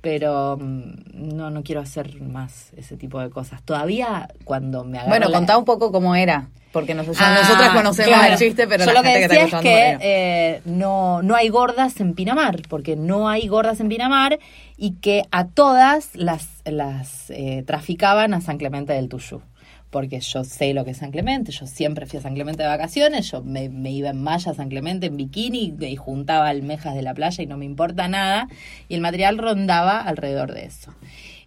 Pero 0.00 0.56
mm, 0.60 0.92
no, 1.36 1.50
no 1.50 1.62
quiero 1.64 1.80
hacer 1.80 2.20
más 2.22 2.70
ese 2.76 2.96
tipo 2.96 3.18
de 3.20 3.30
cosas. 3.30 3.62
Todavía 3.62 4.28
cuando 4.44 4.84
me 4.84 4.98
agarro 4.98 5.10
Bueno, 5.10 5.28
la- 5.28 5.38
contá 5.38 5.58
un 5.58 5.64
poco 5.64 5.90
cómo 5.90 6.14
era. 6.14 6.48
Porque 6.72 6.94
nosotros, 6.94 7.18
Ah, 7.24 7.38
nosotras 7.42 7.70
conocemos 7.70 8.12
claro. 8.14 8.32
el 8.34 8.38
chiste, 8.38 8.68
pero 8.68 8.84
Yo 8.84 8.92
la 8.92 8.98
lo 8.98 9.02
que 9.02 9.08
gente 9.08 9.20
que 9.28 9.28
decía 9.28 9.44
está 9.46 9.58
es 9.58 9.64
escuchando 9.64 9.90
que 9.90 9.92
no. 9.94 9.98
eh, 10.02 10.62
no, 10.66 11.22
no 11.22 11.34
hay 11.34 11.48
gordas 11.48 11.98
en 12.00 12.14
Pinamar, 12.14 12.60
porque 12.68 12.96
no 12.96 13.28
hay 13.30 13.48
gordas 13.48 13.80
en 13.80 13.88
Pinamar 13.88 14.38
y 14.76 14.92
que 14.96 15.22
a 15.32 15.46
todas 15.46 16.10
las, 16.14 16.46
las 16.66 17.30
eh, 17.30 17.64
traficaban 17.66 18.34
a 18.34 18.40
San 18.42 18.58
Clemente 18.58 18.92
del 18.92 19.08
Tuyú. 19.08 19.40
Porque 19.90 20.20
yo 20.20 20.42
sé 20.44 20.74
lo 20.74 20.84
que 20.84 20.90
es 20.90 20.98
San 20.98 21.10
Clemente, 21.12 21.52
yo 21.52 21.66
siempre 21.66 22.06
fui 22.06 22.18
a 22.18 22.22
San 22.22 22.34
Clemente 22.34 22.62
de 22.62 22.68
vacaciones, 22.68 23.30
yo 23.30 23.42
me, 23.42 23.68
me 23.68 23.92
iba 23.92 24.10
en 24.10 24.20
malla 24.22 24.50
a 24.50 24.54
San 24.54 24.68
Clemente 24.68 25.06
en 25.06 25.16
bikini 25.16 25.74
y 25.80 25.96
juntaba 25.96 26.48
almejas 26.48 26.94
de 26.94 27.02
la 27.02 27.14
playa 27.14 27.42
y 27.42 27.46
no 27.46 27.56
me 27.56 27.64
importa 27.64 28.08
nada. 28.08 28.48
Y 28.88 28.94
el 28.94 29.00
material 29.00 29.38
rondaba 29.38 30.00
alrededor 30.00 30.52
de 30.52 30.66
eso. 30.66 30.92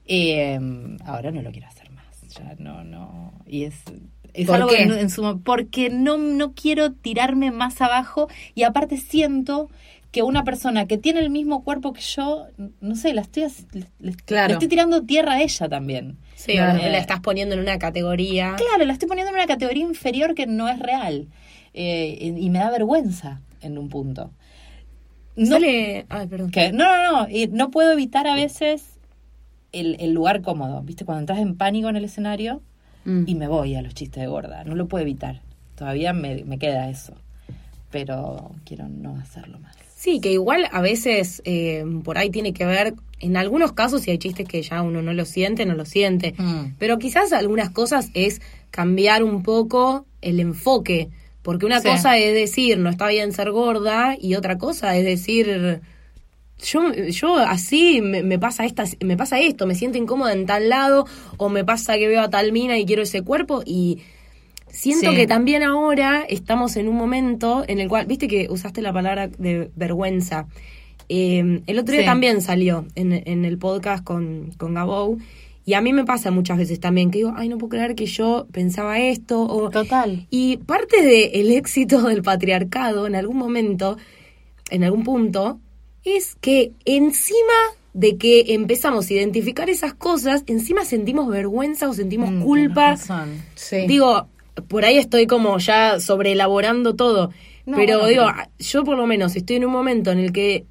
Eh, 0.06 0.60
ahora 1.06 1.32
no 1.32 1.42
lo 1.42 1.52
quiero 1.52 1.68
hacer 1.68 1.92
más, 1.92 2.06
ya 2.30 2.56
no, 2.58 2.84
no. 2.84 3.34
Y 3.46 3.66
es, 3.66 3.76
es 4.34 4.48
¿Por 4.48 4.56
algo 4.56 4.70
qué? 4.70 4.78
que 4.78 4.86
no- 4.88 4.96
en 4.96 5.10
su- 5.10 5.42
porque 5.44 5.90
no, 5.90 6.18
no 6.18 6.54
quiero 6.54 6.94
tirarme 6.94 7.52
más 7.52 7.82
abajo 7.82 8.28
y 8.56 8.64
aparte 8.64 8.98
siento 8.98 9.70
que 10.12 10.24
una 10.24 10.44
persona 10.44 10.88
que 10.88 10.98
tiene 10.98 11.20
el 11.20 11.30
mismo 11.30 11.64
cuerpo 11.64 11.94
que 11.94 12.02
yo, 12.02 12.48
no 12.82 12.96
sé, 12.96 13.14
la 13.14 13.22
estoy, 13.22 13.44
le- 14.00 14.16
Claro. 14.26 14.48
le 14.48 14.54
estoy 14.54 14.68
tirando 14.68 15.04
tierra 15.04 15.34
a 15.34 15.42
ella 15.44 15.70
también. 15.70 16.18
Sí, 16.40 16.54
Claro. 16.54 16.80
o 16.80 16.90
la 16.90 16.98
estás 16.98 17.20
poniendo 17.20 17.54
en 17.56 17.60
una 17.60 17.78
categoría. 17.80 18.56
Claro, 18.56 18.86
la 18.86 18.94
estoy 18.94 19.10
poniendo 19.10 19.30
en 19.32 19.36
una 19.36 19.46
categoría 19.46 19.84
inferior 19.84 20.36
que 20.36 20.48
no 20.48 20.70
es 20.70 20.80
real. 20.80 21.28
Eh, 21.74 22.34
y, 22.40 22.50
me 22.50 22.60
da 22.60 22.72
vergüenza 22.72 23.42
en 23.62 23.78
un 23.78 23.90
punto. 23.90 24.32
No, 25.36 25.46
Sale... 25.48 26.06
Ay, 26.08 26.28
perdón. 26.28 26.50
que, 26.52 26.72
no, 26.72 26.86
no, 26.86 27.28
no. 27.28 27.28
no 27.52 27.72
puedo 27.72 27.92
evitar 27.92 28.26
a 28.26 28.36
veces 28.36 28.98
el, 29.74 29.98
el 30.00 30.12
lugar 30.14 30.42
cómodo. 30.42 30.82
¿Viste? 30.82 31.04
Cuando 31.04 31.20
entras 31.22 31.40
en 31.40 31.58
pánico 31.58 31.90
en 31.90 31.98
el 31.98 32.06
escenario 32.06 32.62
Mm. 33.06 33.24
y 33.28 33.36
me 33.36 33.48
voy 33.48 33.76
a 33.76 33.82
los 33.82 33.94
chistes 33.94 34.22
de 34.22 34.28
gorda. 34.28 34.64
No 34.66 34.76
lo 34.76 34.88
puedo 34.88 35.02
evitar. 35.02 35.42
Todavía 35.76 36.12
me, 36.14 36.44
me 36.44 36.58
queda 36.60 36.90
eso. 36.90 37.14
Pero 37.92 38.52
quiero 38.66 38.88
no 38.90 39.18
hacerlo 39.18 39.58
más. 39.60 39.76
Sí, 40.00 40.22
que 40.22 40.32
igual 40.32 40.70
a 40.72 40.80
veces 40.80 41.42
eh, 41.44 41.84
por 42.06 42.18
ahí 42.18 42.30
tiene 42.30 42.54
que 42.54 42.66
ver, 42.66 42.94
en 43.20 43.36
algunos 43.36 43.74
casos 43.74 44.02
si 44.04 44.12
hay 44.12 44.18
chistes 44.18 44.48
que 44.48 44.62
ya 44.62 44.82
uno 44.82 45.02
no 45.02 45.12
lo 45.12 45.26
siente, 45.26 45.66
no 45.66 45.76
lo 45.76 45.84
siente, 45.84 46.36
Mm. 46.38 46.76
pero 46.80 46.98
quizás 47.00 47.34
algunas 47.34 47.70
cosas 47.70 48.10
es 48.14 48.42
cambiar 48.72 49.24
un 49.26 49.44
poco 49.44 50.06
el 50.22 50.40
enfoque, 50.40 51.10
porque 51.42 51.66
una 51.66 51.82
Sí. 51.82 51.90
cosa 51.90 52.18
es 52.18 52.34
decir, 52.34 52.78
no 52.78 52.90
está 52.90 53.10
bien 53.10 53.34
ser 53.34 53.52
gorda, 53.52 54.16
y 54.18 54.36
otra 54.36 54.58
cosa 54.58 54.96
es 54.96 55.04
decir, 55.04 55.82
yo, 56.72 56.94
yo 56.94 57.36
así 57.36 58.00
me, 58.02 58.24
me 58.24 58.40
pasa 58.40 58.66
esta, 58.66 58.86
me 59.04 59.18
pasa 59.18 59.38
esto, 59.42 59.68
me 59.68 59.76
siento 59.76 59.98
incómoda 59.98 60.32
en 60.32 60.46
tal 60.46 60.70
lado, 60.70 61.06
o 61.36 61.50
me 61.50 61.66
pasa 61.66 61.98
que 61.98 62.08
veo 62.08 62.22
a 62.22 62.30
tal 62.30 62.54
mina 62.54 62.78
y 62.78 62.86
quiero 62.86 63.02
ese 63.04 63.22
cuerpo, 63.22 63.64
y 63.66 64.00
Siento 64.72 65.10
Sí. 65.12 65.16
que 65.16 65.28
también 65.28 65.64
ahora 65.64 66.24
estamos 66.28 66.78
en 66.78 66.88
un 66.88 66.96
momento 66.96 67.64
en 67.68 67.80
el 67.80 67.90
cual, 67.90 68.06
viste 68.06 68.28
que 68.28 68.48
usaste 68.50 68.82
la 68.82 68.94
palabra 68.94 69.28
de 69.28 69.72
vergüenza. 69.76 70.48
Eh, 71.10 71.62
el 71.66 71.80
otro 71.80 71.94
día 71.94 72.02
Sí. 72.02 72.06
también 72.08 72.42
salió 72.42 72.86
en, 72.96 73.14
en 73.26 73.46
el 73.46 73.58
podcast 73.58 74.04
con, 74.04 74.52
con 74.58 74.74
Gabou. 74.76 75.18
Y 75.66 75.74
a 75.74 75.82
mí 75.82 75.94
me 75.94 76.04
pasa 76.06 76.32
muchas 76.32 76.58
veces 76.58 76.80
también 76.80 77.12
que 77.12 77.20
digo, 77.20 77.34
ay, 77.36 77.48
no 77.50 77.58
puedo 77.58 77.70
creer 77.70 77.94
que 77.96 78.06
yo 78.08 78.48
pensaba 78.52 79.00
esto. 79.00 79.42
O, 79.44 79.70
Total. 79.70 80.26
y 80.32 80.58
parte 80.58 81.02
del 81.04 81.52
éxito 81.52 82.02
del 82.04 82.24
patriarcado 82.24 83.06
en 83.06 83.16
algún 83.16 83.38
momento, 83.38 83.98
en 84.72 84.84
algún 84.84 85.04
punto, 85.04 85.60
es 86.04 86.36
que 86.42 86.72
encima 86.86 87.54
de 87.94 88.18
que 88.18 88.54
empezamos 88.54 89.10
a 89.10 89.14
identificar 89.14 89.70
esas 89.70 89.94
cosas, 89.94 90.44
encima 90.48 90.86
sentimos 90.86 91.28
vergüenza 91.28 91.90
o 91.90 91.94
sentimos 91.94 92.32
Mm, 92.32 92.42
culpa. 92.44 92.98
Sí. 93.56 93.86
Digo, 93.88 94.28
por 94.68 94.86
ahí 94.86 94.98
estoy 94.98 95.28
como 95.28 95.58
ya 95.60 96.00
sobreelaborando 96.00 96.96
todo. 96.96 97.32
No, 97.66 97.78
pero 97.78 98.00
bueno, 98.00 98.08
digo, 98.10 98.26
pero- 98.36 98.50
yo 98.60 98.84
por 98.84 98.98
lo 98.98 99.06
menos 99.06 99.36
estoy 99.36 99.58
en 99.58 99.66
un 99.66 99.72
momento 99.72 100.12
en 100.12 100.20
el 100.20 100.32
que 100.34 100.66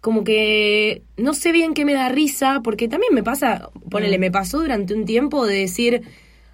como 0.00 0.24
que 0.24 1.02
no 1.18 1.34
sé 1.34 1.52
bien 1.52 1.74
qué 1.74 1.84
me 1.84 1.92
da 1.92 2.08
risa, 2.08 2.60
porque 2.64 2.88
también 2.88 3.12
me 3.14 3.22
pasa, 3.22 3.68
ponele, 3.90 4.16
Mm. 4.16 4.20
me 4.20 4.30
pasó 4.30 4.58
durante 4.60 4.94
un 4.94 5.04
tiempo 5.04 5.46
de 5.46 5.56
decir, 5.58 6.02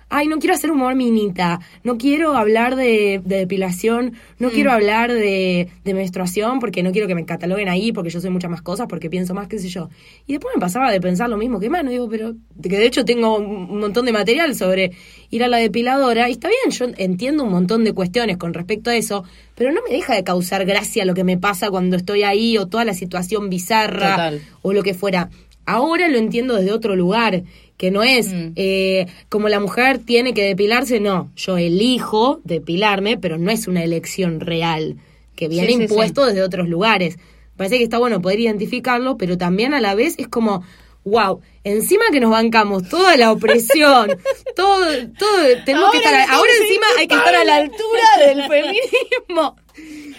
ay, 0.08 0.28
no 0.28 0.38
quiero 0.38 0.54
hacer 0.54 0.70
humor 0.70 0.94
minita, 0.94 1.60
no 1.82 1.98
quiero 1.98 2.36
hablar 2.36 2.76
de, 2.76 3.20
de 3.24 3.38
depilación, 3.38 4.12
no 4.38 4.48
Mm. 4.48 4.50
quiero 4.52 4.70
hablar 4.72 5.12
de, 5.12 5.68
de 5.84 5.94
menstruación, 5.94 6.60
porque 6.60 6.82
no 6.84 6.92
quiero 6.92 7.08
que 7.08 7.14
me 7.16 7.24
cataloguen 7.24 7.68
ahí, 7.68 7.90
porque 7.92 8.10
yo 8.10 8.20
soy 8.20 8.30
muchas 8.30 8.50
más 8.50 8.62
cosas, 8.62 8.86
porque 8.88 9.10
pienso 9.10 9.34
más, 9.34 9.48
qué 9.48 9.58
sé 9.58 9.68
yo. 9.68 9.88
Y 10.26 10.34
después 10.34 10.54
me 10.54 10.60
pasaba 10.60 10.92
de 10.92 11.00
pensar 11.00 11.28
lo 11.28 11.36
mismo 11.36 11.58
que 11.58 11.68
mano, 11.70 11.90
digo, 11.90 12.08
pero 12.08 12.34
que 12.62 12.68
de 12.78 12.86
hecho 12.86 13.04
tengo 13.04 13.36
un 13.38 13.80
montón 13.80 14.06
de 14.06 14.12
material 14.12 14.54
sobre 14.54 14.92
ir 15.30 15.42
a 15.42 15.48
la 15.48 15.56
depiladora, 15.56 16.28
y 16.28 16.32
está 16.32 16.48
bien, 16.48 16.70
yo 16.70 16.86
entiendo 17.02 17.42
un 17.42 17.50
montón 17.50 17.82
de 17.82 17.92
cuestiones 17.92 18.36
con 18.36 18.54
respecto 18.54 18.90
a 18.90 18.96
eso, 18.96 19.24
pero 19.56 19.72
no 19.72 19.80
me 19.88 19.94
deja 19.94 20.14
de 20.14 20.22
causar 20.22 20.64
gracia 20.66 21.04
lo 21.04 21.14
que 21.14 21.24
me 21.24 21.36
pasa 21.36 21.68
cuando 21.70 21.96
estoy 21.96 22.22
ahí, 22.22 22.56
o 22.58 22.66
toda 22.66 22.84
la 22.84 22.94
situación 22.94 23.50
bizarra, 23.50 24.10
Total. 24.10 24.40
o 24.62 24.72
lo 24.72 24.82
que 24.84 24.94
fuera. 24.94 25.30
Ahora 25.68 26.06
lo 26.08 26.16
entiendo 26.18 26.54
desde 26.54 26.70
otro 26.70 26.94
lugar, 26.94 27.42
que 27.76 27.90
no 27.90 28.02
es 28.02 28.32
Mm. 28.32 28.52
eh, 28.56 29.06
como 29.28 29.48
la 29.48 29.60
mujer 29.60 29.98
tiene 29.98 30.32
que 30.34 30.42
depilarse, 30.44 31.00
no, 31.00 31.30
yo 31.36 31.58
elijo 31.58 32.40
depilarme, 32.44 33.18
pero 33.18 33.38
no 33.38 33.50
es 33.50 33.66
una 33.68 33.82
elección 33.84 34.40
real, 34.40 34.96
que 35.34 35.48
viene 35.48 35.68
Sí, 35.68 35.74
sí, 35.76 35.82
impuesto 35.82 36.24
desde 36.26 36.42
otros 36.42 36.68
lugares. 36.68 37.18
Parece 37.56 37.78
que 37.78 37.84
está 37.84 37.98
bueno 37.98 38.20
poder 38.22 38.40
identificarlo, 38.40 39.16
pero 39.16 39.36
también 39.38 39.74
a 39.74 39.80
la 39.80 39.94
vez 39.94 40.14
es 40.18 40.28
como, 40.28 40.62
wow, 41.04 41.40
encima 41.64 42.04
que 42.12 42.20
nos 42.20 42.30
bancamos 42.30 42.88
toda 42.88 43.16
la 43.16 43.30
opresión, 43.32 44.08
todo, 44.56 44.86
todo, 45.18 45.38
tenemos 45.64 45.90
que 45.90 45.98
estar, 45.98 46.14
ahora 46.30 46.50
encima 46.62 46.86
hay 46.98 47.06
que 47.06 47.14
estar 47.14 47.34
a 47.34 47.44
la 47.44 47.56
altura 47.56 48.02
del 48.26 48.42
feminismo. 48.48 49.56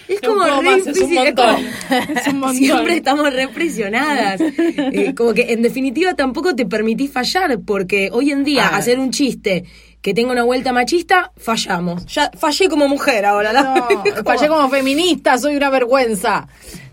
Es 0.08 0.22
como 0.22 0.44
re 0.44 0.62
más, 0.62 0.88
es 0.88 0.98
un 1.00 1.12
es 1.12 1.26
montón. 1.26 1.56
como- 1.56 2.18
Es 2.20 2.28
un 2.28 2.40
montón. 2.40 2.56
Siempre 2.58 2.96
estamos 2.98 3.34
represionadas. 3.34 4.40
Eh, 4.42 5.14
como 5.16 5.34
que 5.34 5.52
en 5.54 5.62
definitiva 5.62 6.14
tampoco 6.14 6.56
te 6.56 6.66
permitís 6.66 7.12
fallar, 7.12 7.60
porque 7.66 8.10
hoy 8.12 8.32
en 8.32 8.44
día 8.44 8.68
Ah. 8.72 8.78
hacer 8.78 9.00
un 9.00 9.12
chiste 9.12 9.66
que 10.02 10.14
tenga 10.14 10.32
una 10.32 10.44
vuelta 10.44 10.72
machista, 10.72 11.32
fallamos. 11.38 12.06
Ya 12.06 12.32
fallé 12.38 12.70
como 12.70 12.88
mujer 12.88 13.26
ahora. 13.26 13.52
la- 13.52 13.64
No, 13.64 13.88
como- 13.88 14.04
fallé 14.26 14.48
como 14.48 14.70
feminista, 14.70 15.38
soy 15.38 15.56
una 15.56 15.70
vergüenza. 15.70 16.48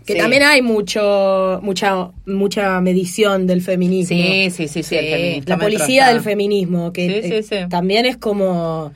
que 0.05 0.13
Sí. 0.13 0.19
también 0.19 0.43
hay 0.43 0.61
mucho 0.61 1.59
mucha 1.63 2.11
mucha 2.27 2.79
medición 2.79 3.47
del 3.47 3.63
feminismo. 3.63 4.15
Sí, 4.15 4.51
sí, 4.51 4.67
sí, 4.67 4.83
sí, 4.83 4.95
el 4.97 5.05
feminismo 5.07 5.43
La 5.47 5.57
policía 5.57 6.07
del 6.09 6.21
feminismo, 6.21 6.93
que 6.93 7.23
Sí, 7.23 7.41
sí, 7.49 7.55
eh, 7.55 7.67
también 7.69 8.05
es 8.05 8.15
como... 8.17 8.93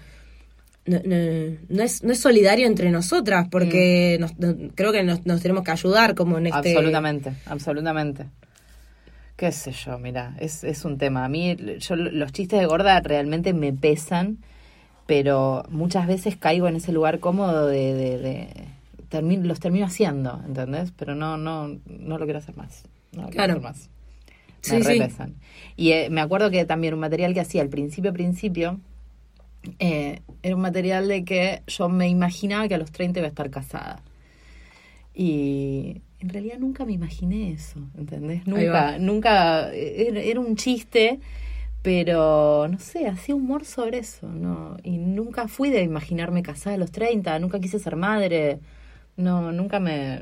No, 0.89 0.97
no- 1.05 1.55
no 1.69 1.83
es, 1.83 2.03
no 2.03 2.11
es 2.11 2.19
solidario 2.19 2.65
entre 2.67 2.89
nosotras, 2.89 3.47
porque 3.49 4.17
nos- 4.19 4.37
no- 4.39 4.55
creo 4.75 4.91
que 4.91 5.03
nos, 5.03 5.25
nos 5.25 5.41
tenemos 5.41 5.63
que 5.63 5.71
ayudar 5.71 6.15
como 6.15 6.37
en 6.37 6.47
este... 6.47 6.57
Absolutamente, 6.75 7.33
absolutamente. 7.45 8.25
Qué 9.35 9.51
sé 9.51 9.71
yo, 9.71 9.97
mira, 9.99 10.35
es, 10.39 10.63
es 10.63 10.83
un 10.83 10.97
tema. 10.97 11.23
A 11.23 11.29
mí 11.29 11.55
yo, 11.79 11.95
los 11.95 12.31
chistes 12.33 12.59
de 12.59 12.65
gorda 12.65 12.99
realmente 12.99 13.53
me 13.53 13.71
pesan, 13.71 14.37
pero 15.05 15.63
muchas 15.69 16.07
veces 16.07 16.35
caigo 16.35 16.67
en 16.67 16.75
ese 16.75 16.91
lugar 16.91 17.19
cómodo 17.19 17.67
de, 17.67 17.93
de, 17.93 18.17
de- 18.17 18.47
termi- 19.09 19.41
los 19.41 19.59
termino 19.59 19.85
haciendo, 19.85 20.41
¿entendés? 20.45 20.91
Pero 20.97 21.15
no, 21.15 21.37
no, 21.37 21.77
no 21.87 22.17
lo 22.17 22.25
quiero 22.25 22.39
hacer 22.39 22.57
más. 22.57 22.83
No 23.13 23.23
lo 23.23 23.29
quiero 23.29 23.45
Claro. 23.45 23.53
hacer 23.53 23.63
más. 23.63 23.89
Sí, 24.61 24.73
Me 24.75 24.83
sí. 24.83 24.99
repesan. 24.99 25.35
Y 25.77 25.91
eh, 25.93 26.09
me 26.11 26.19
acuerdo 26.19 26.51
que 26.51 26.65
también 26.65 26.93
un 26.93 26.99
material 26.99 27.33
que 27.33 27.39
hacía 27.39 27.61
al 27.61 27.69
principio, 27.69 28.11
principio, 28.11 28.79
eh, 29.79 30.21
era 30.41 30.55
un 30.55 30.61
material 30.61 31.07
de 31.07 31.23
que 31.23 31.63
yo 31.67 31.89
me 31.89 32.07
imaginaba 32.07 32.67
que 32.67 32.75
a 32.75 32.77
los 32.77 32.91
30 32.91 33.19
iba 33.19 33.27
a 33.27 33.29
estar 33.29 33.49
casada. 33.49 34.01
Y 35.13 36.01
en 36.19 36.29
realidad 36.29 36.59
nunca 36.59 36.85
me 36.85 36.93
imaginé 36.93 37.51
eso, 37.51 37.79
¿entendés? 37.97 38.47
Nunca, 38.47 38.97
nunca, 38.99 39.73
eh, 39.73 40.07
era, 40.07 40.21
era 40.21 40.39
un 40.39 40.55
chiste, 40.55 41.19
pero 41.81 42.67
no 42.69 42.79
sé, 42.79 43.07
hacía 43.07 43.35
humor 43.35 43.65
sobre 43.65 43.99
eso, 43.99 44.27
¿no? 44.27 44.77
Y 44.83 44.97
nunca 44.97 45.47
fui 45.47 45.69
de 45.69 45.81
imaginarme 45.83 46.43
casada 46.43 46.75
a 46.75 46.79
los 46.79 46.91
30, 46.91 47.39
nunca 47.39 47.59
quise 47.59 47.79
ser 47.79 47.95
madre, 47.95 48.59
no, 49.17 49.51
nunca 49.51 49.79
me, 49.79 50.21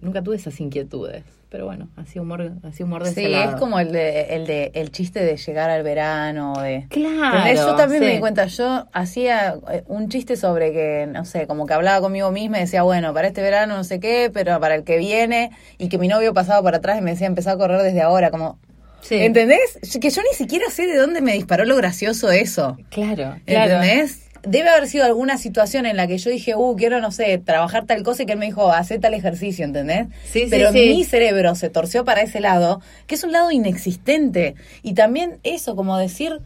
nunca 0.00 0.22
tuve 0.22 0.36
esas 0.36 0.60
inquietudes. 0.60 1.24
Pero 1.50 1.66
bueno, 1.66 1.88
hacía 1.96 2.22
humor, 2.22 2.52
hacía 2.62 2.86
humor 2.86 3.02
de 3.02 3.10
Sí, 3.10 3.22
ese 3.22 3.28
lado. 3.30 3.50
es 3.54 3.56
como 3.60 3.80
el 3.80 3.90
de, 3.90 4.20
el 4.36 4.46
de 4.46 4.70
el 4.74 4.92
chiste 4.92 5.18
de 5.24 5.36
llegar 5.36 5.68
al 5.68 5.82
verano, 5.82 6.54
de 6.62 6.86
Claro. 6.88 7.52
Yo 7.54 7.74
también 7.74 8.04
me 8.04 8.10
di 8.12 8.20
cuenta, 8.20 8.46
yo 8.46 8.86
hacía 8.92 9.56
eh, 9.70 9.82
un 9.88 10.08
chiste 10.08 10.36
sobre 10.36 10.72
que, 10.72 11.08
no 11.10 11.24
sé, 11.24 11.48
como 11.48 11.66
que 11.66 11.74
hablaba 11.74 12.00
conmigo 12.00 12.30
misma 12.30 12.58
y 12.58 12.60
decía, 12.60 12.84
bueno, 12.84 13.12
para 13.12 13.26
este 13.26 13.42
verano 13.42 13.76
no 13.76 13.82
sé 13.82 13.98
qué, 13.98 14.30
pero 14.32 14.60
para 14.60 14.76
el 14.76 14.84
que 14.84 14.96
viene, 14.98 15.50
y 15.76 15.88
que 15.88 15.98
mi 15.98 16.06
novio 16.06 16.32
pasaba 16.32 16.62
por 16.62 16.76
atrás 16.76 16.98
y 16.98 17.02
me 17.02 17.10
decía, 17.10 17.26
empezá 17.26 17.50
a 17.52 17.56
correr 17.58 17.82
desde 17.82 18.00
ahora, 18.00 18.30
como, 18.30 18.58
Sí. 19.00 19.16
¿entendés? 19.16 19.78
Que 20.00 20.10
yo 20.10 20.22
ni 20.22 20.36
siquiera 20.36 20.66
sé 20.70 20.86
de 20.86 20.96
dónde 20.98 21.20
me 21.20 21.32
disparó 21.32 21.64
lo 21.64 21.74
gracioso 21.74 22.30
eso, 22.30 22.76
Claro, 22.90 23.34
claro. 23.44 23.72
¿entendés? 23.74 24.28
Debe 24.42 24.70
haber 24.70 24.88
sido 24.88 25.04
alguna 25.04 25.36
situación 25.36 25.84
en 25.86 25.96
la 25.96 26.06
que 26.06 26.16
yo 26.18 26.30
dije, 26.30 26.54
uh, 26.54 26.74
quiero, 26.76 27.00
no 27.00 27.10
sé, 27.12 27.36
trabajar 27.38 27.84
tal 27.86 28.02
cosa 28.02 28.22
y 28.22 28.26
que 28.26 28.32
él 28.32 28.38
me 28.38 28.46
dijo, 28.46 28.72
hacé 28.72 28.98
tal 28.98 29.12
ejercicio, 29.14 29.64
¿entendés? 29.64 30.06
Sí, 30.24 30.40
sí, 30.44 30.46
Pero 30.50 30.72
sí. 30.72 30.78
mi 30.96 31.04
cerebro 31.04 31.54
se 31.54 31.68
torció 31.68 32.04
para 32.04 32.22
ese 32.22 32.40
lado, 32.40 32.80
que 33.06 33.14
es 33.16 33.24
un 33.24 33.32
lado 33.32 33.50
inexistente. 33.50 34.54
Y 34.82 34.94
también 34.94 35.38
eso, 35.42 35.76
como 35.76 35.98
decir, 35.98 36.40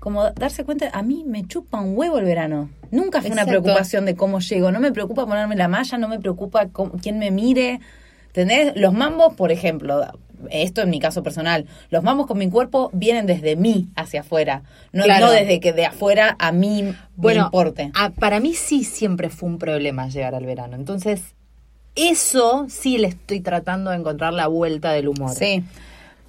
como 0.00 0.30
darse 0.32 0.64
cuenta, 0.64 0.90
a 0.92 1.02
mí 1.02 1.22
me 1.26 1.46
chupa 1.46 1.80
un 1.80 1.96
huevo 1.96 2.18
el 2.18 2.24
verano. 2.24 2.70
Nunca 2.90 3.20
fue 3.22 3.30
una 3.30 3.46
preocupación 3.46 4.04
de 4.04 4.16
cómo 4.16 4.40
llego. 4.40 4.72
No 4.72 4.80
me 4.80 4.90
preocupa 4.90 5.24
ponerme 5.24 5.54
la 5.54 5.68
malla, 5.68 5.96
no 5.98 6.08
me 6.08 6.18
preocupa 6.18 6.66
cómo- 6.68 6.92
quién 7.00 7.18
me 7.20 7.30
mire. 7.30 7.78
¿Entendés? 8.28 8.72
Los 8.76 8.92
mambos, 8.94 9.34
por 9.34 9.52
ejemplo, 9.52 10.04
esto 10.50 10.82
en 10.82 10.90
mi 10.90 10.98
caso 11.00 11.22
personal, 11.22 11.66
los 11.90 12.02
mambos 12.02 12.26
con 12.26 12.38
mi 12.38 12.48
cuerpo 12.50 12.90
vienen 12.92 13.26
desde 13.26 13.56
mí 13.56 13.88
hacia 13.96 14.20
afuera, 14.20 14.62
no, 14.92 15.04
Claro. 15.04 15.26
no 15.26 15.32
desde 15.32 15.60
que 15.60 15.72
de 15.72 15.86
afuera 15.86 16.36
a 16.38 16.52
mí 16.52 16.82
me 16.82 16.94
Bueno, 17.16 17.44
importe. 17.44 17.90
a- 17.94 18.10
para 18.10 18.40
mí 18.40 18.54
sí 18.54 18.84
siempre 18.84 19.28
fue 19.30 19.48
un 19.48 19.58
problema 19.58 20.08
llegar 20.08 20.34
al 20.34 20.44
verano. 20.46 20.76
Entonces, 20.76 21.34
eso 21.94 22.66
sí 22.68 22.98
le 22.98 23.08
estoy 23.08 23.40
tratando 23.40 23.90
de 23.90 23.96
encontrar 23.96 24.32
la 24.32 24.46
vuelta 24.46 24.92
del 24.92 25.08
humor. 25.08 25.30
Sí. 25.34 25.62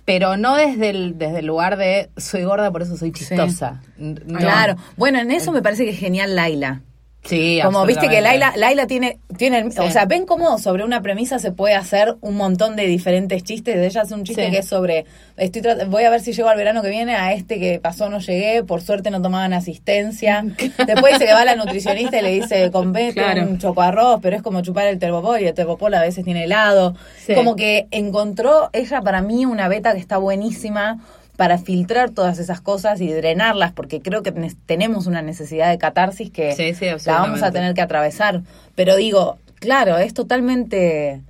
Pero 0.06 0.36
no 0.36 0.58
desde 0.58 0.89
el, 0.89 1.17
desde 1.17 1.39
el 1.39 1.45
lugar 1.45 1.78
de 1.78 2.10
soy 2.17 2.43
gorda, 2.43 2.69
por 2.71 2.82
eso 2.82 2.97
soy 2.97 3.13
chistosa. 3.13 3.82
No. 3.97 4.38
Claro. 4.38 4.76
Bueno, 4.97 5.19
en 5.19 5.32
eso 5.32 5.54
me 5.54 5.62
parece 5.62 5.86
que 5.86 5.91
es 5.91 5.99
genial 5.99 6.36
Laila. 6.36 6.82
Sí, 7.25 7.59
Como 7.63 7.86
viste 7.86 8.09
que. 8.09 8.19
Laila, 8.19 8.51
Laila 8.57 8.86
tiene, 8.86 9.19
tiene 9.38 9.71
Sí. 9.71 9.79
o 9.79 9.89
sea, 9.89 10.05
ven 10.05 10.25
cómo 10.25 10.59
sobre 10.59 10.83
una 10.83 11.01
premisa 11.01 11.39
se 11.39 11.51
puede 11.53 11.73
hacer 11.73 12.15
un 12.19 12.36
montón 12.36 12.75
de 12.75 12.86
diferentes 12.86 13.43
chistes. 13.43 13.77
Ella 13.77 14.01
hace 14.01 14.13
un 14.13 14.25
chiste 14.25 14.45
Sí. 14.45 14.51
que 14.51 14.57
es 14.57 14.65
sobre, 14.67 15.05
estoy 15.38 15.62
voy 15.88 16.03
a 16.03 16.09
ver 16.09 16.19
si 16.19 16.33
llego 16.33 16.49
al 16.49 16.57
verano 16.57 16.81
que 16.81 16.89
viene, 16.89 17.15
a 17.15 17.31
este 17.31 17.59
que 17.62 17.79
pasó 17.79 18.09
no 18.09 18.19
llegué, 18.19 18.63
por 18.63 18.81
suerte 18.81 19.09
no 19.09 19.21
tomaban 19.21 19.53
asistencia. 19.53 20.43
Después 20.86 21.13
dice 21.13 21.25
que 21.25 21.33
va 21.33 21.41
a 21.41 21.45
la 21.45 21.55
nutricionista 21.55 22.19
y 22.19 22.21
le 22.23 22.31
dice, 22.31 22.69
compete 22.71 23.13
Claro. 23.13 23.43
un 23.43 23.57
chocoarroz, 23.57 24.19
pero 24.21 24.36
es 24.36 24.41
como 24.41 24.62
chupar 24.62 24.88
el 24.88 24.99
termopol 24.99 25.39
y 25.39 25.45
el 25.47 25.53
termopol 25.53 25.93
a 25.93 26.01
veces 26.01 26.25
tiene 26.25 26.43
helado. 26.43 26.93
Sí. 27.25 27.33
Como 27.36 27.55
que 27.55 27.88
encontró 27.91 28.69
ella 28.73 29.01
para 29.01 29.21
mí 29.21 29.45
una 29.45 29.69
beta 29.69 29.93
que 29.93 29.99
está 29.99 30.17
buenísima 30.17 30.99
para 31.37 31.57
filtrar 31.57 32.11
todas 32.11 32.37
esas 32.39 32.61
cosas 32.61 33.01
y 33.01 33.11
drenarlas, 33.11 33.71
porque 33.71 34.01
creo 34.01 34.21
que 34.23 34.31
ne- 34.31 34.53
tenemos 34.65 35.07
una 35.07 35.21
necesidad 35.21 35.69
de 35.69 35.77
catarsis 35.77 36.29
que 36.29 36.53
Sí, 36.53 36.73
sí, 36.73 36.85
la 36.85 37.13
vamos 37.19 37.41
a 37.43 37.51
tener 37.51 37.73
que 37.73 37.81
atravesar. 37.81 38.41
Pero 38.75 38.95
digo, 38.95 39.37
claro, 39.59 39.97
es 39.97 40.13
totalmente 40.13 41.21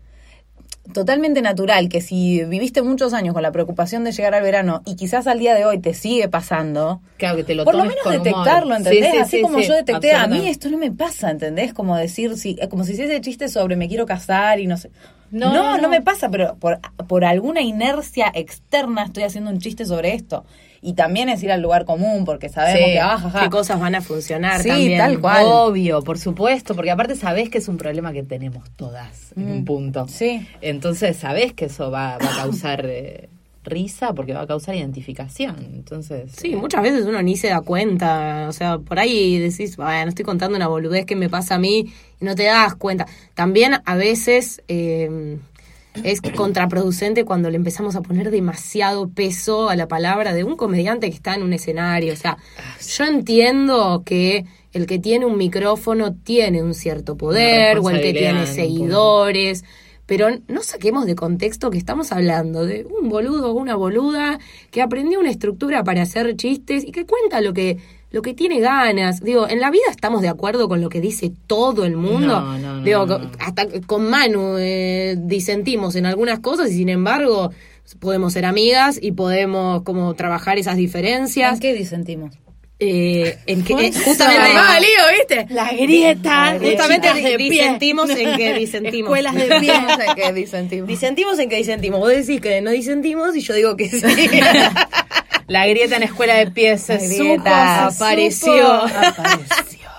totalmente 0.91 1.41
natural 1.41 1.87
que 1.87 2.01
si 2.01 2.43
viviste 2.43 2.81
muchos 2.81 3.13
años 3.13 3.33
con 3.33 3.41
la 3.41 3.51
preocupación 3.51 4.03
de 4.03 4.11
llegar 4.11 4.33
al 4.35 4.43
verano 4.43 4.81
y 4.85 4.95
quizás 4.95 5.27
al 5.27 5.39
día 5.39 5.53
de 5.55 5.65
hoy 5.65 5.79
te 5.79 5.93
sigue 5.93 6.27
pasando, 6.27 7.01
Claro, 7.17 7.37
que 7.37 7.43
te 7.45 7.55
lo 7.55 7.63
por 7.63 7.75
lo 7.75 7.83
menos 7.85 8.05
humor. 8.05 8.17
detectarlo, 8.17 8.75
¿entendés? 8.75 9.05
Sí, 9.05 9.11
sí, 9.11 9.17
Así 9.17 9.35
sí, 9.37 9.41
como 9.41 9.59
yo 9.61 9.73
detecté, 9.75 10.11
a 10.13 10.27
mí 10.27 10.47
esto 10.47 10.69
no 10.69 10.77
me 10.77 10.91
pasa, 10.91 11.31
¿entendés? 11.31 11.73
Como 11.73 11.95
decir, 11.95 12.35
si, 12.37 12.57
es 12.59 12.67
como 12.67 12.83
si 12.83 12.93
hiciese 12.93 13.21
chiste 13.21 13.47
sobre 13.47 13.75
me 13.77 13.87
quiero 13.87 14.05
casar 14.05 14.59
y 14.59 14.67
no 14.67 14.75
sé. 14.77 14.91
No, 15.31 15.51
No, 15.51 15.63
no, 15.63 15.75
no, 15.77 15.81
no. 15.83 15.89
me 15.89 16.01
pasa, 16.01 16.29
pero 16.29 16.55
por, 16.57 16.79
por 17.07 17.23
alguna 17.25 17.61
inercia 17.61 18.31
externa 18.35 19.05
estoy 19.05 19.23
haciendo 19.23 19.49
un 19.51 19.59
chiste 19.59 19.85
sobre 19.85 20.13
esto. 20.13 20.45
Y 20.85 20.93
también 20.93 21.29
es 21.29 21.41
ir 21.41 21.51
al 21.51 21.61
lugar 21.61 21.85
común, 21.85 22.25
porque 22.25 22.49
sabemos 22.49 22.79
Sí, 22.79 22.85
que, 22.91 22.99
ah, 22.99 23.17
ja, 23.17 23.29
ja. 23.29 23.39
qué 23.43 23.49
cosas 23.49 23.79
van 23.79 23.95
a 23.95 24.01
funcionar 24.01 24.61
Sí, 24.61 24.67
también. 24.67 24.97
tal 24.99 25.19
cual. 25.21 25.45
Obvio, 25.47 26.01
por 26.03 26.17
supuesto, 26.19 26.75
porque 26.75 26.91
aparte 26.91 27.15
sabés 27.15 27.49
que 27.49 27.59
es 27.59 27.67
un 27.69 27.77
problema 27.77 28.11
que 28.11 28.21
tenemos 28.23 28.69
todas 28.75 29.31
en 29.37 29.49
un 29.49 29.63
punto. 29.65 30.05
Mm. 30.05 30.09
Sí. 30.09 30.47
Entonces 30.61 31.15
sabés 31.15 31.53
que 31.53 31.65
eso 31.65 31.89
va, 31.89 32.17
va 32.17 32.33
a 32.33 32.35
causar 32.35 32.85
eh, 32.85 33.29
risa 33.63 34.13
porque 34.13 34.33
va 34.33 34.41
a 34.41 34.47
causar 34.47 34.75
identificación. 34.75 35.55
Entonces. 35.73 36.33
Sí, 36.35 36.51
eh, 36.51 36.55
muchas 36.57 36.81
veces 36.81 37.05
uno 37.05 37.21
ni 37.21 37.37
se 37.37 37.47
da 37.47 37.61
cuenta. 37.61 38.47
O 38.49 38.51
sea, 38.51 38.77
por 38.79 38.99
ahí 38.99 39.39
decís, 39.39 39.77
bueno, 39.77 40.09
estoy 40.09 40.25
contando 40.25 40.57
una 40.57 40.67
boludez 40.67 41.05
que 41.05 41.15
me 41.15 41.29
pasa 41.29 41.55
a 41.55 41.59
mí 41.59 41.85
y 42.19 42.25
no 42.25 42.35
te 42.35 42.43
das 42.43 42.75
cuenta. 42.75 43.05
También 43.35 43.75
a 43.85 43.95
veces 43.95 44.61
eh, 44.67 45.37
es 46.03 46.21
contraproducente 46.21 47.25
cuando 47.25 47.49
le 47.49 47.57
empezamos 47.57 47.95
a 47.95 48.01
poner 48.01 48.31
demasiado 48.31 49.09
peso 49.09 49.69
a 49.69 49.75
la 49.75 49.87
palabra 49.87 50.33
de 50.33 50.43
un 50.43 50.55
comediante 50.55 51.09
que 51.09 51.15
está 51.15 51.35
en 51.35 51.43
un 51.43 51.53
escenario. 51.53 52.13
O 52.13 52.15
sea, 52.15 52.37
yo 52.97 53.05
entiendo 53.05 54.03
que 54.05 54.45
el 54.71 54.87
que 54.87 54.99
tiene 54.99 55.25
un 55.25 55.37
micrófono 55.37 56.13
tiene 56.15 56.63
un 56.63 56.73
cierto 56.73 57.15
poder 57.15 57.79
o 57.79 57.89
el 57.89 58.01
que 58.01 58.13
tiene 58.13 58.47
seguidores. 58.47 59.63
Pero 60.05 60.27
no 60.49 60.63
saquemos 60.63 61.05
de 61.05 61.15
contexto 61.15 61.71
que 61.71 61.77
estamos 61.77 62.11
hablando 62.11 62.65
de 62.65 62.85
un 62.85 63.07
boludo 63.07 63.51
o 63.51 63.53
una 63.53 63.75
boluda 63.75 64.37
que 64.69 64.81
aprendió 64.81 65.19
una 65.19 65.29
estructura 65.29 65.83
para 65.85 66.01
hacer 66.01 66.35
chistes 66.35 66.83
y 66.83 66.91
que 66.91 67.05
cuenta 67.05 67.39
lo 67.39 67.53
que 67.53 67.77
lo 68.13 68.21
que 68.21 68.33
tiene 68.35 68.59
ganas. 68.59 69.21
Digo, 69.21 69.49
en 69.49 69.59
la 69.59 69.71
vida 69.71 69.83
estamos 69.89 70.21
de 70.21 70.29
acuerdo 70.29 70.69
con 70.69 70.79
lo 70.79 70.87
que 70.87 71.01
dice 71.01 71.31
todo 71.47 71.83
el 71.83 71.97
mundo. 71.97 72.39
No, 72.39 72.57
no, 72.59 72.75
no, 72.77 72.83
Digo, 72.83 73.05
no. 73.07 73.31
hasta 73.39 73.65
con 73.87 74.07
Manu 74.07 74.57
eh, 74.59 75.15
disentimos 75.17 75.95
en 75.95 76.05
algunas 76.05 76.39
cosas 76.39 76.69
y 76.69 76.75
sin 76.75 76.89
embargo 76.89 77.51
podemos 77.99 78.33
ser 78.33 78.45
amigas 78.45 78.99
y 79.01 79.13
podemos 79.13 79.81
como 79.81 80.13
trabajar 80.13 80.59
esas 80.59 80.77
diferencias. 80.77 81.55
¿En 81.55 81.59
qué 81.59 81.73
disentimos? 81.73 82.37
Eh, 82.77 83.37
en 83.47 83.63
que, 83.63 83.73
eh, 83.73 83.91
Justamente. 83.91 84.51
Ah, 84.57 84.77
lío, 84.79 85.17
¿viste? 85.17 85.53
La 85.53 85.71
grieta. 85.73 86.59
justamente 86.61 87.09
pie. 87.37 87.37
disentimos 87.37 88.09
en 88.11 88.37
que 88.37 88.53
disentimos. 88.53 89.07
Escuelas 89.09 89.33
de 89.33 89.59
pie. 89.59 89.73
Sé 89.73 90.05
qué 90.15 90.33
disentimos. 90.33 90.87
Disentimos 90.87 91.39
en 91.39 91.49
que 91.49 91.55
disentimos. 91.55 91.99
Vos 91.99 92.09
decís 92.09 92.39
que 92.41 92.61
no 92.61 92.69
disentimos 92.69 93.35
y 93.35 93.41
yo 93.41 93.55
digo 93.55 93.75
que 93.75 93.89
sí. 93.89 94.01
La 95.47 95.67
grieta 95.67 95.97
en 95.97 96.03
escuela 96.03 96.35
de 96.35 96.49
pies 96.51 96.81
se 96.83 96.93
La 96.97 96.99
grieta, 97.03 97.87
apareció. 97.87 98.67
Apareció. 98.73 99.89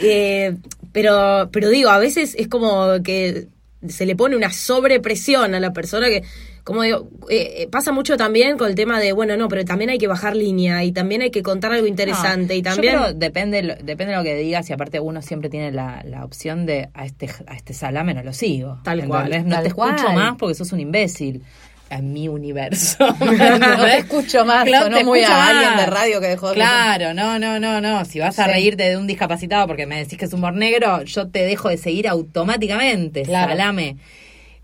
Eh, 0.00 0.56
pero, 0.92 1.48
pero 1.52 1.68
digo, 1.68 1.90
a 1.90 1.98
veces 1.98 2.34
es 2.38 2.48
como 2.48 3.02
que 3.02 3.48
se 3.88 4.06
le 4.06 4.16
pone 4.16 4.36
una 4.36 4.50
sobrepresión 4.52 5.54
a 5.54 5.60
la 5.60 5.72
persona 5.72 6.08
que, 6.08 6.22
como 6.62 6.82
digo, 6.82 7.08
eh, 7.28 7.54
eh, 7.62 7.68
pasa 7.70 7.92
mucho 7.92 8.16
también 8.16 8.56
con 8.56 8.68
el 8.68 8.74
tema 8.74 8.98
de, 8.98 9.12
bueno, 9.12 9.36
no, 9.36 9.48
pero 9.48 9.64
también 9.64 9.90
hay 9.90 9.98
que 9.98 10.06
bajar 10.06 10.34
línea 10.36 10.82
y 10.84 10.92
también 10.92 11.20
hay 11.22 11.30
que 11.30 11.42
contar 11.42 11.72
algo 11.72 11.86
interesante 11.86 12.54
No, 12.54 12.58
y 12.58 12.62
yo 12.62 12.70
también... 12.70 12.94
creo, 12.96 13.12
depende, 13.12 13.62
lo- 13.62 13.74
depende 13.76 14.12
de 14.12 14.16
lo 14.18 14.22
que 14.24 14.36
digas 14.36 14.70
y 14.70 14.72
aparte 14.72 15.00
uno 15.00 15.20
siempre 15.20 15.50
tiene 15.50 15.70
la, 15.72 16.02
la 16.06 16.24
opción 16.24 16.64
de 16.64 16.88
a 16.94 17.04
este, 17.04 17.28
a 17.46 17.54
este 17.56 17.74
salame 17.74 18.14
no 18.14 18.22
lo 18.22 18.32
sigo. 18.32 18.78
Tal 18.84 19.06
cual. 19.06 19.44
No 19.44 19.50
tal 19.56 19.62
te 19.62 19.68
escucho 19.68 20.04
cual. 20.04 20.14
más 20.16 20.34
porque 20.38 20.54
sos 20.54 20.72
un 20.72 20.80
imbécil. 20.80 21.42
En 21.90 22.12
mi 22.12 22.28
universo. 22.28 23.06
No 23.20 23.84
te 23.84 23.98
escucho 23.98 24.44
más, 24.44 24.64
Claro, 24.64 24.84
sonó 24.86 24.96
te 24.98 25.04
muy 25.04 25.20
a 25.22 25.46
alguien 25.48 25.76
de 25.76 25.86
radio 25.86 26.20
que 26.20 26.28
dejó 26.28 26.48
de 26.48 26.54
Claro, 26.54 27.14
no, 27.14 27.38
no, 27.38 27.60
no, 27.60 27.80
no. 27.80 28.04
Si 28.04 28.18
vas 28.18 28.38
a 28.38 28.46
Sí. 28.46 28.50
reírte 28.50 28.88
de 28.88 28.96
un 28.96 29.06
discapacitado 29.06 29.66
porque 29.66 29.86
me 29.86 29.98
decís 29.98 30.18
que 30.18 30.24
es 30.24 30.32
humor 30.32 30.54
negro, 30.54 31.02
yo 31.04 31.28
te 31.28 31.40
dejo 31.44 31.68
de 31.68 31.76
seguir 31.76 32.08
automáticamente. 32.08 33.22
Claro. 33.22 33.50
Salame. 33.52 33.96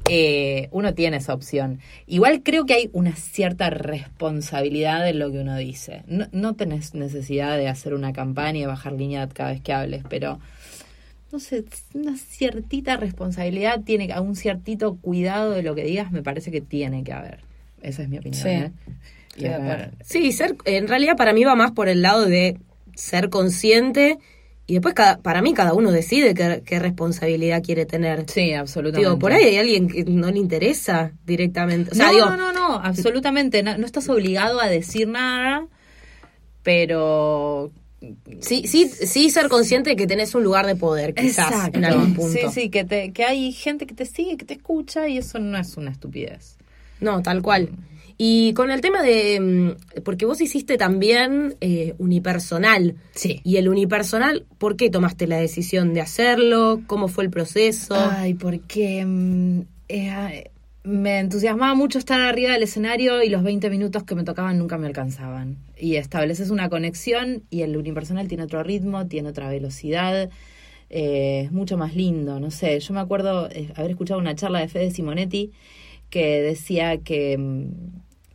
Eh, 0.09 0.69
uno 0.73 0.95
tiene 0.95 1.19
esa 1.19 1.35
opción. 1.35 1.79
Igual 2.07 2.43
creo 2.43 2.65
que 2.65 2.73
hay 2.75 2.91
una 2.95 3.15
cierta 3.15 3.69
responsabilidad 3.71 5.07
en 5.09 5.19
lo 5.19 5.31
que 5.31 5.39
uno 5.39 5.57
dice. 5.57 6.03
No, 6.07 6.27
no 6.33 6.55
tenés 6.55 6.95
necesidad 6.95 7.57
de 7.59 7.69
hacer 7.69 7.95
una 7.95 8.13
campaña 8.13 8.61
y 8.61 8.67
bajar 8.67 8.93
línea 8.95 9.29
cada 9.29 9.51
vez 9.53 9.61
que 9.61 9.73
hables, 9.75 10.03
pero 10.09 10.41
no 11.33 11.39
sé, 11.39 11.65
una 11.95 12.17
ciertita 12.17 12.97
responsabilidad 12.97 13.83
tiene, 13.85 14.19
un 14.21 14.37
ciertito 14.37 14.97
cuidado 14.97 15.53
de 15.53 15.63
lo 15.63 15.75
que 15.75 15.85
digas, 15.85 16.11
me 16.13 16.23
parece 16.23 16.51
que 16.51 16.61
tiene 16.61 17.05
que 17.05 17.13
haber. 17.13 17.41
Esa 17.83 18.03
es 18.03 18.09
mi 18.09 18.19
opinión. 18.19 18.43
Sí. 18.43 19.45
¿eh? 19.45 19.55
Acuerdo. 19.55 19.93
Sí, 20.05 20.33
ser, 20.33 20.57
en 20.65 20.89
realidad 20.89 21.17
para 21.17 21.33
mí 21.33 21.45
va 21.45 21.55
más 21.55 21.73
por 21.73 21.89
el 21.89 22.03
lado 22.03 22.27
de 22.27 22.59
ser 22.95 23.31
consciente 23.31 24.19
y 24.67 24.75
después 24.75 24.95
cada, 24.95 25.19
para 25.19 25.43
mí 25.43 25.55
cada 25.55 25.73
uno 25.73 25.91
decide 25.91 26.35
qué, 26.35 26.63
qué 26.65 26.79
responsabilidad 26.79 27.63
quiere 27.63 27.87
tener. 27.87 28.27
Sí, 28.29 28.53
absolutamente. 28.53 29.09
Digo, 29.09 29.19
por 29.19 29.33
ahí 29.33 29.45
hay 29.45 29.57
alguien 29.57 29.89
que 29.89 30.05
no 30.05 30.31
le 30.31 30.39
interesa 30.39 31.13
directamente. 31.27 31.91
O 31.91 31.95
sea, 31.95 32.07
no, 32.07 32.13
digo, 32.13 32.27
no, 32.27 32.37
no, 32.37 32.53
no, 32.53 32.75
absolutamente. 32.77 33.63
No, 33.63 33.77
no 33.77 33.87
estás 33.87 34.09
obligado 34.09 34.61
a 34.61 34.69
decir 34.69 35.09
nada, 35.09 35.67
pero 36.63 37.73
sí, 38.41 38.67
sí, 38.67 38.89
sí 38.89 39.31
ser 39.31 39.49
consciente 39.49 39.91
de 39.91 39.97
que 39.97 40.07
tenés 40.07 40.35
un 40.35 40.43
lugar 40.43 40.67
de 40.67 40.77
poder, 40.77 41.15
quizás, 41.15 41.51
Exacto. 41.51 41.79
en 41.79 41.85
algún 41.85 42.15
punto. 42.15 42.51
Sí, 42.51 42.63
sí, 42.63 42.71
que, 42.71 42.85
te, 42.85 43.13
que 43.13 43.25
hay 43.25 43.53
gente 43.53 43.87
que 43.87 43.95
te 43.95 44.07
sigue, 44.07 44.37
que 44.37 44.45
te 44.45 44.55
escucha 44.55 45.09
y 45.09 45.19
eso 45.19 45.39
no 45.39 45.59
es 45.59 45.77
una 45.77 45.91
estupidez. 45.91 46.57
No, 47.01 47.23
tal 47.23 47.43
cual. 47.43 47.71
Y 48.23 48.53
con 48.53 48.71
el 48.71 48.83
tema 48.83 49.03
de, 49.03 49.41
mm, 49.41 50.03
porque 50.03 50.27
vos 50.27 50.41
hiciste 50.43 50.77
también 50.77 51.57
eh, 51.63 51.95
unipersonal. 51.97 52.97
Sí. 53.15 53.41
Y 53.45 53.57
el 53.57 53.69
unipersonal, 53.69 54.45
¿por 54.59 54.77
qué 54.77 54.91
tomaste 54.91 55.27
la 55.27 55.39
decisión 55.39 55.95
de 55.95 56.03
hacerlo? 56.03 56.83
¿Cómo 56.87 57.09
fue 57.09 57.25
el 57.25 57.31
proceso? 57.31 57.95
Ay, 57.95 58.35
porque 58.35 59.05
mm, 59.07 59.61
eh, 59.89 60.51
me 60.83 61.19
entusiasmaba 61.19 61.75
mucho 61.75 61.99
estar 61.99 62.21
arriba 62.21 62.53
del 62.53 62.63
escenario 62.63 63.23
y 63.23 63.29
los 63.29 63.43
20 63.43 63.69
minutos 63.69 64.05
que 64.05 64.15
me 64.15 64.25
tocaban 64.25 64.59
nunca 64.59 64.79
me 64.79 64.87
alcanzaban. 64.87 65.59
Y 65.77 65.97
estableces 65.97 66.51
una 66.51 66.69
conexión 66.69 67.45
y 67.51 67.63
el 67.63 67.77
unipersonal 67.77 68.29
tiene 68.29 68.45
otro 68.45 68.63
ritmo, 68.63 69.07
tiene 69.07 69.29
otra 69.29 69.49
velocidad, 69.49 70.31
eh, 70.89 71.43
es 71.45 71.53
mucho 71.53 71.77
más 71.77 71.95
lindo, 71.95 72.41
no 72.41 72.51
sé. 72.51 72.81
Yo 72.81 72.95
me 72.95 73.01
acuerdo 73.01 73.49
eh, 73.51 73.73
haber 73.77 73.91
escuchado 73.91 74.19
una 74.19 74.35
charla 74.35 74.61
de 74.61 74.69
Fede 74.69 74.91
Simonetti 74.91 75.53
que 76.09 76.41
decía 76.43 76.99
que 76.99 77.37
mm, 77.37 77.67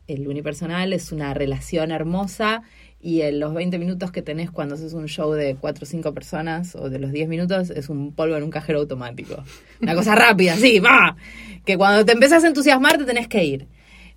el 0.07 0.27
unipersonal 0.27 0.93
es 0.93 1.11
una 1.11 1.33
relación 1.33 1.91
hermosa 1.91 2.61
y 3.01 3.21
en 3.21 3.39
los 3.39 3.53
20 3.53 3.77
minutos 3.77 4.11
que 4.11 4.21
tenés 4.21 4.49
cuando 4.49 4.75
haces 4.75 4.93
un 4.93 5.07
show 5.07 5.31
de 5.33 5.55
4 5.55 5.83
o 5.83 5.85
5 5.85 6.13
personas 6.13 6.75
o 6.75 6.89
de 6.89 6.97
los 6.99 7.11
10 7.11 7.27
minutos 7.27 7.69
es 7.69 7.89
un 7.89 8.13
polvo 8.13 8.35
en 8.35 8.43
un 8.43 8.49
cajero 8.49 8.79
automático. 8.79 9.43
Una 9.81 9.93
cosa 9.93 10.15
rápida, 10.15 10.55
sí, 10.55 10.79
va. 10.79 11.15
Que 11.65 11.77
cuando 11.77 12.05
te 12.05 12.11
empezás 12.11 12.43
a 12.43 12.47
entusiasmar 12.47 12.97
te 12.97 13.05
tenés 13.05 13.27
que 13.27 13.43
ir. 13.43 13.67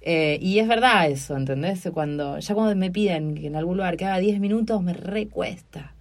Eh, 0.00 0.38
y 0.40 0.58
es 0.58 0.68
verdad 0.68 1.10
eso, 1.10 1.36
¿entendés? 1.36 1.88
Cuando 1.92 2.38
ya 2.38 2.54
cuando 2.54 2.74
me 2.76 2.90
piden 2.90 3.34
que 3.34 3.46
en 3.46 3.56
algún 3.56 3.76
lugar 3.78 3.96
que 3.96 4.04
haga 4.04 4.18
10 4.18 4.40
minutos 4.40 4.82
me 4.82 4.92
recuesta. 4.92 5.94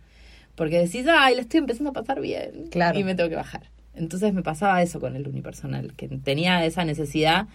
Porque 0.56 0.80
decís, 0.80 1.06
ay, 1.10 1.36
le 1.36 1.42
estoy 1.42 1.60
empezando 1.60 1.92
a 1.92 1.94
pasar 1.94 2.20
bien. 2.20 2.68
Claro. 2.72 2.98
Y 2.98 3.04
me 3.04 3.16
tengo 3.16 3.30
que 3.30 3.36
bajar. 3.36 3.70
Entonces 3.96 4.34
me 4.34 4.44
pasaba 4.44 4.82
eso 4.82 5.00
con 5.00 5.16
el 5.16 5.28
unipersonal, 5.28 5.94
que 5.94 6.08
tenía 6.08 6.64
esa 6.66 6.86
necesidad 6.86 7.48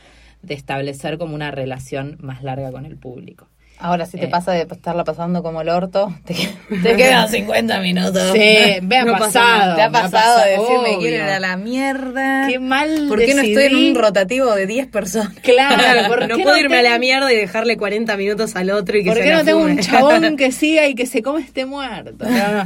de 0.43 0.55
establecer 0.55 1.19
como 1.19 1.35
una 1.35 1.51
relación 1.51 2.19
más 2.21 2.43
larga 2.43 2.73
con 2.73 2.85
el 2.85 2.97
público. 2.97 3.49
Ahora, 3.83 4.07
si 4.07 4.17
te 4.17 4.25
Eh. 4.27 4.29
pasa 4.29 4.53
de 4.53 4.63
estarla 4.63 5.03
pasando 5.05 5.43
como 5.43 5.61
el 5.61 5.69
orto, 5.69 6.15
te, 6.25 6.35
te 6.83 6.97
quedan 6.97 7.29
50 7.29 7.81
minutos. 7.81 8.31
Sí, 8.33 8.81
me 8.83 8.99
ha 8.99 9.05
No 9.05 9.13
pasa 9.13 9.41
pasado. 9.41 9.75
¿Te 9.77 9.83
ha 9.83 9.91
me 9.91 9.99
ha 9.99 10.03
pasado 10.03 10.39
de 10.45 10.51
decirme 10.51 10.77
obvio. 10.89 10.99
quiero 11.01 11.17
ir 11.17 11.23
a 11.31 11.41
la 11.41 11.57
mierda? 11.57 12.47
Qué 12.49 12.59
mal 12.61 13.07
¿Por 13.09 13.19
qué 13.19 13.35
no 13.35 13.43
estoy 13.43 13.65
en 13.65 13.77
un 13.77 13.95
rotativo 13.95 14.55
de 14.55 14.67
10 14.67 14.87
personas? 14.87 15.33
Claro, 15.43 16.09
¿por 16.09 16.29
no 16.29 16.39
puedo 16.39 16.57
irme 16.57 16.79
a 16.79 16.83
la 16.83 16.99
mierda 16.99 17.33
y 17.33 17.37
dejarle 17.37 17.77
40 17.77 18.17
minutos 18.17 18.55
al 18.57 18.71
otro 18.71 18.97
y 18.99 19.03
que 19.05 19.11
¿Por 19.11 19.19
se 19.19 19.25
qué 19.25 19.31
la 19.31 19.37
no 19.39 19.45
tengo 19.45 19.61
un 19.61 19.79
chabón 19.81 20.37
que 20.37 20.53
siga 20.53 20.87
y 20.87 20.95
que 20.95 21.07
se 21.07 21.21
come 21.23 21.41
este 21.41 21.67
muerto? 21.67 22.25
No, 22.25 22.53
no. 22.53 22.63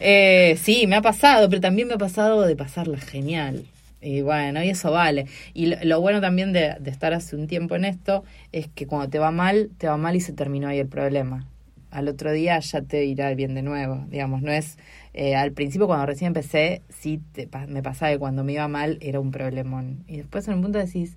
Eh, 0.00 0.58
sí, 0.62 0.86
me 0.86 0.96
ha 0.96 1.02
pasado, 1.02 1.48
pero 1.48 1.60
también 1.62 1.88
me 1.88 1.94
ha 1.94 1.98
pasado 1.98 2.42
de 2.42 2.54
pasarla 2.56 2.98
genial. 2.98 3.64
Y 4.02 4.22
bueno, 4.22 4.62
y 4.64 4.70
eso 4.70 4.90
vale. 4.90 5.26
Y 5.54 5.66
lo, 5.84 6.00
bueno 6.00 6.20
también 6.20 6.52
de, 6.52 6.76
de 6.80 6.90
estar 6.90 7.14
hace 7.14 7.36
un 7.36 7.46
tiempo 7.46 7.76
en 7.76 7.84
esto 7.84 8.24
es 8.52 8.68
que 8.68 8.86
cuando 8.86 9.08
te 9.08 9.18
va 9.18 9.30
mal, 9.30 9.70
te 9.78 9.86
va 9.88 9.96
mal 9.96 10.16
y 10.16 10.20
se 10.20 10.32
terminó 10.32 10.68
ahí 10.68 10.78
el 10.80 10.88
problema. 10.88 11.46
Al 11.90 12.08
otro 12.08 12.32
día 12.32 12.58
ya 12.58 12.82
te 12.82 13.04
irá 13.04 13.32
bien 13.34 13.54
de 13.54 13.62
nuevo. 13.62 14.04
Digamos, 14.08 14.42
no 14.42 14.50
es. 14.52 14.78
eh, 15.14 15.36
al 15.36 15.52
principio, 15.52 15.86
cuando 15.86 16.06
recién 16.06 16.28
empecé, 16.28 16.82
sí 16.88 17.20
te 17.32 17.48
me 17.68 17.82
pasaba 17.82 18.12
que 18.12 18.18
cuando 18.18 18.44
me 18.44 18.54
iba 18.54 18.66
mal 18.68 18.98
era 19.00 19.20
un 19.20 19.30
problemón. 19.30 20.04
Y 20.08 20.16
después 20.18 20.48
en 20.48 20.54
un 20.54 20.62
punto 20.62 20.78
decís, 20.78 21.16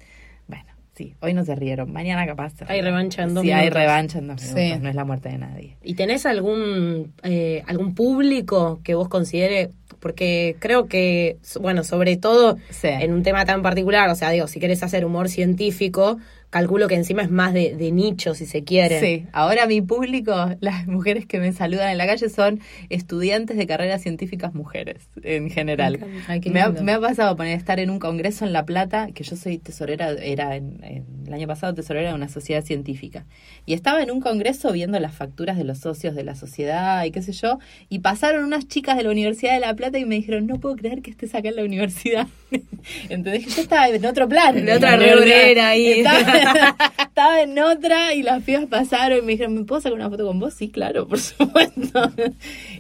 sí, 0.96 1.14
hoy 1.20 1.34
no 1.34 1.43
se 1.46 1.56
rieron, 1.56 1.91
mañana 1.91 2.26
capaz. 2.26 2.54
se 2.58 2.66
Hay 2.68 2.82
revancha 2.82 3.24
en 3.24 3.34
dos 3.34 3.43
Sí, 3.43 3.52
hay 3.52 3.62
minutos. 3.66 3.80
revancha 3.82 4.20
en 4.20 4.28
dos 4.28 4.41
Sí. 4.41 4.56
minutos, 4.56 4.82
no 4.82 4.89
es 4.89 4.96
la 4.96 5.04
muerte 5.06 5.30
de 5.30 5.38
nadie. 5.38 5.78
¿Y 5.84 5.93
tenés 5.96 6.26
algún, 6.26 7.14
eh, 7.24 7.64
algún 7.68 7.93
público 7.96 8.80
que 8.84 8.96
vos 8.96 9.10
considere? 9.10 9.72
Porque 10.00 10.56
creo 10.60 10.88
que, 10.88 11.38
bueno, 11.60 11.84
sobre 11.84 12.16
todo 12.18 12.58
Sí. 12.70 12.88
en 12.88 13.12
un 13.14 13.24
tema 13.24 13.46
tan 13.46 13.62
particular, 13.62 14.10
o 14.10 14.16
sea, 14.16 14.30
digo, 14.32 14.48
si 14.48 14.60
querés 14.60 14.84
hacer 14.84 15.06
humor 15.06 15.30
científico, 15.30 16.18
calculo 16.56 16.88
que 16.88 16.95
encima 16.95 17.22
es 17.22 17.30
más 17.30 17.53
de, 17.53 17.76
de 17.76 17.91
nicho, 17.91 18.34
si 18.34 18.45
se 18.45 18.64
quiere. 18.64 19.01
Sí, 19.01 19.26
ahora 19.34 19.66
mi 19.68 19.82
público, 19.82 20.34
las 20.62 20.88
mujeres 20.88 21.26
que 21.26 21.38
me 21.39 21.51
saludan 21.51 21.89
en 21.89 21.97
la 21.97 22.08
calle 22.08 22.30
son 22.30 22.62
estudiantes 22.89 23.58
de 23.58 23.68
carreras 23.68 24.01
científicas 24.01 24.53
mujeres, 24.53 25.10
en 25.22 25.49
general. 25.49 25.99
Ay, 26.30 26.39
me, 26.49 26.62
ha, 26.62 26.70
me 26.70 26.93
ha 26.93 26.99
pasado 27.01 27.36
poner 27.36 27.58
estar 27.58 27.82
en 27.82 27.89
un 27.89 27.99
congreso 27.99 28.45
en 28.45 28.53
La 28.53 28.66
Plata, 28.66 29.10
que 29.14 29.26
yo 29.26 29.36
soy 29.36 29.58
tesorera, 29.58 30.12
era 30.12 30.56
en, 30.56 30.80
en- 30.84 31.06
el 31.28 31.34
año 31.34 31.47
pasado 31.47 31.74
tesorera 31.74 32.10
de 32.10 32.16
una 32.16 32.30
sociedad 32.30 32.64
científica. 32.64 33.26
Y 33.66 33.74
estaba 33.74 34.01
en 34.03 34.12
un 34.12 34.22
congreso 34.22 34.72
viendo 34.72 34.97
las 34.99 35.14
facturas 35.14 35.58
de 35.58 35.64
los 35.66 35.80
socios 35.80 36.16
de 36.16 36.24
la 36.24 36.36
sociedad 36.36 37.03
y 37.03 37.12
qué 37.12 37.22
sé 37.22 37.32
yo, 37.34 37.60
y 37.89 37.99
pasaron 37.99 38.45
unas 38.45 38.68
chicas 38.68 38.95
de 38.95 39.03
la 39.03 39.10
Universidad 39.10 39.56
de 39.56 39.60
La 39.60 39.74
Plata 39.76 39.97
y 39.99 40.06
me 40.06 40.16
dijeron, 40.16 40.45
no 40.47 40.60
puedo 40.60 40.76
creer 40.76 41.01
que 41.01 41.10
estés 41.12 41.34
acá 41.36 41.49
en 41.49 41.56
la 41.58 41.64
universidad. 41.64 42.28
Entonces 43.10 43.56
yo 43.56 43.62
estaba 43.64 43.89
en 43.89 44.06
otro 44.06 44.30
plan. 44.30 44.58
En 44.58 44.70
otra 44.70 44.95
reunera 44.97 45.70
ahí. 45.70 45.88
Estaba, 45.99 46.45
estaba 47.00 47.41
en 47.41 47.58
otra 47.60 48.14
y 48.14 48.24
las 48.24 48.43
pibas 48.43 48.66
pasaron 48.66 49.20
y 49.20 49.22
me 49.22 49.32
dijeron, 49.34 49.54
¿me 49.56 49.64
puedo 49.64 49.82
sacar 49.82 49.96
una 49.98 50.10
foto 50.10 50.26
con 50.26 50.39
vos? 50.39 50.54
Sí, 50.54 50.70
claro, 50.70 51.08
por 51.08 51.20
supuesto. 51.20 52.12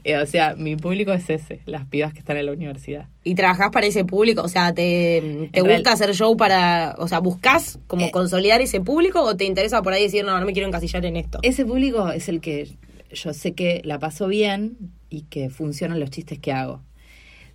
Eh, 0.03 0.17
o 0.17 0.25
sea, 0.25 0.55
mi 0.55 0.75
público 0.75 1.13
es 1.13 1.29
ese, 1.29 1.61
las 1.65 1.85
pibas 1.85 2.13
que 2.13 2.19
están 2.19 2.37
en 2.37 2.45
la 2.47 2.51
universidad. 2.53 3.07
¿Y 3.23 3.35
trabajás 3.35 3.71
para 3.71 3.87
ese 3.87 4.05
público? 4.05 4.41
O 4.41 4.47
sea, 4.47 4.73
¿te, 4.73 5.49
te 5.51 5.61
gusta 5.61 5.77
real- 5.77 5.87
hacer 5.87 6.13
show 6.15 6.35
para, 6.37 6.95
o 6.99 7.07
sea, 7.07 7.19
buscas 7.19 7.79
como 7.87 8.05
Eh. 8.05 8.11
consolidar 8.11 8.61
ese 8.61 8.81
público 8.81 9.21
o 9.21 9.35
te 9.35 9.45
interesa 9.45 9.81
por 9.81 9.93
ahí 9.93 10.03
decir, 10.03 10.23
no, 10.25 10.39
no 10.39 10.45
me 10.45 10.53
quiero 10.53 10.67
encasillar 10.67 11.05
en 11.05 11.17
esto? 11.17 11.39
Ese 11.41 11.65
público 11.65 12.09
es 12.09 12.29
el 12.29 12.41
que 12.41 12.69
yo 13.11 13.33
sé 13.33 13.53
que 13.53 13.81
la 13.85 13.97
paso 13.99 14.27
bien 14.27 14.77
y 15.09 15.21
que 15.23 15.49
funcionan 15.49 15.99
los 15.99 16.09
chistes 16.09 16.39
que 16.39 16.51
hago. 16.51 16.81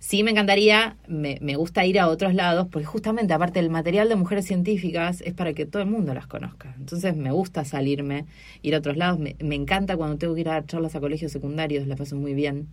Sí 0.03 0.23
me 0.23 0.31
encantaría, 0.31 0.97
me, 1.07 1.37
me 1.41 1.55
gusta 1.55 1.85
ir 1.85 1.99
a 1.99 2.07
otros 2.07 2.33
lados, 2.33 2.67
porque 2.71 2.85
justamente 2.85 3.35
aparte 3.35 3.59
el 3.59 3.69
material 3.69 4.09
de 4.09 4.15
mujeres 4.15 4.47
científicas 4.47 5.21
es 5.21 5.35
para 5.35 5.53
que 5.53 5.67
todo 5.67 5.83
el 5.83 5.89
mundo 5.89 6.15
las 6.15 6.25
conozca. 6.25 6.73
Entonces 6.79 7.15
me 7.15 7.31
gusta 7.31 7.65
salirme, 7.65 8.25
ir 8.63 8.73
a 8.73 8.79
otros 8.79 8.97
lados. 8.97 9.19
Me, 9.19 9.35
encanta 9.55 9.95
cuando 9.97 10.17
tengo 10.17 10.33
que 10.33 10.41
ir 10.41 10.49
a 10.49 10.65
charlas 10.65 10.95
a 10.95 10.99
colegios 10.99 11.31
secundarios, 11.31 11.85
la 11.85 11.95
paso 11.95 12.15
muy 12.15 12.33
bien. 12.33 12.67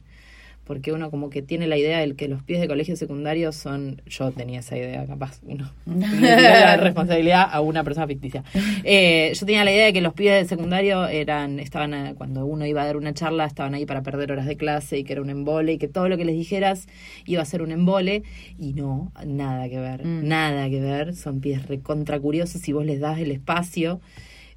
Porque 0.68 0.92
uno 0.92 1.10
como 1.10 1.30
que 1.30 1.42
tiene 1.42 1.66
la 1.66 1.76
idea 1.76 1.98
de 1.98 2.14
que 2.14 2.28
los 2.28 2.44
pies 2.44 2.60
de 2.60 2.68
colegios 2.68 2.98
secundarios 2.98 3.56
son... 3.56 4.00
Yo 4.06 4.30
tenía 4.30 4.60
esa 4.60 4.76
idea, 4.76 5.04
capaz. 5.06 5.40
Uno 5.42 5.72
la 5.86 6.76
responsabilidad 6.76 7.48
a 7.50 7.60
una 7.60 7.82
persona 7.82 8.06
ficticia. 8.06 8.44
Eh, 8.84 9.32
yo 9.34 9.46
tenía 9.46 9.64
la 9.64 9.72
idea 9.72 9.86
de 9.86 9.92
que 9.92 10.00
los 10.00 10.12
pibes 10.12 10.42
de 10.42 10.48
secundario 10.48 11.08
eran, 11.08 11.58
estaban 11.58 11.94
eh, 11.94 12.14
cuando 12.16 12.46
uno 12.46 12.66
iba 12.66 12.82
a 12.82 12.86
dar 12.86 12.96
una 12.96 13.14
charla, 13.14 13.46
estaban 13.46 13.74
ahí 13.74 13.86
para 13.86 14.02
perder 14.02 14.30
horas 14.30 14.46
de 14.46 14.56
clase 14.56 14.98
y 14.98 15.04
que 15.04 15.14
era 15.14 15.22
un 15.22 15.30
embole 15.30 15.72
y 15.72 15.78
que 15.78 15.88
todo 15.88 16.08
lo 16.08 16.16
que 16.16 16.24
les 16.24 16.36
dijeras 16.36 16.86
iba 17.24 17.40
a 17.42 17.46
ser 17.46 17.62
un 17.62 17.72
embole 17.72 18.22
y 18.58 18.74
no, 18.74 19.10
nada 19.26 19.68
que 19.68 19.80
ver, 19.80 20.04
Mm. 20.04 20.28
nada 20.28 20.68
que 20.68 20.80
ver, 20.80 21.16
son 21.16 21.40
pibes 21.40 21.66
recontra 21.66 22.20
curiosos 22.20 22.60
si 22.60 22.72
vos 22.72 22.84
les 22.84 23.00
das 23.00 23.18
el 23.18 23.30
espacio, 23.30 24.00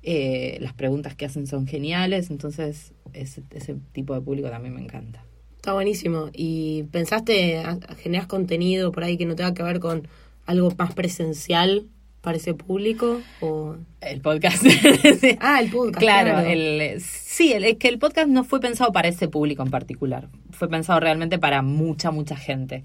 eh, 0.04 0.58
las 0.60 0.74
preguntas 0.74 1.16
que 1.16 1.26
hacen 1.26 1.48
son 1.48 1.68
geniales, 1.68 2.30
entonces 2.32 2.94
ese, 3.14 3.44
ese 3.52 3.76
tipo 3.94 4.14
de 4.14 4.22
público 4.22 4.50
también 4.50 4.76
me 4.76 4.82
encanta. 4.82 5.24
Está 5.62 5.74
buenísimo. 5.74 6.32
¿Y 6.34 6.84
pensaste, 6.92 7.60
a- 7.60 7.78
a- 7.88 7.96
generás 7.96 8.26
contenido 8.26 8.92
por 8.92 9.04
ahí 9.04 9.16
que 9.16 9.28
no 9.28 9.36
tenga 9.36 9.54
que 9.54 9.62
ver 9.62 9.80
con 9.80 10.08
algo 10.48 10.74
más 10.76 10.92
presencial 10.96 11.86
para 12.22 12.38
ese 12.38 12.56
público? 12.56 13.22
O... 13.42 13.76
El 14.02 14.22
podcast. 14.22 14.64
Ah, 15.40 15.62
el 15.62 15.70
podcast. 15.70 16.00
Claro, 16.00 16.32
claro. 16.32 16.48
el, 16.48 17.00
sí, 17.00 17.54
el- 17.54 17.66
es 17.66 17.78
que 17.78 17.90
el 17.90 18.00
podcast 18.00 18.28
no 18.28 18.44
fue 18.44 18.60
pensado 18.60 18.92
para 18.92 19.08
ese 19.08 19.28
público 19.28 19.62
en 19.62 19.70
particular. 19.70 20.30
Fue 20.50 20.68
pensado 20.68 21.00
realmente 21.00 21.38
para 21.38 21.62
mucha, 21.62 22.10
mucha 22.10 22.36
gente. 22.36 22.84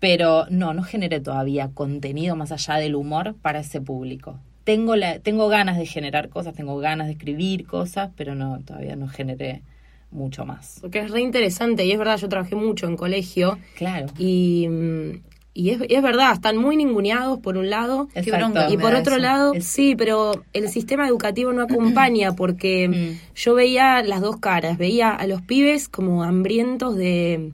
Pero 0.00 0.46
no, 0.50 0.74
no 0.74 0.82
generé 0.82 1.20
todavía 1.20 1.70
contenido 1.72 2.34
más 2.34 2.50
allá 2.50 2.74
del 2.78 2.96
humor 2.96 3.36
para 3.42 3.60
ese 3.60 3.80
público. 3.80 4.40
Tengo, 4.64 4.96
la, 4.96 5.20
tengo 5.20 5.46
ganas 5.46 5.78
de 5.78 5.86
generar 5.86 6.30
cosas, 6.30 6.52
tengo 6.54 6.78
ganas 6.78 7.06
de 7.06 7.12
escribir 7.12 7.64
cosas, 7.64 8.10
pero 8.16 8.34
no, 8.34 8.58
todavía 8.64 8.96
no 8.96 9.06
generé 9.06 9.62
mucho 10.10 10.44
más. 10.44 10.78
Porque 10.80 11.00
es 11.00 11.10
re 11.10 11.20
interesante 11.20 11.84
y 11.84 11.92
es 11.92 11.98
verdad, 11.98 12.16
yo 12.18 12.28
trabajé 12.28 12.54
mucho 12.54 12.86
en 12.86 12.96
colegio 12.96 13.58
Claro. 13.76 14.06
y, 14.18 14.66
mm, 14.68 15.20
y 15.54 15.70
es, 15.70 15.80
es 15.88 16.02
verdad, 16.02 16.32
están 16.34 16.56
muy 16.56 16.76
ninguneados 16.76 17.40
por 17.40 17.56
un 17.56 17.68
lado 17.68 18.08
Qué 18.14 18.20
Exacto. 18.20 18.46
bronca 18.52 18.70
y 18.72 18.76
por 18.78 18.94
otro 18.94 19.14
eso. 19.14 19.22
lado, 19.22 19.54
Es- 19.54 19.64
sí, 19.66 19.94
pero 19.96 20.44
el 20.52 20.68
sistema 20.68 21.06
educativo 21.08 21.52
no 21.52 21.62
acompaña 21.62 22.32
porque 22.36 22.88
Mm. 22.88 23.34
yo 23.36 23.54
veía 23.54 24.02
las 24.02 24.20
dos 24.20 24.36
caras, 24.38 24.78
veía 24.78 25.10
a 25.10 25.26
los 25.26 25.42
pibes 25.42 25.88
como 25.88 26.22
hambrientos 26.22 26.96
de, 26.96 27.52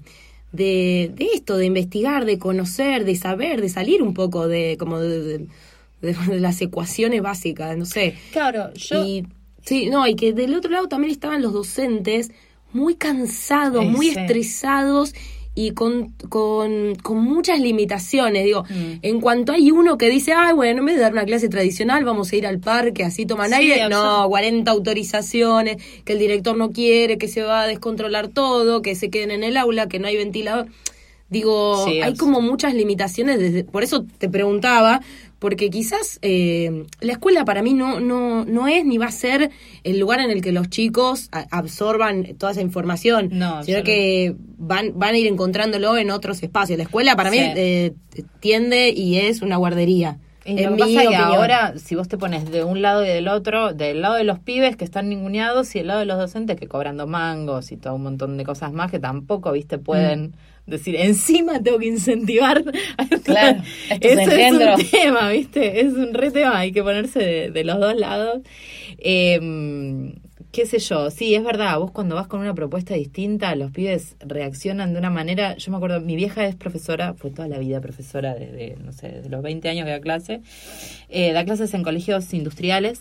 de, 0.52 1.10
de 1.14 1.26
esto, 1.34 1.56
de 1.56 1.66
investigar, 1.66 2.24
de 2.26 2.38
conocer, 2.38 3.04
de 3.04 3.16
saber, 3.16 3.60
de 3.60 3.68
salir 3.68 4.02
un 4.02 4.14
poco 4.14 4.46
de 4.48 4.76
como 4.78 5.00
de, 5.00 5.22
de- 5.22 5.46
de 6.02 6.38
las 6.40 6.60
ecuaciones 6.60 7.22
básicas, 7.22 7.76
no 7.78 7.86
sé. 7.86 8.14
Claro, 8.32 8.72
yo... 8.74 9.02
Y 9.02 9.26
sí, 9.64 9.86
no, 9.90 10.06
y 10.06 10.14
que 10.14 10.32
del 10.32 10.54
otro 10.54 10.70
lado 10.70 10.88
también 10.88 11.12
estaban 11.12 11.42
los 11.42 11.52
docentes 11.52 12.30
muy 12.72 12.94
cansados, 12.96 13.84
muy 13.84 14.10
sí. 14.10 14.18
estresados 14.18 15.14
y 15.56 15.70
con, 15.70 16.08
con, 16.28 16.96
con 17.00 17.18
muchas 17.18 17.60
limitaciones. 17.60 18.44
Digo, 18.44 18.64
Mm. 18.64 18.98
en 19.02 19.20
cuanto 19.20 19.52
hay 19.52 19.70
uno 19.70 19.96
que 19.96 20.10
dice, 20.10 20.32
ay, 20.32 20.52
bueno, 20.52 20.80
en 20.80 20.86
vez 20.86 20.96
de 20.96 21.02
dar 21.02 21.12
una 21.12 21.24
clase 21.24 21.48
tradicional, 21.48 22.04
vamos 22.04 22.32
a 22.32 22.36
ir 22.36 22.44
al 22.46 22.58
parque, 22.58 23.04
así 23.04 23.24
toman 23.24 23.50
Sí, 23.50 23.54
aire. 23.54 23.88
No, 23.88 24.24
absolut- 24.24 24.28
40 24.30 24.70
autorizaciones, 24.72 25.76
que 26.04 26.12
el 26.14 26.18
director 26.18 26.56
no 26.56 26.70
quiere, 26.72 27.18
que 27.18 27.28
se 27.28 27.42
va 27.42 27.62
a 27.62 27.66
descontrolar 27.68 28.28
todo, 28.28 28.82
que 28.82 28.96
se 28.96 29.10
queden 29.10 29.30
en 29.30 29.44
el 29.44 29.56
aula, 29.56 29.86
que 29.88 30.00
no 30.00 30.08
hay 30.08 30.16
ventilador. 30.16 30.66
Digo, 31.30 31.84
Sí, 31.86 32.00
hay 32.02 32.14
como 32.16 32.40
muchas 32.40 32.74
limitaciones, 32.74 33.38
desde, 33.38 33.64
por 33.64 33.82
eso 33.84 34.04
te 34.18 34.28
preguntaba, 34.28 35.00
porque 35.44 35.68
quizás 35.68 36.18
eh, 36.22 36.86
la 37.02 37.12
escuela 37.12 37.44
para 37.44 37.60
mí 37.60 37.74
no, 37.74 38.00
no, 38.00 38.46
no 38.46 38.66
es 38.66 38.82
ni 38.86 38.96
va 38.96 39.08
a 39.08 39.12
ser 39.12 39.50
el 39.82 39.98
lugar 39.98 40.20
en 40.20 40.30
el 40.30 40.40
que 40.40 40.52
los 40.52 40.70
chicos 40.70 41.28
absorban 41.50 42.34
toda 42.38 42.52
esa 42.52 42.62
información, 42.62 43.28
No, 43.30 43.62
sino 43.62 43.82
que 43.82 44.34
van, 44.56 44.92
van 44.98 45.14
a 45.14 45.18
ir 45.18 45.26
encontrándolo 45.26 45.98
en 45.98 46.10
otros 46.10 46.42
espacios. 46.42 46.78
La 46.78 46.84
escuela 46.84 47.14
para 47.14 47.30
mí 47.30 47.36
Sí. 47.36 47.44
eh, 47.56 47.92
tiende 48.40 48.88
y 48.88 49.18
es 49.18 49.42
una 49.42 49.56
guardería. 49.58 50.18
Y 50.44 50.62
en 50.62 50.70
lo 50.70 50.76
que 50.76 50.82
pasa 50.82 51.02
es 51.02 51.08
que 51.08 51.16
ahora, 51.16 51.74
si 51.78 51.94
vos 51.94 52.08
te 52.08 52.18
pones 52.18 52.50
de 52.50 52.64
un 52.64 52.82
lado 52.82 53.04
y 53.04 53.08
del 53.08 53.28
otro, 53.28 53.72
del 53.72 54.02
lado 54.02 54.14
de 54.14 54.24
los 54.24 54.38
pibes 54.38 54.76
que 54.76 54.84
están 54.84 55.08
ninguneados 55.08 55.74
y 55.74 55.78
del 55.78 55.88
lado 55.88 56.00
de 56.00 56.06
los 56.06 56.18
docentes 56.18 56.58
que 56.58 56.68
cobran 56.68 56.96
dos 56.96 57.08
mangos 57.08 57.72
y 57.72 57.76
todo 57.76 57.94
un 57.94 58.02
montón 58.02 58.36
de 58.36 58.44
cosas 58.44 58.72
más 58.72 58.90
que 58.90 58.98
tampoco, 58.98 59.52
viste, 59.52 59.78
pueden 59.78 60.34
decir, 60.66 60.96
encima 60.96 61.62
tengo 61.62 61.78
que 61.78 61.86
incentivar. 61.86 62.62
Claro, 63.24 63.62
es 64.00 64.52
un 64.52 64.90
tema, 64.90 65.30
viste, 65.30 65.80
es 65.80 65.94
un 65.94 66.12
re 66.12 66.30
tema, 66.30 66.58
hay 66.58 66.72
que 66.72 66.82
ponerse 66.82 67.18
de, 67.18 67.50
de 67.50 67.64
los 67.64 67.80
dos 67.80 67.96
lados. 67.96 68.42
Eh, 68.98 69.40
qué 70.54 70.66
sé 70.66 70.78
yo, 70.78 71.10
sí, 71.10 71.34
es 71.34 71.42
verdad, 71.42 71.80
vos 71.80 71.90
cuando 71.90 72.14
vas 72.14 72.28
con 72.28 72.38
una 72.38 72.54
propuesta 72.54 72.94
distinta, 72.94 73.56
los 73.56 73.72
pibes 73.72 74.14
reaccionan 74.20 74.92
de 74.92 75.00
una 75.00 75.10
manera, 75.10 75.56
yo 75.56 75.72
me 75.72 75.78
acuerdo, 75.78 76.00
mi 76.00 76.14
vieja 76.14 76.46
es 76.46 76.54
profesora, 76.54 77.12
fue 77.14 77.32
toda 77.32 77.48
la 77.48 77.58
vida 77.58 77.80
profesora 77.80 78.34
desde, 78.34 78.76
no 78.76 78.92
sé, 78.92 79.08
de 79.08 79.28
los 79.28 79.42
20 79.42 79.68
años 79.68 79.84
que 79.84 79.90
da 79.90 80.00
clase, 80.00 80.42
eh, 81.08 81.32
da 81.32 81.44
clases 81.44 81.74
en 81.74 81.82
colegios 81.82 82.32
industriales. 82.32 83.00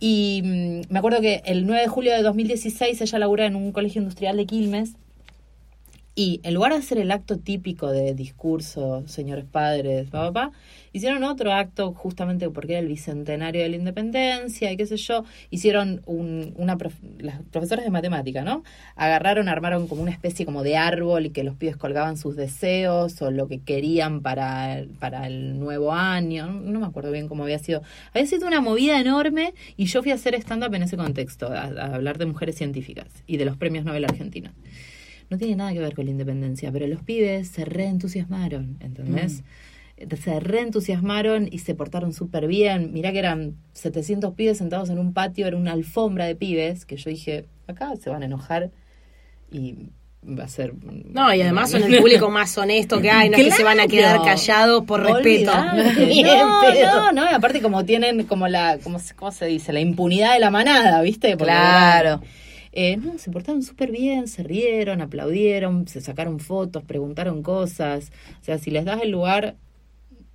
Y 0.00 0.40
mm, 0.42 0.80
me 0.90 0.98
acuerdo 0.98 1.20
que 1.20 1.42
el 1.44 1.66
9 1.66 1.82
de 1.82 1.88
julio 1.88 2.12
de 2.14 2.22
2016 2.22 3.02
ella 3.02 3.18
labura 3.18 3.44
en 3.44 3.54
un 3.54 3.70
colegio 3.72 4.00
industrial 4.00 4.38
de 4.38 4.46
Quilmes 4.46 4.94
y 6.18 6.40
en 6.42 6.54
lugar 6.54 6.72
de 6.72 6.78
hacer 6.78 6.98
el 6.98 7.12
acto 7.12 7.38
típico 7.38 7.92
de 7.92 8.12
discurso, 8.12 9.06
señores 9.06 9.44
padres, 9.44 10.10
papá, 10.10 10.50
hicieron 10.92 11.22
otro 11.22 11.52
acto 11.52 11.92
justamente 11.92 12.50
porque 12.50 12.72
era 12.72 12.80
el 12.80 12.88
bicentenario 12.88 13.62
de 13.62 13.68
la 13.68 13.76
independencia 13.76 14.72
y 14.72 14.76
qué 14.76 14.84
sé 14.84 14.96
yo. 14.96 15.24
Hicieron 15.50 16.02
un, 16.06 16.54
una 16.56 16.76
prof- 16.76 16.98
las 17.20 17.40
profesoras 17.52 17.84
de 17.84 17.92
matemática, 17.92 18.42
¿no? 18.42 18.64
Agarraron, 18.96 19.48
armaron 19.48 19.86
como 19.86 20.02
una 20.02 20.10
especie 20.10 20.44
como 20.44 20.64
de 20.64 20.76
árbol 20.76 21.26
y 21.26 21.30
que 21.30 21.44
los 21.44 21.54
pibes 21.54 21.76
colgaban 21.76 22.16
sus 22.16 22.34
deseos 22.34 23.22
o 23.22 23.30
lo 23.30 23.46
que 23.46 23.60
querían 23.60 24.20
para, 24.20 24.86
para 24.98 25.28
el 25.28 25.60
nuevo 25.60 25.92
año. 25.92 26.48
No, 26.48 26.60
no 26.72 26.80
me 26.80 26.86
acuerdo 26.86 27.12
bien 27.12 27.28
cómo 27.28 27.44
había 27.44 27.60
sido. 27.60 27.82
Había 28.12 28.26
sido 28.26 28.48
una 28.48 28.60
movida 28.60 29.00
enorme 29.00 29.54
y 29.76 29.84
yo 29.84 30.02
fui 30.02 30.10
a 30.10 30.16
hacer 30.16 30.34
stand-up 30.34 30.74
en 30.74 30.82
ese 30.82 30.96
contexto, 30.96 31.46
a, 31.46 31.66
a 31.66 31.94
hablar 31.94 32.18
de 32.18 32.26
mujeres 32.26 32.56
científicas 32.56 33.06
y 33.28 33.36
de 33.36 33.44
los 33.44 33.56
premios 33.56 33.84
Nobel 33.84 34.04
argentinos 34.04 34.52
no 35.30 35.38
tiene 35.38 35.56
nada 35.56 35.72
que 35.72 35.78
ver 35.80 35.94
con 35.94 36.04
la 36.06 36.10
independencia, 36.10 36.72
pero 36.72 36.86
los 36.86 37.02
pibes 37.02 37.48
se 37.48 37.64
reentusiasmaron, 37.64 38.76
¿entendés? 38.80 39.42
Se 40.22 40.40
reentusiasmaron 40.40 41.48
y 41.50 41.58
se 41.58 41.74
portaron 41.74 42.12
súper 42.12 42.46
bien. 42.46 42.92
Mirá 42.92 43.10
que 43.12 43.18
eran 43.18 43.56
700 43.72 44.34
pibes 44.34 44.58
sentados 44.58 44.90
en 44.90 44.98
un 44.98 45.12
patio, 45.12 45.46
era 45.46 45.56
una 45.56 45.72
alfombra 45.72 46.24
de 46.26 46.36
pibes, 46.36 46.84
que 46.86 46.96
yo 46.96 47.10
dije, 47.10 47.46
acá 47.66 47.94
se 47.96 48.08
van 48.08 48.22
a 48.22 48.26
enojar 48.26 48.70
y 49.50 49.74
va 50.24 50.44
a 50.44 50.48
ser... 50.48 50.74
No, 50.82 51.32
y 51.34 51.42
además 51.42 51.70
son 51.72 51.82
el 51.82 51.96
público 52.00 52.30
más 52.30 52.56
honesto 52.58 53.00
que 53.00 53.10
hay, 53.10 53.28
no 53.28 53.36
es 53.36 53.44
que 53.44 53.50
se 53.50 53.64
van 53.64 53.80
a 53.80 53.86
quedar 53.86 54.16
Claro. 54.16 54.24
callados 54.24 54.84
por 54.84 55.02
respeto. 55.02 55.52
No, 56.22 57.12
no, 57.12 57.12
no, 57.12 57.26
aparte 57.26 57.60
como 57.60 57.84
tienen 57.84 58.24
como 58.24 58.46
la, 58.48 58.78
como, 58.82 58.98
se- 58.98 59.14
¿cómo 59.14 59.32
se 59.32 59.46
dice? 59.46 59.72
La 59.72 59.80
impunidad 59.80 60.34
de 60.34 60.40
la 60.40 60.50
manada, 60.50 61.00
¿viste? 61.02 61.30
Porque, 61.36 61.44
Claro. 61.52 62.20
Eh, 62.80 62.96
no, 62.96 63.18
se 63.18 63.30
portaron 63.30 63.62
súper 63.62 63.90
bien, 63.90 64.28
se 64.28 64.42
rieron, 64.42 65.00
aplaudieron, 65.00 65.88
se 65.88 66.00
sacaron 66.00 66.38
fotos, 66.38 66.82
preguntaron 66.84 67.42
cosas. 67.42 68.10
O 68.40 68.44
sea, 68.44 68.58
si 68.58 68.70
les 68.70 68.84
das 68.84 69.00
el 69.02 69.10
lugar, 69.10 69.56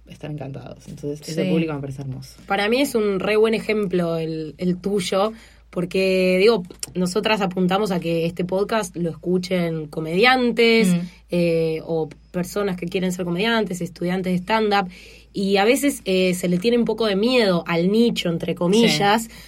están 0.08 0.32
encantados. 0.34 0.88
Entonces, 0.88 1.22
ese 1.28 1.44
Sí. 1.46 1.50
público 1.50 1.74
me 1.74 1.80
parece 1.80 2.02
hermoso. 2.02 2.36
Para 2.46 2.68
mí 2.70 2.82
es 2.82 2.96
un 2.96 3.20
re 3.20 3.38
buen 3.38 3.54
ejemplo 3.54 4.18
el, 4.18 4.56
el 4.58 4.78
tuyo, 4.78 5.32
porque 5.70 6.38
digo, 6.39 6.64
nosotras 6.94 7.41
apuntamos 7.41 7.91
a 7.91 8.00
que 8.00 8.26
este 8.26 8.44
podcast 8.46 8.96
lo 8.96 9.10
escuchen 9.10 9.88
comediantes 9.88 10.89
Mm. 10.89 11.00
eh, 11.32 11.80
o 11.86 12.10
personas 12.32 12.76
que 12.78 12.86
quieren 12.88 13.12
ser 13.12 13.26
comediantes, 13.26 13.82
estudiantes 13.82 14.34
de 14.34 14.38
stand-up, 14.39 14.88
y 15.34 15.58
a 15.58 15.66
veces 15.66 16.02
eh, 16.06 16.34
se 16.36 16.48
le 16.48 16.58
tiene 16.60 16.78
un 16.78 16.86
poco 16.86 17.08
de 17.08 17.16
miedo 17.16 17.64
al 17.66 17.89
nicho, 17.91 18.30
entre 18.30 18.54
comillas. 18.54 19.30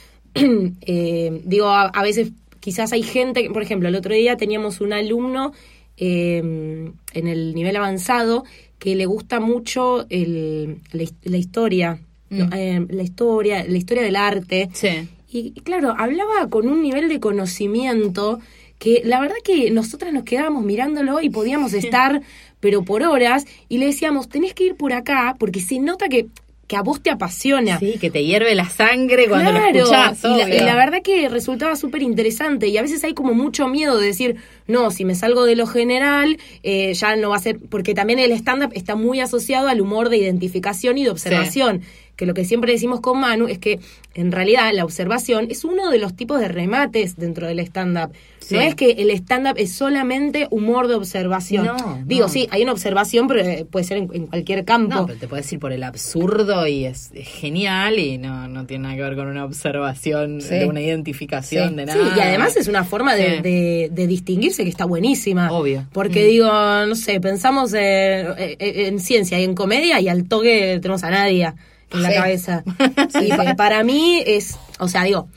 Eh, 0.82 1.42
digo, 1.46 1.68
a, 1.70 1.84
a 1.88 2.04
veces 2.04 2.32
quizás 2.66 2.92
hay 2.94 3.04
gente, 3.04 3.48
por 3.54 3.62
ejemplo, 3.62 3.88
el 3.90 3.96
otro 3.96 4.14
día 4.16 4.38
teníamos 4.38 4.82
un 4.82 4.92
alumno 4.92 5.54
eh, 5.98 6.40
en 6.40 7.28
el 7.28 7.54
nivel 7.54 7.76
avanzado 7.76 8.44
que 8.80 8.96
le 8.96 9.06
gusta 9.06 9.40
mucho 9.40 10.06
el, 10.10 10.80
la, 10.92 11.04
his- 11.04 11.14
la 11.24 11.38
historia, 11.38 12.00
no, 12.32 12.46
Mm. 12.48 12.54
eh, 12.54 12.86
la 12.90 13.04
historia, 13.04 13.64
la 13.68 13.78
historia 13.78 14.04
del 14.04 14.16
arte. 14.16 14.70
Sí. 14.74 15.08
Y 15.32 15.52
claro, 15.62 15.94
hablaba 15.98 16.50
con 16.50 16.68
un 16.68 16.82
nivel 16.82 17.08
de 17.08 17.20
conocimiento 17.20 18.40
que 18.80 19.04
la 19.06 19.20
verdad 19.22 19.36
que 19.44 19.70
nosotras 19.72 20.12
nos 20.12 20.24
quedábamos 20.24 20.64
mirándolo 20.66 21.22
y 21.22 21.30
podíamos 21.30 21.74
estar, 21.74 22.22
pero 22.60 22.84
por 22.84 23.04
horas, 23.04 23.46
y 23.70 23.78
le 23.78 23.86
decíamos, 23.86 24.28
tenés 24.28 24.54
que 24.56 24.66
ir 24.66 24.76
por 24.76 24.92
acá, 24.92 25.36
porque 25.40 25.62
se 25.62 25.78
nota 25.80 26.10
que, 26.10 26.26
que 26.68 26.76
a 26.76 26.82
vos 26.82 27.02
te 27.02 27.12
apasiona. 27.12 27.78
Sí, 27.80 27.98
que 28.00 28.10
te 28.10 28.24
hierve 28.26 28.56
la 28.56 28.68
sangre 28.70 29.28
cuando 29.28 29.52
Claro, 29.52 29.72
lo 29.72 29.80
escuchás. 29.84 30.20
y, 30.24 30.28
la, 30.28 30.34
obvio. 30.46 30.56
y 30.56 30.60
la 30.62 30.76
verdad 30.76 31.02
que 31.04 31.30
resultaba 31.30 31.76
súper 31.76 32.02
interesante 32.02 32.68
y 32.68 32.78
a 32.78 32.82
veces 32.82 33.04
hay 33.04 33.14
como 33.14 33.34
mucho 33.36 33.68
miedo 33.68 33.98
de 34.00 34.08
decir, 34.08 34.38
no, 34.68 34.90
si 34.90 35.06
me 35.06 35.14
salgo 35.14 35.46
de 35.46 35.56
lo 35.56 35.68
general, 35.68 36.38
eh, 36.64 36.94
ya 36.96 37.16
no 37.18 37.30
va 37.30 37.36
a 37.36 37.40
ser, 37.40 37.60
porque 37.70 37.94
también 37.94 38.18
el 38.20 38.32
stand-up 38.32 38.72
está 38.74 38.96
muy 38.96 39.20
asociado 39.20 39.68
al 39.68 39.80
humor 39.80 40.10
de 40.10 40.18
identificación 40.18 40.98
y 40.98 41.04
de 41.04 41.12
observación, 41.12 41.82
que 42.16 42.26
lo 42.26 42.34
que 42.34 42.46
siempre 42.46 42.72
decimos 42.72 43.02
con 43.02 43.20
Manu 43.20 43.48
es 43.48 43.58
que 43.60 43.80
en 44.14 44.32
realidad 44.32 44.72
la 44.74 44.86
observación 44.86 45.48
es 45.50 45.66
uno 45.66 45.90
de 45.90 45.98
los 46.00 46.16
tipos 46.16 46.40
de 46.40 46.48
remates 46.48 47.18
dentro 47.18 47.48
del 47.48 47.60
stand-up. 47.60 48.12
Sí. 48.40 48.56
No 48.56 48.62
es 48.62 48.76
que 48.76 48.92
el 48.92 49.10
stand-up 49.10 49.56
es 49.58 49.74
solamente 49.74 50.48
humor 50.52 50.88
de 50.88 50.96
observación. 50.96 51.66
No, 51.66 52.02
Digo, 52.06 52.28
no. 52.28 52.30
sí, 52.32 52.48
hay 52.52 52.62
una 52.64 52.72
observación, 52.74 53.28
pero 53.28 53.42
eh, 53.42 53.66
puede 53.70 53.84
ser 53.86 53.98
en, 53.98 54.10
en 54.14 54.28
cualquier 54.28 54.64
campo. 54.66 54.94
No, 54.96 55.06
pero 55.08 55.18
te 55.20 55.28
puedes 55.28 55.52
ir 55.52 55.60
por 55.60 55.72
el 55.74 55.84
absurdo 55.84 56.66
y 56.68 56.86
es, 56.86 57.12
es 57.14 57.28
genial 57.28 57.98
y 58.00 58.18
no, 58.18 58.48
no 58.48 58.66
tiene 58.66 58.84
nada 58.84 58.96
que 58.96 59.02
ver 59.02 59.16
con 59.16 59.28
una 59.28 59.44
observación, 59.46 60.42
Sí. 60.42 60.56
de 60.56 60.66
una 60.68 60.82
identificación 60.82 61.70
Sí. 61.70 61.76
de 61.76 61.88
Sí, 61.92 61.98
nada. 61.98 62.14
y 62.16 62.20
además 62.22 62.56
es 62.56 62.68
una 62.68 62.84
forma 62.86 63.16
de, 63.16 63.38
Sí. 63.38 63.42
de- 63.42 63.90
de 63.92 64.08
distinguirse 64.08 64.64
que 64.64 64.70
está 64.70 64.86
buenísima. 64.86 65.52
Obvio. 65.52 65.88
Porque 65.92 66.24
Mm. 66.26 66.28
digo, 66.30 66.48
no 66.88 66.96
sé, 66.96 67.20
pensamos 67.20 67.74
eh, 67.74 68.22
eh, 68.38 68.88
en 68.88 69.00
ciencia 69.00 69.40
y 69.40 69.44
en 69.44 69.56
comedia 69.56 70.00
y 70.00 70.08
al 70.08 70.28
toque 70.28 70.80
tenemos 70.82 71.04
a 71.04 71.10
nadie 71.10 71.52
en 71.92 72.02
la 72.04 72.10
Sí. 72.10 72.16
cabeza. 72.16 72.64
Y 73.22 73.30
pa- 73.30 73.56
para 73.56 73.84
mí 73.84 74.22
es, 74.26 74.58
o 74.80 74.88
sea, 74.88 75.04
digo, 75.04 75.28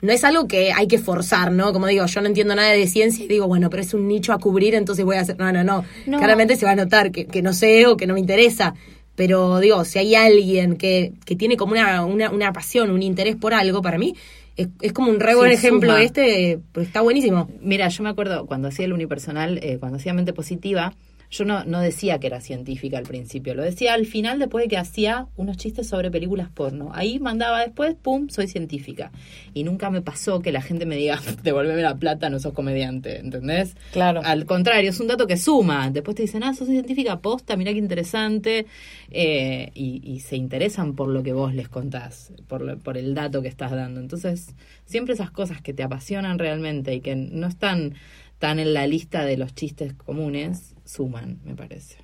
no 0.00 0.12
es 0.12 0.22
algo 0.24 0.46
que 0.46 0.72
hay 0.72 0.86
que 0.86 0.98
forzar, 0.98 1.50
¿no? 1.52 1.72
Como 1.72 1.86
digo, 1.88 2.06
yo 2.06 2.20
no 2.20 2.26
entiendo 2.28 2.54
nada 2.54 2.70
de 2.70 2.86
ciencia 2.86 3.24
y 3.24 3.28
digo, 3.28 3.46
bueno, 3.48 3.68
pero 3.70 3.82
es 3.82 3.94
un 3.94 4.06
nicho 4.06 4.32
a 4.32 4.38
cubrir, 4.38 4.74
entonces 4.74 5.04
voy 5.04 5.16
a 5.16 5.20
hacer. 5.20 5.36
No, 5.38 5.50
no, 5.52 5.64
no. 5.64 5.84
No. 6.06 6.18
Claramente 6.18 6.56
se 6.56 6.64
va 6.66 6.72
a 6.72 6.76
notar 6.76 7.10
que, 7.10 7.26
que 7.26 7.42
no 7.42 7.52
sé 7.52 7.86
o 7.86 7.96
que 7.96 8.06
no 8.06 8.14
me 8.14 8.20
interesa. 8.20 8.74
Pero 9.16 9.58
digo, 9.58 9.84
si 9.84 9.98
hay 9.98 10.14
alguien 10.14 10.76
que, 10.76 11.12
que 11.24 11.34
tiene 11.34 11.56
como 11.56 11.72
una, 11.72 12.04
una, 12.04 12.30
una 12.30 12.52
pasión, 12.52 12.90
un 12.92 13.02
interés 13.02 13.34
por 13.34 13.52
algo, 13.52 13.82
para 13.82 13.98
mí 13.98 14.14
es, 14.56 14.68
es 14.80 14.92
como 14.92 15.10
un 15.10 15.18
re 15.18 15.34
buen 15.34 15.50
Sí, 15.50 15.56
ejemplo 15.56 15.90
suma. 15.90 16.02
este, 16.04 16.60
pero 16.70 16.86
está 16.86 17.00
buenísimo. 17.00 17.50
Mira, 17.60 17.88
yo 17.88 18.04
me 18.04 18.10
acuerdo 18.10 18.46
cuando 18.46 18.68
hacía 18.68 18.84
el 18.84 18.92
unipersonal, 18.92 19.58
eh, 19.64 19.78
cuando 19.80 19.98
hacía 19.98 20.14
mente 20.14 20.32
positiva, 20.32 20.94
yo 21.30 21.44
no, 21.44 21.64
no 21.64 21.80
decía 21.80 22.18
que 22.18 22.26
era 22.26 22.40
científica 22.40 22.96
al 22.98 23.04
principio, 23.04 23.54
lo 23.54 23.62
decía 23.62 23.92
al 23.94 24.06
final 24.06 24.38
después 24.38 24.64
de 24.64 24.68
que 24.68 24.78
hacía 24.78 25.26
unos 25.36 25.56
chistes 25.58 25.86
sobre 25.86 26.10
películas 26.10 26.48
porno. 26.48 26.90
Ahí 26.94 27.18
mandaba 27.18 27.60
después, 27.60 27.94
pum, 28.00 28.28
soy 28.30 28.48
científica. 28.48 29.12
Y 29.52 29.64
nunca 29.64 29.90
me 29.90 30.00
pasó 30.00 30.40
que 30.40 30.52
la 30.52 30.62
gente 30.62 30.86
me 30.86 30.96
diga, 30.96 31.20
devolveme 31.42 31.82
la 31.82 31.96
plata, 31.96 32.30
no 32.30 32.38
sos 32.38 32.54
comediante, 32.54 33.18
¿entendés? 33.18 33.76
Claro. 33.92 34.22
Al 34.24 34.46
contrario, 34.46 34.88
es 34.90 35.00
un 35.00 35.06
dato 35.08 35.26
que 35.26 35.36
suma. 35.36 35.90
Después 35.90 36.14
te 36.16 36.22
dicen, 36.22 36.42
ah, 36.44 36.54
sos 36.54 36.68
científica 36.68 37.20
posta, 37.20 37.56
mira 37.56 37.72
qué 37.72 37.78
interesante. 37.78 38.66
eh, 39.10 39.70
y, 39.74 40.00
y 40.04 40.20
se 40.20 40.36
interesan 40.36 40.94
por 40.94 41.08
lo 41.08 41.22
que 41.22 41.32
vos 41.32 41.54
les 41.54 41.68
contás, 41.68 42.32
por, 42.46 42.62
lo- 42.62 42.78
por 42.78 42.96
el 42.98 43.14
dato 43.14 43.42
que 43.42 43.48
estás 43.48 43.70
dando. 43.72 44.00
Entonces, 44.00 44.54
siempre 44.86 45.14
esas 45.14 45.30
cosas 45.30 45.60
que 45.62 45.72
te 45.74 45.82
apasionan 45.82 46.38
realmente 46.38 46.94
y 46.94 47.00
que 47.00 47.16
no 47.16 47.46
están 47.46 47.94
tan 48.38 48.58
en 48.60 48.72
la 48.72 48.86
lista 48.86 49.24
de 49.24 49.36
los 49.36 49.54
chistes 49.54 49.94
comunes, 49.94 50.74
suman, 50.88 51.38
me 51.44 51.54
parece. 51.54 51.96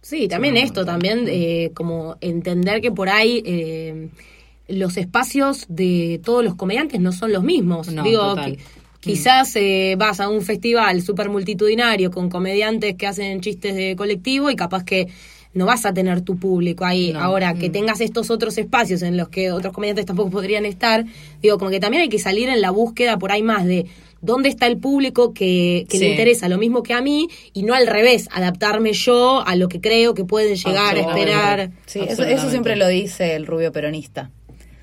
Sí, 0.00 0.26
también 0.26 0.56
esto, 0.56 0.84
también 0.84 1.26
eh, 1.28 1.70
como 1.74 2.16
entender 2.20 2.80
que 2.80 2.90
por 2.90 3.08
ahí 3.08 3.40
eh, 3.46 4.08
los 4.66 4.96
espacios 4.96 5.64
de 5.68 6.20
todos 6.24 6.42
los 6.44 6.56
comediantes 6.56 7.00
no 7.00 7.12
son 7.12 7.32
los 7.32 7.44
mismos. 7.44 7.92
No, 7.92 8.02
Digo, 8.02 8.34
que 8.34 8.58
Quizás 9.00 9.56
eh, 9.56 9.96
vas 9.98 10.20
a 10.20 10.28
un 10.28 10.42
festival 10.42 11.02
súper 11.02 11.28
multitudinario 11.28 12.12
con 12.12 12.30
comediantes 12.30 12.94
que 12.94 13.08
hacen 13.08 13.40
chistes 13.40 13.74
de 13.74 13.96
colectivo 13.96 14.48
y 14.48 14.54
capaz 14.54 14.84
que 14.84 15.08
no 15.54 15.66
vas 15.66 15.84
a 15.86 15.92
tener 15.92 16.20
tu 16.20 16.36
público 16.38 16.84
ahí. 16.84 17.12
No. 17.12 17.18
Ahora, 17.20 17.54
que 17.54 17.68
Mm. 17.68 17.72
tengas 17.72 18.00
estos 18.00 18.30
otros 18.30 18.58
espacios 18.58 19.02
en 19.02 19.16
los 19.16 19.28
que 19.28 19.50
otros 19.50 19.72
comediantes 19.72 20.06
tampoco 20.06 20.30
podrían 20.30 20.64
estar, 20.64 21.04
digo, 21.42 21.58
como 21.58 21.72
que 21.72 21.80
también 21.80 22.02
hay 22.04 22.08
que 22.08 22.20
salir 22.20 22.48
en 22.48 22.60
la 22.60 22.70
búsqueda 22.70 23.18
por 23.18 23.32
ahí 23.32 23.42
más 23.42 23.64
de 23.66 23.86
dónde 24.22 24.48
está 24.48 24.66
el 24.66 24.78
público 24.78 25.34
que, 25.34 25.84
que 25.88 25.98
Sí. 25.98 26.04
le 26.04 26.10
interesa 26.12 26.48
lo 26.48 26.56
mismo 26.56 26.82
que 26.82 26.94
a 26.94 27.02
mí 27.02 27.28
y 27.52 27.64
no 27.64 27.74
al 27.74 27.86
revés, 27.86 28.28
adaptarme 28.32 28.92
yo 28.94 29.42
a 29.46 29.54
lo 29.56 29.68
que 29.68 29.80
creo 29.80 30.14
que 30.14 30.24
pueden 30.24 30.54
llegar 30.56 30.96
a 30.96 31.00
esperar. 31.00 31.70
Sí, 31.86 32.00
eso, 32.08 32.48
siempre 32.48 32.76
lo 32.76 32.88
dice 32.88 33.34
el 33.34 33.46
rubio 33.46 33.70
peronista. 33.72 34.30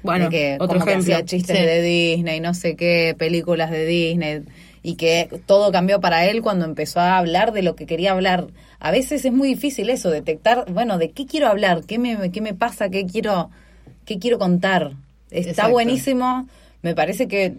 Bueno, 0.03 0.29
que 0.29 0.55
otro 0.59 0.79
como 0.79 0.85
que 0.85 0.93
hacía 0.95 1.25
chistes 1.25 1.57
Sí. 1.57 1.65
de 1.65 1.81
Disney, 1.81 2.39
no 2.39 2.53
sé 2.53 2.75
qué, 2.75 3.15
películas 3.17 3.69
de 3.71 3.85
Disney, 3.85 4.41
y 4.81 4.95
que 4.95 5.27
todo 5.45 5.71
cambió 5.73 5.99
para 5.99 6.25
él 6.25 6.41
cuando 6.41 6.63
empezó 6.65 6.99
a 7.01 7.17
hablar 7.17 7.51
de 7.51 7.63
lo 7.63 7.75
que 7.75 7.85
quería 7.85 8.11
hablar. 8.11 8.47
A 8.79 8.91
veces 8.91 9.25
es 9.25 9.33
muy 9.33 9.49
difícil 9.49 9.89
eso, 9.89 10.09
detectar, 10.09 10.65
bueno, 10.71 10.97
de 10.97 11.11
qué 11.11 11.25
quiero 11.25 11.47
hablar, 11.47 11.83
qué 11.85 11.99
me, 11.99 12.31
qué 12.31 12.39
me 12.39 12.53
pasa, 12.53 12.89
qué 12.89 13.05
quiero, 13.05 13.49
qué 14.05 14.19
quiero 14.19 14.39
contar. 14.39 14.93
Está 15.31 15.49
Exacto. 15.49 15.71
buenísimo, 15.73 16.47
me 16.81 16.95
parece 16.95 17.27
que 17.27 17.53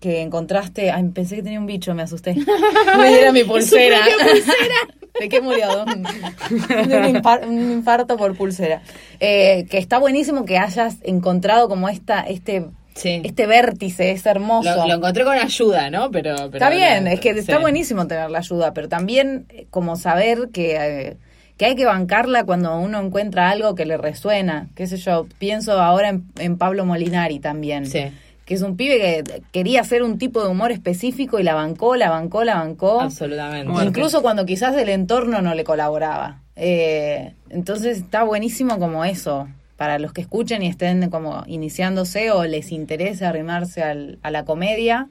que 0.00 0.20
encontraste, 0.22 0.90
ay, 0.90 1.04
pensé 1.14 1.36
que 1.36 1.42
tenía 1.42 1.58
un 1.58 1.66
bicho, 1.66 1.94
me 1.94 2.02
asusté. 2.02 2.34
Me 2.98 3.08
diera 3.08 3.32
mi 3.32 3.44
pulsera. 3.44 3.98
¿De 5.20 5.28
qué 5.28 5.40
murió? 5.40 5.68
De 5.84 6.96
un, 6.98 7.16
infar- 7.16 7.46
un 7.46 7.72
infarto 7.72 8.16
por 8.16 8.36
pulsera. 8.36 8.82
Eh, 9.18 9.66
que 9.68 9.78
está 9.78 9.98
buenísimo 9.98 10.44
que 10.44 10.58
hayas 10.58 10.96
encontrado 11.02 11.68
como 11.68 11.88
esta, 11.88 12.20
este, 12.20 12.66
Sí. 12.94 13.20
este 13.24 13.46
vértice, 13.46 14.12
es 14.12 14.24
hermoso. 14.26 14.74
Lo, 14.76 14.86
lo 14.86 14.94
encontré 14.94 15.24
con 15.24 15.36
ayuda, 15.36 15.90
¿no? 15.90 16.10
Pero, 16.10 16.34
pero 16.36 16.48
está 16.52 16.70
bien, 16.70 17.04
no, 17.04 17.10
es 17.10 17.20
que 17.20 17.30
está 17.30 17.58
buenísimo 17.58 18.06
tener 18.06 18.30
la 18.30 18.38
ayuda, 18.38 18.72
pero 18.74 18.88
también 18.88 19.46
eh, 19.50 19.66
como 19.70 19.96
saber 19.96 20.48
que, 20.52 20.76
eh, 20.76 21.16
que 21.56 21.64
hay 21.66 21.74
que 21.76 21.84
bancarla 21.84 22.44
cuando 22.44 22.76
uno 22.78 23.00
encuentra 23.00 23.50
algo 23.50 23.74
que 23.74 23.86
le 23.86 23.96
resuena. 23.96 24.68
Qué 24.76 24.86
sé 24.86 24.96
yo, 24.98 25.26
pienso 25.38 25.80
ahora 25.80 26.08
en, 26.10 26.24
en 26.38 26.58
Pablo 26.58 26.84
Molinari 26.84 27.38
también. 27.40 27.86
Sí. 27.86 28.04
Que 28.48 28.54
es 28.54 28.62
un 28.62 28.78
pibe 28.78 28.98
que 28.98 29.42
quería 29.52 29.82
hacer 29.82 30.02
un 30.02 30.16
tipo 30.16 30.42
de 30.42 30.48
humor 30.48 30.72
específico 30.72 31.38
y 31.38 31.42
la 31.42 31.52
bancó, 31.52 31.96
la 31.96 32.08
bancó, 32.08 32.44
la 32.44 32.54
bancó. 32.54 33.02
Absolutamente. 33.02 33.70
Bueno. 33.70 33.86
Incluso 33.90 34.22
cuando 34.22 34.46
quizás 34.46 34.74
el 34.78 34.88
entorno 34.88 35.42
no 35.42 35.54
le 35.54 35.64
colaboraba. 35.64 36.40
Eh, 36.56 37.34
entonces 37.50 37.98
está 37.98 38.22
buenísimo 38.22 38.78
como 38.78 39.04
eso, 39.04 39.48
para 39.76 39.98
los 39.98 40.14
que 40.14 40.22
escuchen 40.22 40.62
y 40.62 40.66
estén 40.68 41.10
como 41.10 41.44
iniciándose 41.46 42.30
o 42.30 42.44
les 42.46 42.72
interese 42.72 43.26
arrimarse 43.26 43.82
al- 43.82 44.18
a 44.22 44.30
la 44.30 44.46
comedia, 44.46 45.08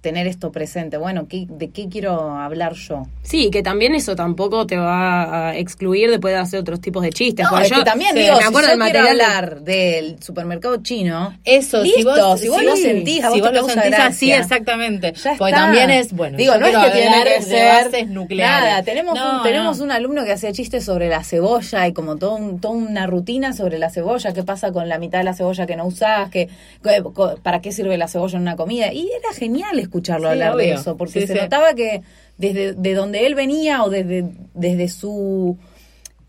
tener 0.00 0.26
esto 0.26 0.50
presente. 0.50 0.96
Bueno, 0.96 1.26
¿qué, 1.28 1.46
¿de 1.48 1.68
qué 1.70 1.88
quiero 1.88 2.32
hablar 2.32 2.72
yo? 2.74 3.06
Sí, 3.22 3.50
que 3.50 3.62
también 3.62 3.94
eso 3.94 4.16
tampoco 4.16 4.66
te 4.66 4.76
va 4.76 5.48
a 5.50 5.56
excluir 5.56 6.18
de 6.18 6.36
hacer 6.36 6.60
otros 6.60 6.80
tipos 6.80 7.02
de 7.02 7.10
chistes. 7.10 7.44
No, 7.44 7.50
Porque 7.50 7.64
es 7.66 7.70
yo, 7.70 7.76
que 7.78 7.84
también 7.84 8.12
sí, 8.14 8.20
digo, 8.22 8.34
me 8.36 8.40
si 8.42 8.48
acuerdo 8.48 8.66
yo 8.68 8.70
del 8.70 8.78
material 8.78 9.08
hablar 9.20 9.60
del 9.60 10.22
supermercado 10.22 10.76
chino, 10.82 11.36
Eso, 11.44 11.82
si 11.84 11.92
listo, 11.96 12.10
vos, 12.28 12.40
si 12.40 12.48
vos 12.48 12.58
sí, 12.60 12.64
lo 12.64 12.76
sentís, 12.76 13.24
a 13.24 13.28
vos 13.28 13.36
si 13.36 13.42
te 13.42 13.48
vos 13.48 13.56
lo 13.56 13.64
sentís 13.68 13.90
gracia. 13.90 14.06
así, 14.06 14.32
exactamente. 14.32 15.12
Ya 15.12 15.34
Porque 15.36 15.52
está. 15.52 15.64
también 15.64 15.90
es, 15.90 16.12
bueno, 16.12 16.36
Digo, 16.38 16.56
no 16.56 16.66
es 16.66 16.76
que 16.76 16.90
tiene 16.90 17.24
que 17.24 17.42
ser 17.42 18.08
nucleares. 18.08 18.68
Nada, 18.70 18.82
tenemos 18.82 19.14
No, 19.18 19.36
un, 19.38 19.42
tenemos 19.42 19.78
no. 19.78 19.84
un 19.84 19.90
alumno 19.92 20.24
que 20.24 20.32
hacía 20.32 20.52
chistes 20.52 20.84
sobre 20.84 21.08
la 21.08 21.22
cebolla 21.24 21.86
y 21.86 21.92
como 21.92 22.16
todo 22.16 22.36
un- 22.36 22.60
toda 22.60 22.74
una 22.74 23.06
rutina 23.06 23.52
sobre 23.52 23.78
la 23.78 23.90
cebolla, 23.90 24.32
qué 24.32 24.42
pasa 24.44 24.72
con 24.72 24.88
la 24.88 24.98
mitad 24.98 25.18
de 25.18 25.24
la 25.24 25.34
cebolla 25.34 25.66
que 25.66 25.76
no 25.76 25.84
usás, 25.86 26.30
que, 26.30 26.48
para 27.42 27.60
qué 27.60 27.72
sirve 27.72 27.96
la 27.98 28.08
cebolla 28.08 28.36
en 28.36 28.42
una 28.42 28.56
comida. 28.56 28.92
Y 28.92 29.08
era 29.08 29.34
genial 29.36 29.78
escucharlo 29.90 30.28
Sí, 30.28 30.32
hablar 30.32 30.56
de 30.56 30.72
eso, 30.72 30.96
porque 30.96 31.20
Sí, 31.22 31.26
se 31.26 31.34
sí. 31.34 31.38
notaba 31.40 31.74
que 31.74 32.02
desde 32.38 32.72
de 32.74 32.94
donde 32.94 33.26
él 33.26 33.34
venía 33.34 33.82
o 33.82 33.90
desde, 33.90 34.24
desde 34.54 34.88
su 34.88 35.58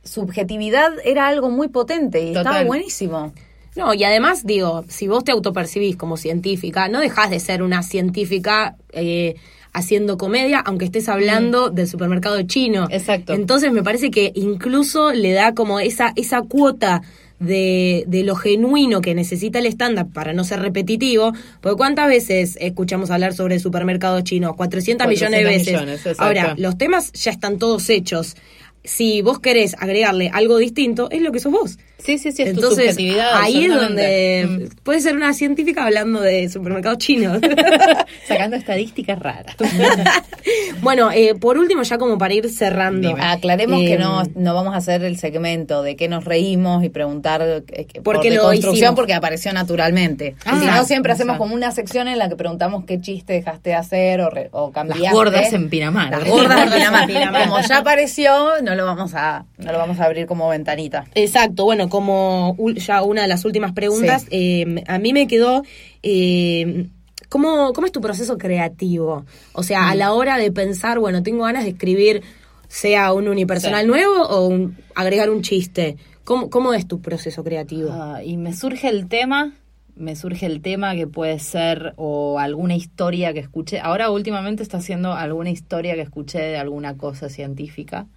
subjetividad 0.03 0.91
era 1.05 1.27
algo 1.27 1.49
muy 1.49 1.67
potente 1.67 2.21
y 2.23 2.35
estaba 2.35 2.63
buenísimo. 2.63 3.33
No, 3.75 3.93
y 3.93 4.03
además, 4.03 4.45
digo, 4.45 4.83
si 4.89 5.07
vos 5.07 5.23
te 5.23 5.31
autopercibís 5.31 5.95
como 5.95 6.17
científica, 6.17 6.89
no 6.89 6.99
dejás 6.99 7.29
de 7.29 7.39
ser 7.39 7.63
una 7.63 7.83
científica 7.83 8.75
eh, 8.91 9.35
haciendo 9.71 10.17
comedia, 10.17 10.59
aunque 10.59 10.83
estés 10.85 11.07
hablando 11.07 11.69
del 11.69 11.87
supermercado 11.87 12.41
chino. 12.41 12.87
Exacto. 12.89 13.31
Entonces 13.33 13.71
me 13.71 13.83
parece 13.83 14.11
que 14.11 14.33
incluso 14.35 15.13
le 15.13 15.31
da 15.31 15.53
como 15.53 15.79
esa, 15.79 16.11
esa 16.17 16.41
cuota 16.41 17.01
de, 17.41 18.03
de 18.07 18.23
lo 18.23 18.35
genuino 18.35 19.01
que 19.01 19.15
necesita 19.15 19.59
el 19.59 19.65
estándar 19.65 20.07
para 20.13 20.31
no 20.31 20.43
ser 20.43 20.61
repetitivo, 20.61 21.33
porque 21.59 21.75
cuántas 21.75 22.07
veces 22.07 22.57
escuchamos 22.61 23.09
hablar 23.09 23.33
sobre 23.33 23.55
el 23.55 23.61
supermercado 23.61 24.21
chino, 24.21 24.55
400, 24.55 25.07
millones 25.07 25.39
de 25.39 25.45
400 25.45 25.65
veces. 25.65 26.05
millones. 26.05 26.19
Ahora, 26.19 26.55
los 26.57 26.77
temas 26.77 27.11
ya 27.13 27.31
están 27.31 27.57
todos 27.57 27.89
hechos. 27.89 28.35
Si 28.83 29.21
vos 29.21 29.39
querés 29.39 29.75
agregarle 29.79 30.29
algo 30.33 30.57
distinto, 30.57 31.09
es 31.11 31.21
lo 31.21 31.31
que 31.31 31.39
sos 31.39 31.51
vos. 31.51 31.77
Sí, 32.03 32.17
sí, 32.17 32.31
sí, 32.31 32.41
es 32.43 32.53
tu 32.53 32.61
Entonces, 32.61 32.85
subjetividad. 32.95 33.29
ahí 33.41 33.65
es 33.65 33.73
donde 33.75 34.69
puede 34.83 35.01
ser 35.01 35.15
una 35.15 35.33
científica 35.33 35.85
hablando 35.85 36.19
de 36.21 36.49
supermercados 36.49 36.97
chinos. 36.99 37.39
Sacando 38.27 38.55
estadísticas 38.57 39.19
raras. 39.19 39.55
bueno, 40.81 41.11
eh, 41.11 41.35
por 41.35 41.57
último, 41.57 41.83
ya 41.83 41.97
como 41.97 42.17
para 42.17 42.33
ir 42.33 42.49
cerrando. 42.49 43.07
Dime. 43.07 43.21
Aclaremos 43.23 43.81
que 43.81 43.97
no, 43.97 44.23
no 44.35 44.53
vamos 44.53 44.73
a 44.73 44.77
hacer 44.77 45.03
el 45.03 45.17
segmento 45.17 45.83
de 45.83 45.95
qué 45.95 46.07
nos 46.07 46.25
reímos 46.25 46.83
y 46.83 46.89
preguntar 46.89 47.41
eh, 47.41 47.85
¿Por 48.03 48.19
qué 48.21 48.35
construcción 48.37 48.73
hicimos? 48.75 48.95
porque 48.95 49.13
apareció 49.13 49.53
naturalmente. 49.53 50.35
Ah, 50.45 50.59
si 50.59 50.65
no, 50.65 50.83
siempre 50.85 51.11
hacemos 51.13 51.37
como 51.37 51.53
una 51.55 51.71
sección 51.71 52.07
en 52.07 52.17
la 52.17 52.29
que 52.29 52.35
preguntamos 52.35 52.85
qué 52.85 52.99
chiste 52.99 53.33
dejaste 53.33 53.71
de 53.71 53.75
hacer 53.75 54.21
o, 54.21 54.29
re- 54.29 54.49
o 54.51 54.71
cambiaste. 54.71 55.03
Las 55.03 55.13
gordas 55.13 55.53
en 55.53 55.69
Pinamar. 55.69 56.11
Las 56.11 56.25
gordas 56.27 56.73
en. 56.73 57.07
Pinamar. 57.07 57.47
Como 57.47 57.61
ya 57.61 57.77
apareció, 57.77 58.61
no 58.63 58.75
lo 58.75 58.85
vamos 58.85 59.13
a 59.13 59.45
no 59.57 59.71
lo 59.71 59.77
vamos 59.77 59.99
a 59.99 60.05
abrir 60.05 60.25
como 60.25 60.49
ventanita. 60.49 61.05
Exacto, 61.15 61.65
bueno, 61.65 61.89
como 61.91 62.57
ya 62.77 63.03
una 63.03 63.21
de 63.21 63.27
las 63.27 63.45
últimas 63.45 63.73
preguntas, 63.73 64.25
eh, 64.31 64.83
a 64.87 64.97
mí 64.97 65.13
me 65.13 65.27
quedó, 65.27 65.61
eh, 66.01 66.87
¿cómo, 67.29 67.73
¿cómo 67.73 67.85
es 67.85 67.91
tu 67.91 68.01
proceso 68.01 68.37
creativo? 68.39 69.25
O 69.53 69.61
sea, 69.61 69.81
Mm. 69.81 69.89
a 69.89 69.95
la 69.95 70.13
hora 70.13 70.37
de 70.37 70.51
pensar, 70.51 70.97
bueno, 70.97 71.21
tengo 71.21 71.43
ganas 71.43 71.63
de 71.65 71.69
escribir, 71.71 72.23
sea 72.67 73.13
un 73.13 73.27
unipersonal 73.27 73.81
Sí. 73.83 73.87
nuevo 73.87 74.23
o 74.23 74.47
un- 74.47 74.77
agregar 74.95 75.29
un 75.29 75.41
chiste. 75.43 75.97
¿Cómo, 76.23 76.49
¿Cómo 76.49 76.73
es 76.73 76.87
tu 76.87 77.01
proceso 77.01 77.43
creativo? 77.43 77.89
Ah, 77.91 78.21
y 78.23 78.37
me 78.37 78.53
surge 78.53 78.87
el 78.87 79.07
tema, 79.07 79.53
me 79.95 80.15
surge 80.15 80.45
el 80.45 80.61
tema 80.61 80.95
que 80.95 81.05
puede 81.07 81.37
ser 81.39 81.93
o 81.97 82.39
alguna 82.39 82.75
historia 82.75 83.33
que 83.33 83.39
escuché. 83.39 83.79
Ahora 83.79 84.09
últimamente 84.09 84.63
está 84.63 84.77
haciendo 84.77 85.13
alguna 85.13 85.49
historia 85.49 85.95
que 85.95 86.01
escuché 86.01 86.39
de 86.39 86.57
alguna 86.57 86.95
cosa 86.95 87.27
científica. 87.27 88.07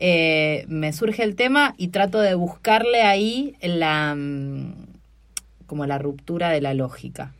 Eh, 0.00 0.64
me 0.68 0.92
surge 0.92 1.24
el 1.24 1.34
tema 1.34 1.74
y 1.76 1.88
trato 1.88 2.20
de 2.20 2.34
buscarle 2.34 3.02
ahí 3.02 3.56
la 3.60 4.14
mm, 4.14 4.86
como 5.66 5.86
la 5.86 5.98
ruptura 5.98 6.50
de 6.50 6.60
la 6.60 6.72
lógica. 6.72 7.34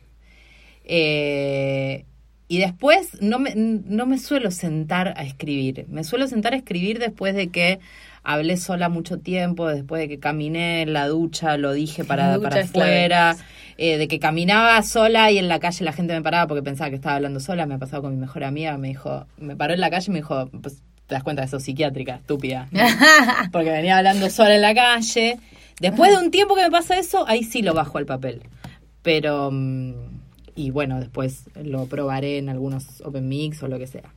Eh, 0.83 2.05
y 2.49 2.57
después 2.57 3.21
no 3.21 3.39
me, 3.39 3.53
no 3.55 4.05
me 4.05 4.17
suelo 4.17 4.51
sentar 4.51 5.13
a 5.15 5.23
escribir. 5.23 5.85
Me 5.87 6.03
suelo 6.03 6.27
sentar 6.27 6.53
a 6.53 6.57
escribir 6.57 6.99
después 6.99 7.33
de 7.35 7.49
que 7.49 7.79
hablé 8.23 8.57
sola 8.57 8.89
mucho 8.89 9.19
tiempo, 9.19 9.67
después 9.67 10.01
de 10.01 10.09
que 10.09 10.19
caminé 10.19 10.81
en 10.81 10.91
la 10.91 11.07
ducha, 11.07 11.57
lo 11.57 11.71
dije 11.73 12.03
para, 12.03 12.35
ducha 12.37 12.49
para 12.49 12.61
afuera, 12.63 13.37
eh, 13.77 13.97
de 13.97 14.07
que 14.07 14.19
caminaba 14.19 14.81
sola 14.81 15.31
y 15.31 15.37
en 15.37 15.47
la 15.47 15.59
calle 15.59 15.85
la 15.85 15.93
gente 15.93 16.13
me 16.13 16.21
paraba 16.21 16.47
porque 16.47 16.63
pensaba 16.63 16.89
que 16.89 16.97
estaba 16.97 17.15
hablando 17.15 17.39
sola. 17.39 17.65
Me 17.65 17.75
ha 17.75 17.79
pasado 17.79 18.01
con 18.01 18.13
mi 18.15 18.19
mejor 18.19 18.43
amiga, 18.43 18.77
me 18.77 18.89
dijo, 18.89 19.25
me 19.37 19.55
paró 19.55 19.73
en 19.75 19.79
la 19.79 19.89
calle 19.89 20.05
y 20.09 20.11
me 20.11 20.19
dijo, 20.19 20.49
pues 20.61 20.81
te 21.09 21.15
das 21.15 21.23
cuenta 21.23 21.41
de 21.41 21.47
sos 21.47 21.63
psiquiátrica, 21.63 22.17
estúpida. 22.17 22.69
porque 23.51 23.71
venía 23.71 23.97
hablando 23.97 24.29
sola 24.29 24.55
en 24.55 24.61
la 24.61 24.75
calle. 24.75 25.39
Después 25.81 26.11
de 26.11 26.23
un 26.23 26.29
tiempo 26.29 26.55
que 26.55 26.61
me 26.61 26.69
pasa 26.69 26.99
eso, 26.99 27.27
ahí 27.27 27.43
sí 27.43 27.63
lo 27.63 27.73
bajo 27.73 27.97
al 27.97 28.05
papel. 28.05 28.43
Pero, 29.01 29.49
mm, 29.51 29.93
y 30.55 30.69
bueno, 30.69 30.99
después 30.99 31.45
lo 31.55 31.87
probaré 31.87 32.37
en 32.37 32.47
algunos 32.47 33.01
Open 33.01 33.27
Mix 33.27 33.63
o 33.63 33.67
lo 33.67 33.79
que 33.79 33.87
sea. 33.87 34.13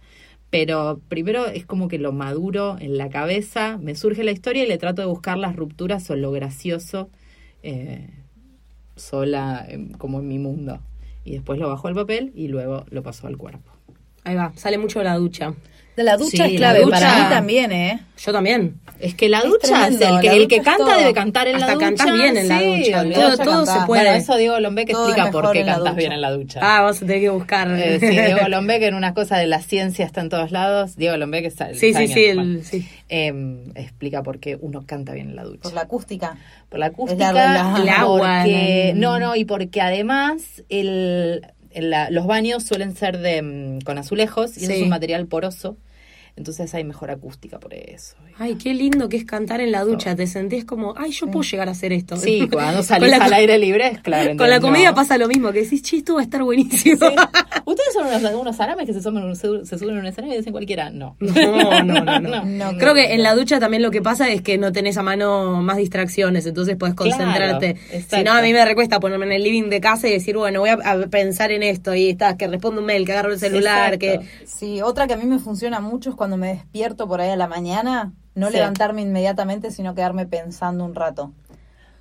Pero 0.51 1.01
primero 1.09 1.47
es 1.47 1.65
como 1.65 1.89
que 1.89 1.99
lo 1.99 2.13
maduro 2.13 2.77
en 2.79 2.99
la 2.99 3.09
cabeza, 3.09 3.79
me 3.79 3.95
surge 3.95 4.23
la 4.23 4.33
historia 4.33 4.65
y 4.65 4.67
le 4.67 4.77
trato 4.77 5.01
de 5.01 5.09
buscar 5.09 5.39
las 5.39 5.57
rupturas 5.57 6.11
o 6.11 6.17
lo 6.17 6.31
gracioso 6.31 7.09
eh, 7.63 8.11
sola, 8.97 9.65
em, 9.67 9.93
como 9.93 10.21
en 10.21 10.29
mi 10.29 10.39
mundo. 10.39 10.79
Y 11.25 11.33
después 11.33 11.59
lo 11.59 11.71
bajo 11.71 11.89
al 11.89 11.95
papel 11.95 12.33
y 12.35 12.49
luego 12.49 12.85
lo 12.91 13.03
paso 13.03 13.29
al 13.29 13.39
cuerpo. 13.39 13.73
Ahí 14.25 14.35
va, 14.35 14.53
sale 14.57 14.77
mucho 14.77 14.99
de 14.99 15.07
la 15.07 15.17
ducha. 15.17 15.55
De 15.97 16.03
la 16.05 16.17
ducha 16.17 16.47
Sí, 16.47 16.55
es 16.55 16.61
la 16.61 16.71
clave, 16.71 16.85
ducha- 16.85 17.01
para 17.01 17.17
mí 17.23 17.29
también, 17.35 17.73
¿eh? 17.73 18.01
Yo 18.25 18.33
también. 18.33 18.81
Es 18.99 19.15
que 19.15 19.29
la 19.29 19.39
Es 19.41 19.45
ducha, 19.45 19.89
tremendo, 19.89 20.07
el 20.17 20.21
que, 20.21 20.27
la 20.29 20.33
el 20.35 20.49
que 20.49 20.59
ducha 20.61 20.77
canta 20.77 20.97
debe 20.97 21.13
cantar 21.13 21.49
en 21.49 21.55
la 21.59 21.67
Hasta 21.67 21.73
ducha. 21.75 21.87
cantás 21.87 22.13
bien 22.15 22.37
en 22.37 22.49
la 22.49 22.63
ducha. 22.63 23.05
Todo- 23.13 23.37
todo 23.45 23.67
se 23.67 23.73
puede. 23.87 24.03
Bueno, 24.05 24.11
eso 24.17 24.37
Diego 24.37 24.61
Lombeck 24.61 24.91
explica 24.91 25.31
por 25.31 25.51
qué 25.53 25.65
cantas 25.65 25.97
bien 25.97 26.13
en 26.13 26.21
la 26.21 26.31
ducha. 26.31 26.61
Ah, 26.63 26.83
vas 26.83 26.97
a 26.97 27.01
tener 27.01 27.21
que 27.21 27.29
buscar. 27.31 27.69
Eh, 27.79 27.99
sí, 28.01 28.07
Diego 28.07 28.41
Lombeck 28.49 28.83
en 28.85 28.95
una 28.95 29.13
cosa 29.13 29.37
de 29.39 29.47
la 29.49 29.61
ciencia 29.61 30.07
está 30.07 30.21
en 30.23 30.29
todos 30.31 30.51
lados. 30.53 30.97
Diego 30.97 31.17
Lombeck 31.17 31.45
está 31.47 31.69
el 31.69 31.79
Sí, 31.79 31.93
sí, 31.93 32.07
sí, 32.09 32.25
el- 32.27 32.37
bueno, 32.37 32.61
sí. 32.63 32.89
eh, 33.09 33.65
explica 33.75 34.23
por 34.23 34.39
qué 34.39 34.57
uno 34.61 34.85
canta 34.87 35.13
bien 35.13 35.31
en 35.31 35.37
la 35.37 35.45
ducha. 35.45 35.63
Por 35.65 35.75
la 35.75 35.83
acústica. 35.83 36.37
Por 36.71 36.79
la 36.79 36.87
acústica, 36.87 37.33
la- 37.33 37.77
el 37.83 37.89
agua, 37.89 38.39
porque, 38.45 38.93
no, 38.97 39.19
no, 39.19 39.35
y 39.37 39.45
porque 39.45 39.81
además 39.81 40.63
el 40.69 41.45
la- 41.77 42.11
los 42.11 42.27
baños 42.27 42.63
suelen 42.65 42.95
ser 42.97 43.19
de 43.19 43.43
mm, 43.43 43.81
con 43.83 43.99
azulejos 43.99 44.57
y 44.57 44.67
Sí. 44.67 44.73
es 44.73 44.83
un 44.83 44.89
material 44.89 45.27
poroso. 45.27 45.77
Entonces 46.35 46.75
hay 46.75 46.83
mejor 46.83 47.11
acústica 47.11 47.61
por 47.61 47.75
eso. 47.75 48.17
Ay, 48.39 48.55
qué 48.57 48.73
lindo 48.73 49.09
que 49.11 49.19
es 49.19 49.25
cantar 49.27 49.61
en 49.61 49.71
la 49.71 49.85
ducha. 49.85 50.17
Te 50.17 50.27
sentís 50.27 50.65
como, 50.65 50.95
ay, 50.97 51.11
yo 51.11 51.27
puedo 51.27 51.43
llegar 51.43 51.69
a 51.69 51.73
hacer 51.73 51.93
esto. 51.93 52.17
Sí, 52.17 52.49
cuando 52.51 52.77
Con 52.79 52.85
salís 52.85 53.11
la- 53.11 53.19
al 53.25 53.33
aire 53.35 53.59
libre 53.59 53.89
es 53.89 54.01
claro. 54.01 54.35
Con 54.39 54.49
la 54.49 54.59
comedia 54.59 54.91
No. 54.91 54.95
pasa 54.95 55.19
lo 55.19 55.29
mismo, 55.29 55.53
que 55.53 55.61
decís, 55.63 55.83
che, 55.83 55.99
esto 55.99 56.15
va 56.15 56.21
a 56.21 56.25
estar 56.25 56.43
buenísimo. 56.43 56.97
Sí. 57.07 57.15
¿Ustedes 57.67 57.93
son 57.93 58.07
unos, 58.07 58.23
unos 58.41 58.57
salames 58.57 58.87
que 58.87 58.95
se 58.95 59.03
suben, 59.03 59.37
se, 59.37 59.65
se 59.67 59.79
suben 59.79 59.97
a 59.97 60.01
un 60.01 60.07
escenario 60.07 60.35
y 60.35 60.39
dicen 60.39 60.53
cualquiera? 60.53 60.89
No. 60.91 61.17
No, 61.21 61.83
no, 61.85 62.01
no, 62.05 62.21
no. 62.21 62.45
No, 62.45 62.79
Creo 62.79 62.95
que 62.95 63.13
en 63.13 63.23
la 63.23 63.35
ducha 63.35 63.61
también 63.61 63.83
lo 63.83 63.91
que 63.91 64.01
pasa 64.01 64.31
es 64.31 64.41
que 64.41 64.57
no 64.57 64.73
tenés 64.73 64.97
a 64.97 65.03
mano 65.03 65.61
más 65.63 65.77
distracciones, 65.77 66.47
entonces 66.47 66.77
puedes 66.77 66.95
Claro, 66.97 67.11
concentrarte. 67.11 67.71
exacto. 67.93 68.17
si 68.17 68.25
no, 68.25 68.33
a 68.33 68.41
mí 68.41 68.53
me 68.55 68.65
recuesta 68.65 68.99
ponerme 69.01 69.27
en 69.27 69.33
el 69.33 69.43
living 69.45 69.69
de 69.69 69.81
casa 69.81 70.09
y 70.09 70.13
decir, 70.13 70.37
bueno, 70.39 70.61
voy 70.61 70.71
a, 70.71 70.75
a 70.83 70.97
pensar 71.09 71.53
en 71.53 71.63
esto 71.63 71.95
y 71.95 72.09
estás, 72.09 72.37
que 72.37 72.49
respondo 72.49 72.81
un 72.81 72.87
mail, 72.87 73.05
que 73.05 73.13
agarro 73.13 73.33
el 73.33 73.39
celular, 73.39 73.95
Exacto. 73.95 74.23
que... 74.23 74.47
Sí, 74.47 74.81
otra 74.81 75.07
que 75.07 75.13
a 75.13 75.17
mí 75.17 75.27
me 75.27 75.39
funciona 75.39 75.81
mucho 75.81 76.11
es 76.11 76.17
cuando 76.23 76.37
me 76.37 76.55
despierto 76.55 77.09
por 77.09 77.21
ahí 77.21 77.31
a 77.31 77.37
la 77.37 77.49
mañana, 77.49 78.13
no 78.37 78.47
Sí. 78.47 78.53
levantarme 78.55 79.03
inmediatamente, 79.03 79.73
sino 79.73 79.93
quedarme 79.97 80.25
pensando 80.25 80.85
un 80.85 80.95
rato. 80.95 81.33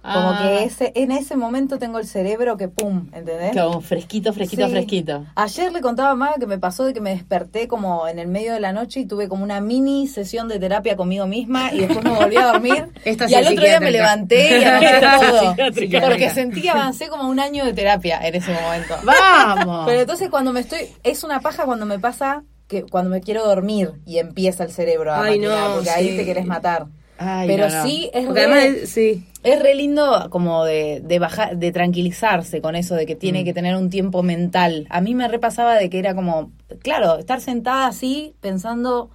Como 0.03 0.31
Ah, 0.31 0.37
que 0.37 0.63
ese, 0.63 0.91
en 0.95 1.11
ese 1.11 1.35
momento 1.35 1.77
tengo 1.79 1.97
el 1.97 2.05
cerebro 2.07 2.55
que 2.57 2.67
pum, 2.67 3.09
¿entendés? 3.13 3.55
Como 3.55 3.81
fresquito, 3.81 4.31
fresquito, 4.33 4.65
Sí. 4.65 4.71
fresquito. 4.71 5.25
Ayer 5.35 5.71
le 5.71 5.81
contaba 5.81 6.11
a 6.11 6.15
Maga 6.15 6.35
que 6.39 6.45
me 6.47 6.57
pasó 6.59 6.85
de 6.85 6.93
que 6.93 7.01
me 7.01 7.11
desperté 7.11 7.67
como 7.67 8.07
en 8.07 8.17
el 8.19 8.27
medio 8.27 8.53
de 8.53 8.59
la 8.59 8.73
noche 8.73 8.99
y 9.01 9.05
tuve 9.05 9.27
como 9.27 9.43
una 9.43 9.59
mini 9.61 10.07
sesión 10.07 10.47
de 10.47 10.57
terapia 10.59 10.95
conmigo 10.95 11.25
misma 11.27 11.71
y 11.73 11.79
después 11.81 12.03
me 12.03 12.15
volví 12.15 12.35
a 12.37 12.45
dormir. 12.47 12.89
Esta 13.05 13.27
y 13.29 13.33
al 13.35 13.47
otro 13.47 13.63
día 13.63 13.79
me 13.79 13.91
levanté 13.91 14.59
y 14.59 14.63
anoté 14.65 14.99
todo. 15.01 15.55
Porque 16.01 16.29
sentí 16.31 16.61
que 16.61 16.69
avancé 16.69 17.07
como 17.07 17.27
un 17.27 17.39
año 17.39 17.65
de 17.65 17.73
terapia 17.73 18.19
en 18.27 18.35
ese 18.35 18.53
momento. 18.53 18.95
¡Vamos! 19.03 19.83
Pero 19.87 20.01
entonces 20.01 20.29
cuando 20.29 20.51
me 20.53 20.59
estoy, 20.61 20.79
es 21.03 21.23
una 21.23 21.41
paja 21.41 21.65
cuando 21.65 21.85
me 21.85 21.99
pasa 21.99 22.43
que 22.71 22.83
cuando 22.83 23.09
me 23.11 23.21
quiero 23.21 23.45
dormir 23.45 23.91
y 24.05 24.17
empieza 24.19 24.63
el 24.63 24.71
cerebro 24.71 25.11
a 25.11 25.21
Ay, 25.23 25.37
maquinar, 25.39 25.69
no, 25.69 25.75
porque 25.75 25.89
ahí 25.91 26.15
te 26.15 26.25
querés 26.25 26.45
matar. 26.45 26.87
Ay, 27.17 27.47
Pero 27.47 27.67
no, 27.69 27.75
no. 27.75 27.83
sí 27.83 28.09
es 28.13 28.27
re, 28.27 28.45
además, 28.45 28.89
sí. 28.89 29.27
es 29.43 29.61
re 29.61 29.75
lindo 29.75 30.27
como 30.31 30.65
de, 30.65 31.01
de 31.03 31.19
bajar, 31.19 31.57
de 31.57 31.71
tranquilizarse 31.71 32.61
con 32.61 32.75
eso 32.75 32.95
de 32.95 33.05
que 33.05 33.15
Mm. 33.15 33.19
tiene 33.19 33.43
que 33.43 33.53
tener 33.53 33.75
un 33.75 33.89
tiempo 33.91 34.23
mental. 34.23 34.87
A 34.89 35.01
mí 35.01 35.13
me 35.13 35.27
repasaba 35.27 35.75
de 35.75 35.89
que 35.89 35.99
era 35.99 36.15
como, 36.15 36.51
claro, 36.81 37.19
estar 37.19 37.39
sentada 37.41 37.87
así 37.87 38.33
pensando 38.41 39.11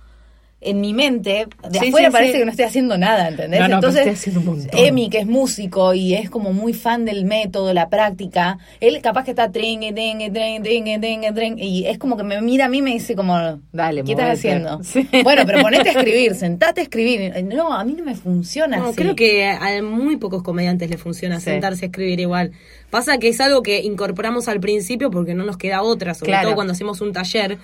en 0.66 0.80
mi 0.80 0.92
mente, 0.92 1.46
de 1.70 1.78
Sí, 1.78 1.88
afuera 1.88 2.08
sí, 2.08 2.12
parece 2.12 2.32
sí. 2.32 2.38
que 2.40 2.44
no 2.44 2.50
estoy 2.50 2.64
haciendo 2.66 2.98
nada, 2.98 3.28
¿entendés? 3.28 3.60
No, 3.60 3.68
no, 3.68 3.74
Entonces, 3.76 4.00
estoy 4.00 4.14
haciendo 4.14 4.40
un 4.40 4.46
montón. 4.58 4.80
Emi, 4.80 5.08
que 5.10 5.18
es 5.18 5.26
músico 5.26 5.94
y 5.94 6.14
es 6.14 6.28
como 6.30 6.52
muy 6.52 6.72
fan 6.74 7.04
del 7.04 7.24
método, 7.24 7.72
la 7.72 7.88
práctica, 7.88 8.58
él 8.80 9.00
capaz 9.02 9.24
que 9.24 9.30
está 9.30 9.50
tring, 9.50 9.80
tring, 9.94 10.18
tring, 10.32 10.62
tring, 10.62 11.00
tring, 11.00 11.34
tring, 11.34 11.58
y 11.58 11.86
es 11.86 11.98
como 11.98 12.16
que 12.16 12.22
me 12.24 12.40
mira 12.40 12.66
a 12.66 12.68
mí 12.68 12.78
y 12.78 12.82
me 12.82 12.92
dice 12.92 13.14
como, 13.14 13.36
Dale, 13.72 14.04
¿qué 14.04 14.12
estás 14.12 14.38
haciendo? 14.38 14.80
Sí. 14.82 15.08
Bueno, 15.22 15.42
pero 15.46 15.62
ponete 15.62 15.88
a 15.88 15.92
escribir, 15.92 16.34
sentate 16.34 16.80
a 16.80 16.84
escribir. 16.84 17.32
No, 17.44 17.72
a 17.72 17.84
mí 17.84 17.94
no 17.96 18.04
me 18.04 18.14
funciona 18.14 18.76
No, 18.78 18.86
así. 18.88 18.96
creo 18.96 19.14
que 19.16 19.46
a 19.46 19.82
muy 19.82 20.16
pocos 20.16 20.42
comediantes 20.42 20.90
les 20.90 21.00
funciona 21.00 21.38
Sí. 21.40 21.46
sentarse 21.46 21.84
a 21.84 21.88
escribir 21.88 22.20
igual. 22.20 22.52
Pasa 22.90 23.18
que 23.18 23.28
es 23.28 23.40
algo 23.40 23.62
que 23.62 23.80
incorporamos 23.82 24.48
al 24.48 24.60
principio 24.60 25.10
porque 25.10 25.34
no 25.34 25.44
nos 25.44 25.56
queda 25.56 25.82
otra, 25.82 26.14
sobre 26.14 26.30
Claro. 26.32 26.48
todo 26.48 26.54
cuando 26.54 26.72
hacemos 26.72 27.00
un 27.00 27.12
taller. 27.12 27.58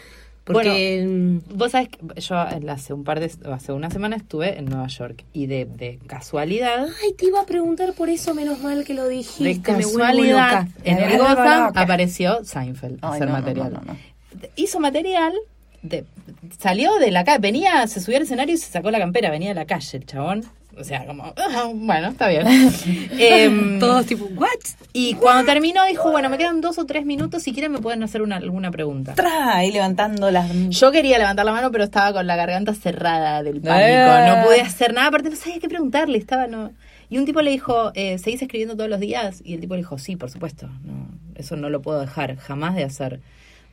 Porque 0.44 1.04
mm, 1.06 1.56
Vos 1.56 1.70
sabés 1.72 1.88
que 1.88 2.20
yo 2.20 2.36
hace 2.36 2.92
un 2.92 3.04
par 3.04 3.20
de 3.20 3.30
hace 3.52 3.72
una 3.72 3.90
semana 3.90 4.16
estuve 4.16 4.58
en 4.58 4.64
Nueva 4.66 4.88
York 4.88 5.24
y 5.32 5.46
de, 5.46 5.64
de 5.66 5.98
casualidad 6.06 6.86
Ay, 7.04 7.12
te 7.14 7.26
iba 7.26 7.40
a 7.40 7.46
preguntar 7.46 7.92
por 7.94 8.08
eso, 8.08 8.34
menos 8.34 8.60
mal 8.60 8.84
que 8.84 8.94
lo 8.94 9.06
dijiste. 9.08 9.44
de 9.44 9.60
casualidad 9.62 10.66
en 10.84 10.98
el 10.98 11.18
Gotham 11.18 11.72
apareció 11.74 12.44
Seinfeld 12.44 12.98
a 13.04 13.08
Ay, 13.12 13.14
hacer 13.16 13.28
no, 13.28 13.34
no, 13.34 13.38
material 13.40 13.72
no, 13.72 13.80
no, 13.80 13.92
no. 13.92 13.98
hizo 14.56 14.80
material 14.80 15.32
de, 15.82 16.04
salió 16.58 16.96
de 16.98 17.10
la 17.10 17.24
calle 17.24 17.38
venía 17.40 17.86
se 17.86 18.00
subió 18.00 18.16
al 18.18 18.24
escenario 18.24 18.54
y 18.54 18.58
se 18.58 18.70
sacó 18.70 18.90
la 18.90 18.98
campera 18.98 19.30
venía 19.30 19.48
de 19.50 19.54
la 19.54 19.66
calle 19.66 19.98
el 19.98 20.06
chabón 20.06 20.44
o 20.78 20.84
sea 20.84 21.06
como 21.06 21.32
ah, 21.36 21.70
bueno 21.74 22.08
está 22.08 22.28
bien 22.28 22.46
Em, 23.18 23.78
Todos 23.78 24.06
tipo, 24.06 24.24
¿what? 24.34 24.48
y 24.92 25.14
cuando 25.14 25.44
terminó 25.44 25.84
dijo 25.86 26.10
bueno 26.10 26.28
me 26.28 26.38
quedan 26.38 26.60
dos 26.60 26.78
o 26.78 26.86
tres 26.86 27.04
minutos 27.04 27.42
si 27.42 27.52
quieren 27.52 27.72
me 27.72 27.78
pueden 27.78 28.02
hacer 28.02 28.22
una, 28.22 28.36
alguna 28.36 28.70
pregunta 28.70 29.14
Tra, 29.14 29.56
ahí 29.56 29.72
levantando 29.72 30.30
las... 30.30 30.50
Yo 30.70 30.92
quería 30.92 31.18
levantar 31.18 31.44
la 31.44 31.52
mano, 31.52 31.70
pero 31.70 31.84
estaba 31.84 32.12
con 32.12 32.26
la 32.26 32.36
garganta 32.36 32.74
cerrada 32.74 33.42
del 33.42 33.60
pánico. 33.60 33.76
Eh. 33.76 34.26
No 34.26 34.44
pude 34.44 34.60
hacer 34.60 34.92
nada, 34.92 35.08
aparte 35.08 35.30
no 35.30 35.36
sabía 35.36 35.58
qué 35.60 35.68
preguntarle. 35.68 36.18
Estaba, 36.18 36.46
no. 36.46 36.72
Y 37.08 37.18
un 37.18 37.24
tipo 37.24 37.42
le 37.42 37.50
dijo, 37.50 37.92
eh, 37.94 38.18
¿seguís 38.18 38.42
escribiendo 38.42 38.76
todos 38.76 38.88
los 38.88 39.00
días? 39.00 39.42
Y 39.44 39.54
el 39.54 39.60
tipo 39.60 39.74
le 39.74 39.80
dijo, 39.80 39.98
sí, 39.98 40.16
por 40.16 40.30
supuesto. 40.30 40.66
No, 40.84 41.08
eso 41.34 41.56
no 41.56 41.68
lo 41.68 41.82
puedo 41.82 42.00
dejar 42.00 42.36
jamás 42.36 42.74
de 42.74 42.84
hacer. 42.84 43.20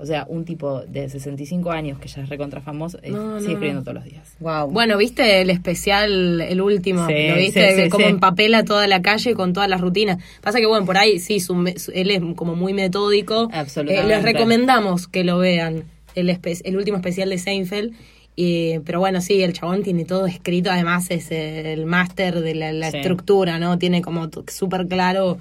O 0.01 0.05
sea, 0.05 0.25
un 0.29 0.45
tipo 0.45 0.79
de 0.87 1.09
65 1.09 1.71
años 1.71 1.99
que 1.99 2.07
ya 2.07 2.21
es 2.21 2.29
recontra 2.29 2.61
famoso, 2.61 2.99
eh, 3.03 3.11
No, 3.11 3.31
no, 3.31 3.39
sigue 3.41 3.51
escribiendo 3.51 3.81
no. 3.81 3.83
todos 3.83 3.95
los 3.95 4.05
días. 4.05 4.33
Wow. 4.39 4.67
Bueno, 4.71 4.97
¿viste 4.97 5.41
el 5.41 5.49
especial, 5.49 6.39
el 6.39 6.61
último? 6.61 7.05
Sí, 7.05 7.27
¿Lo 7.27 7.35
viste? 7.35 7.75
sí, 7.75 7.83
sí, 7.83 7.89
como 7.89 8.05
sí. 8.05 8.11
empapela 8.11 8.63
toda 8.63 8.87
la 8.87 9.01
calle 9.01 9.33
con 9.33 9.51
todas 9.51 9.67
las 9.69 9.81
rutinas. 9.81 10.23
Pasa 10.41 10.59
que, 10.59 10.65
bueno, 10.67 10.85
por 10.85 10.97
ahí 10.97 11.19
sí, 11.19 11.41
su 11.41 11.53
me- 11.53 11.77
su- 11.77 11.91
él 11.91 12.11
es 12.11 12.21
como 12.35 12.55
muy 12.55 12.71
metódico. 12.73 13.49
Absolutamente. 13.51 14.05
Eh, 14.05 14.15
les 14.15 14.23
recomendamos 14.23 15.07
que 15.09 15.25
lo 15.25 15.37
vean, 15.37 15.83
el, 16.15 16.29
espe- 16.29 16.61
el 16.63 16.77
último 16.77 16.95
especial 16.97 17.29
de 17.29 17.37
Seinfeld. 17.37 17.93
Eh, 18.37 18.79
pero 18.85 18.99
bueno, 18.99 19.19
sí, 19.19 19.43
el 19.43 19.51
chabón 19.51 19.83
tiene 19.83 20.05
todo 20.05 20.25
escrito, 20.27 20.71
además 20.71 21.11
es 21.11 21.29
el 21.29 21.85
máster 21.85 22.39
de 22.39 22.55
la, 22.55 22.71
la 22.71 22.89
Sí. 22.89 22.97
estructura, 22.97 23.59
¿no? 23.59 23.77
Tiene 23.77 24.01
como 24.01 24.29
súper 24.47 24.87
claro, 24.87 25.39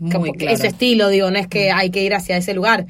Muy 0.00 0.32
claro. 0.32 0.56
ese 0.56 0.66
estilo, 0.66 1.08
digo, 1.08 1.30
no 1.30 1.38
es 1.38 1.46
que 1.46 1.70
hay 1.70 1.90
que 1.90 2.02
ir 2.02 2.14
hacia 2.14 2.36
ese 2.36 2.52
lugar. 2.52 2.86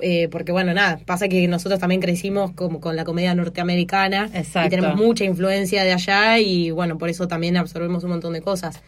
Eh, 0.00 0.28
porque 0.30 0.52
bueno, 0.52 0.74
nada, 0.74 1.00
pasa 1.06 1.28
que 1.28 1.48
nosotros 1.48 1.80
también 1.80 2.02
crecimos 2.02 2.52
como 2.52 2.80
con 2.80 2.96
la 2.96 3.04
comedia 3.04 3.34
norteamericana 3.34 4.28
Exacto. 4.34 4.66
y 4.66 4.70
tenemos 4.70 4.96
mucha 4.96 5.24
influencia 5.24 5.84
de 5.84 5.92
allá 5.92 6.38
y 6.38 6.70
bueno, 6.70 6.98
por 6.98 7.08
eso 7.08 7.28
también 7.28 7.56
absorbemos 7.56 8.04
un 8.04 8.10
montón 8.10 8.34
de 8.34 8.42
cosas. 8.42 8.82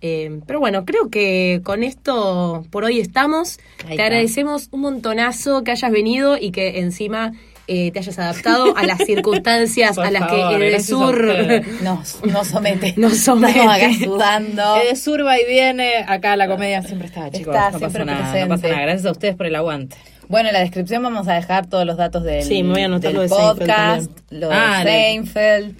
Eh, 0.00 0.40
pero 0.46 0.60
bueno, 0.60 0.84
creo 0.84 1.10
que 1.10 1.60
con 1.64 1.82
esto 1.82 2.64
por 2.70 2.84
hoy 2.84 3.00
estamos. 3.00 3.58
Te 3.86 4.02
agradecemos 4.02 4.68
un 4.72 4.80
montonazo 4.80 5.64
que 5.64 5.70
hayas 5.70 5.90
venido 5.90 6.36
y 6.36 6.50
que 6.50 6.80
encima 6.80 7.32
eh, 7.70 7.90
te 7.92 7.98
hayas 7.98 8.18
adaptado 8.18 8.76
a 8.76 8.86
las 8.86 8.98
circunstancias 9.06 9.96
Por 9.96 10.06
a 10.06 10.10
las 10.10 10.28
favor, 10.28 10.48
que 10.48 10.54
el 10.54 10.70
gracias 10.70 10.92
a 10.92 10.96
sur 10.96 11.14
ustedes. 11.14 11.82
Nos, 11.82 12.24
nos 12.24 12.46
somete. 12.46 12.94
Nos 12.96 13.18
somete. 13.18 13.58
Estamos 13.58 13.76
acá 13.76 13.92
sudando. 14.04 14.76
Eh, 14.76 14.96
surba 14.96 15.38
y 15.38 15.44
viene, 15.44 16.04
acá 16.06 16.36
la 16.36 16.48
comedia 16.48 16.82
siempre 16.82 17.08
está, 17.08 17.30
chicos. 17.30 17.54
Está 17.54 17.70
no 17.70 17.78
siempre 17.78 18.04
pasa 18.04 18.22
nada, 18.22 18.40
no 18.40 18.48
pasa 18.48 18.68
nada. 18.68 18.82
Gracias 18.82 19.06
a 19.06 19.10
ustedes 19.12 19.36
por 19.36 19.46
el 19.46 19.54
aguante. 19.54 19.96
Bueno, 20.28 20.48
en 20.48 20.54
la 20.54 20.60
descripción 20.60 21.02
vamos 21.02 21.26
a 21.28 21.34
dejar 21.34 21.66
todos 21.66 21.86
los 21.86 21.96
datos 21.96 22.22
del, 22.24 22.42
Sí, 22.42 22.62
me 22.62 22.72
voy 22.72 22.82
a 22.82 22.84
anotar 22.86 23.08
del 23.12 23.16
lo 23.16 23.22
de 23.22 23.28
podcast, 23.28 24.10
lo 24.30 24.48
de 24.48 24.54
Ah, 24.54 24.82
Seinfeld. 24.84 25.76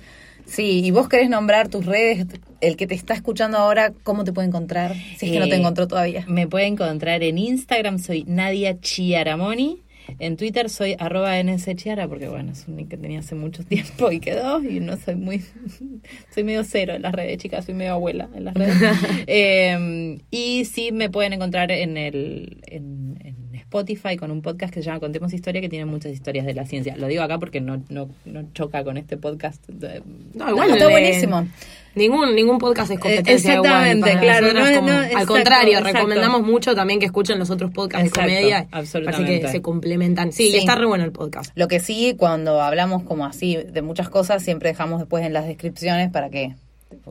Sí, 0.47 0.83
y 0.85 0.91
vos 0.91 1.09
querés 1.09 1.29
nombrar 1.29 1.69
tus 1.69 1.85
redes, 1.85 2.27
el 2.63 2.77
que 2.77 2.87
te 2.87 2.95
está 2.95 3.13
escuchando 3.13 3.59
ahora, 3.59 3.93
¿cómo 4.03 4.25
te 4.25 4.33
puede 4.33 4.49
encontrar? 4.49 4.95
Si 5.19 5.27
es 5.27 5.33
que 5.33 5.39
no 5.41 5.47
te 5.49 5.55
Eh, 5.57 5.59
encontró 5.59 5.87
todavía. 5.87 6.25
Me 6.27 6.47
puede 6.47 6.67
encontrar 6.67 7.23
en 7.23 7.37
Instagram, 7.37 7.99
soy 7.99 8.25
Nadia 8.27 8.81
Chiaramoni. 8.81 9.83
En 10.19 10.39
Twitter 10.39 10.71
soy 10.71 10.97
arroba 10.99 11.39
nschiara, 11.43 12.09
porque 12.09 12.29
bueno, 12.29 12.53
es 12.53 12.67
un 12.67 12.77
nick 12.77 12.89
que 12.89 12.97
tenía 12.97 13.19
hace 13.19 13.35
mucho 13.35 13.63
tiempo 13.63 14.11
y 14.11 14.21
quedó, 14.21 14.63
y 14.63 14.81
no 14.81 14.97
soy 14.97 15.17
muy, 15.17 15.45
soy 16.35 16.45
medio 16.45 16.65
cero 16.65 16.95
en 16.95 17.03
las 17.03 17.13
redes, 17.13 17.37
chicas, 17.37 17.67
soy 17.67 17.75
medio 17.75 17.93
abuela 17.93 18.31
en 18.35 18.47
las 18.47 18.55
redes. 18.55 18.75
Eh, 19.27 20.19
y 20.31 20.65
sí 20.65 20.93
me 20.93 21.11
pueden 21.11 21.35
encontrar 21.35 21.71
en 21.71 21.99
el, 21.99 22.63
en, 22.69 23.19
en 23.23 23.37
Spotify 23.69 24.17
con 24.17 24.31
un 24.31 24.41
podcast 24.41 24.73
que 24.73 24.81
se 24.81 24.87
llama 24.87 24.99
Contemos 24.99 25.31
Historia, 25.35 25.61
que 25.61 25.69
tiene 25.69 25.85
muchas 25.85 26.11
historias 26.13 26.47
de 26.47 26.55
la 26.55 26.65
ciencia. 26.65 26.97
Lo 26.97 27.07
digo 27.07 27.23
acá 27.23 27.39
porque 27.39 27.61
no, 27.61 27.83
no, 27.91 28.09
no 28.25 28.43
choca 28.55 28.83
con 28.83 28.97
este 28.97 29.19
podcast. 29.19 29.67
de- 29.69 30.03
No, 30.35 30.49
igual 30.49 30.69
No, 30.71 30.75
está 30.77 30.89
buenísimo. 30.89 31.47
Ningún, 31.95 32.35
ningún 32.35 32.59
podcast 32.59 32.91
es 32.93 32.99
competencia 32.99 33.55
exactamente, 33.59 34.09
para 34.09 34.21
claro, 34.21 34.53
no, 34.55 34.75
como- 34.75 34.89
no, 34.89 34.99
al 34.99 35.05
exacto, 35.07 35.27
contrario, 35.27 35.73
exacto. 35.79 35.97
recomendamos 35.99 36.43
mucho 36.43 36.75
también 36.75 36.99
que 36.99 37.07
escuchen 37.07 37.39
los 37.39 37.51
otros 37.51 37.71
podcasts 37.71 38.07
Exacto, 38.09 38.31
de 38.31 38.37
comedia. 38.37 38.69
Absolutamente. 38.71 39.41
que 39.41 39.49
se 39.49 39.61
complementan. 39.63 40.33
Sí, 40.33 40.51
Sí. 40.51 40.57
está 40.59 40.75
re 40.75 40.87
bueno 40.87 41.05
el 41.05 41.13
podcast. 41.13 41.51
Lo 41.55 41.69
que 41.69 41.79
sí, 41.81 42.15
cuando 42.19 42.63
hablamos 42.63 43.03
como 43.03 43.27
así 43.27 43.57
de 43.57 43.83
muchas 43.83 44.09
cosas, 44.09 44.43
siempre 44.43 44.71
dejamos 44.71 45.01
después 45.01 45.27
en 45.27 45.35
las 45.35 45.47
descripciones 45.47 46.11
para 46.11 46.31
que 46.31 46.55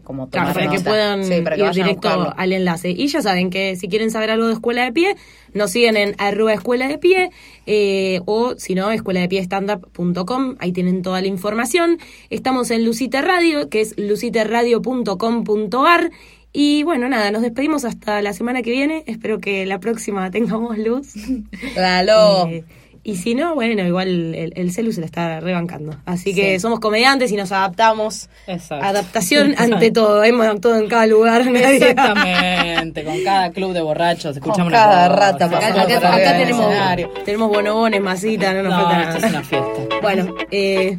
como 0.04 0.30
Claro, 0.30 0.52
tomar 0.52 0.66
para 0.66 0.76
que 0.76 0.84
puedan 0.84 1.24
Sí, 1.24 1.42
para 1.42 1.56
que 1.56 1.64
ir 1.64 1.72
directo 1.72 2.34
al 2.36 2.54
enlace. 2.54 2.92
Y 2.92 3.08
ya 3.08 3.22
saben 3.22 3.50
que 3.50 3.76
si 3.76 3.88
quieren 3.88 4.12
saber 4.12 4.32
algo 4.32 4.48
de 4.48 4.54
Escuela 4.54 4.84
de 4.84 4.92
Pie, 4.92 5.16
nos 5.54 5.72
siguen 5.72 5.98
en 5.98 6.16
arroba 6.18 6.54
escuela 6.54 6.88
de 6.88 6.98
pie 6.98 7.30
eh, 7.66 8.22
o 8.26 8.56
si 8.58 8.76
no, 8.76 8.92
escuela 8.92 9.22
de 9.22 9.28
pie 9.28 9.42
standup.com. 9.42 10.56
Ahí 10.60 10.72
tienen 10.72 11.02
toda 11.02 11.22
la 11.22 11.28
información. 11.28 11.98
Estamos 12.30 12.72
en 12.72 12.86
Lucite 12.86 13.22
Radio, 13.22 13.70
que 13.70 13.82
es 13.82 13.98
luciteradio.com.ar. 13.98 16.12
Y 16.54 16.84
bueno, 16.84 17.10
nada, 17.10 17.30
nos 17.32 17.42
despedimos 17.42 17.86
hasta 17.86 18.22
la 18.22 18.34
semana 18.34 18.62
que 18.62 18.72
viene. 18.72 19.04
Espero 19.06 19.40
que 19.40 19.66
la 19.66 19.80
próxima 19.80 20.32
tengamos 20.32 20.78
luz. 20.78 21.14
Claro. 21.74 22.48
Eh, 22.48 22.64
Y 23.08 23.16
si 23.16 23.36
no, 23.36 23.56
bueno, 23.56 23.88
igual 23.88 24.36
el, 24.36 24.52
el 24.54 24.72
celu 24.74 24.92
se 24.92 25.00
la 25.00 25.06
está 25.06 25.40
rebancando. 25.40 25.96
Así 26.06 26.36
que 26.36 26.60
somos 26.60 26.82
comediantes 26.82 27.32
y 27.32 27.38
nos 27.38 27.54
adaptamos. 27.54 28.28
Exacto. 28.48 28.86
Adaptación 28.86 29.56
ante 29.58 29.92
todo. 29.92 30.26
Hemos 30.26 30.46
actuado 30.46 30.76
en 30.78 30.90
cada 30.90 31.06
lugar. 31.08 31.44
Exactamente, 31.48 33.06
con 33.06 33.24
cada 33.24 33.52
club 33.52 33.72
de 33.72 33.82
borrachos 33.82 34.36
escuchamos 34.36 34.74
cada 34.74 35.08
una 35.08 35.16
cosa, 35.16 35.32
rata 35.32 35.46
Acá, 35.46 35.58
acá- 35.84 36.16
acá 36.16 36.38
tenemos, 36.38 36.76
tenemos 37.24 37.48
bonobones, 37.50 38.02
masita, 38.02 38.54
no 38.54 38.64
nos 38.64 38.74
No, 38.74 38.84
falta 38.84 39.02
esto 39.04 39.16
es 39.16 39.22
nada. 39.22 39.40
una 39.40 39.44
fiesta. 39.48 39.96
Bueno, 40.02 40.36
eh, 40.52 40.98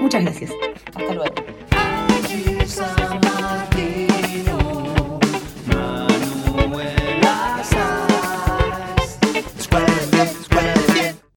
muchas 0.00 0.22
gracias. 0.24 0.50
Hasta 0.94 1.12
luego. 1.14 1.34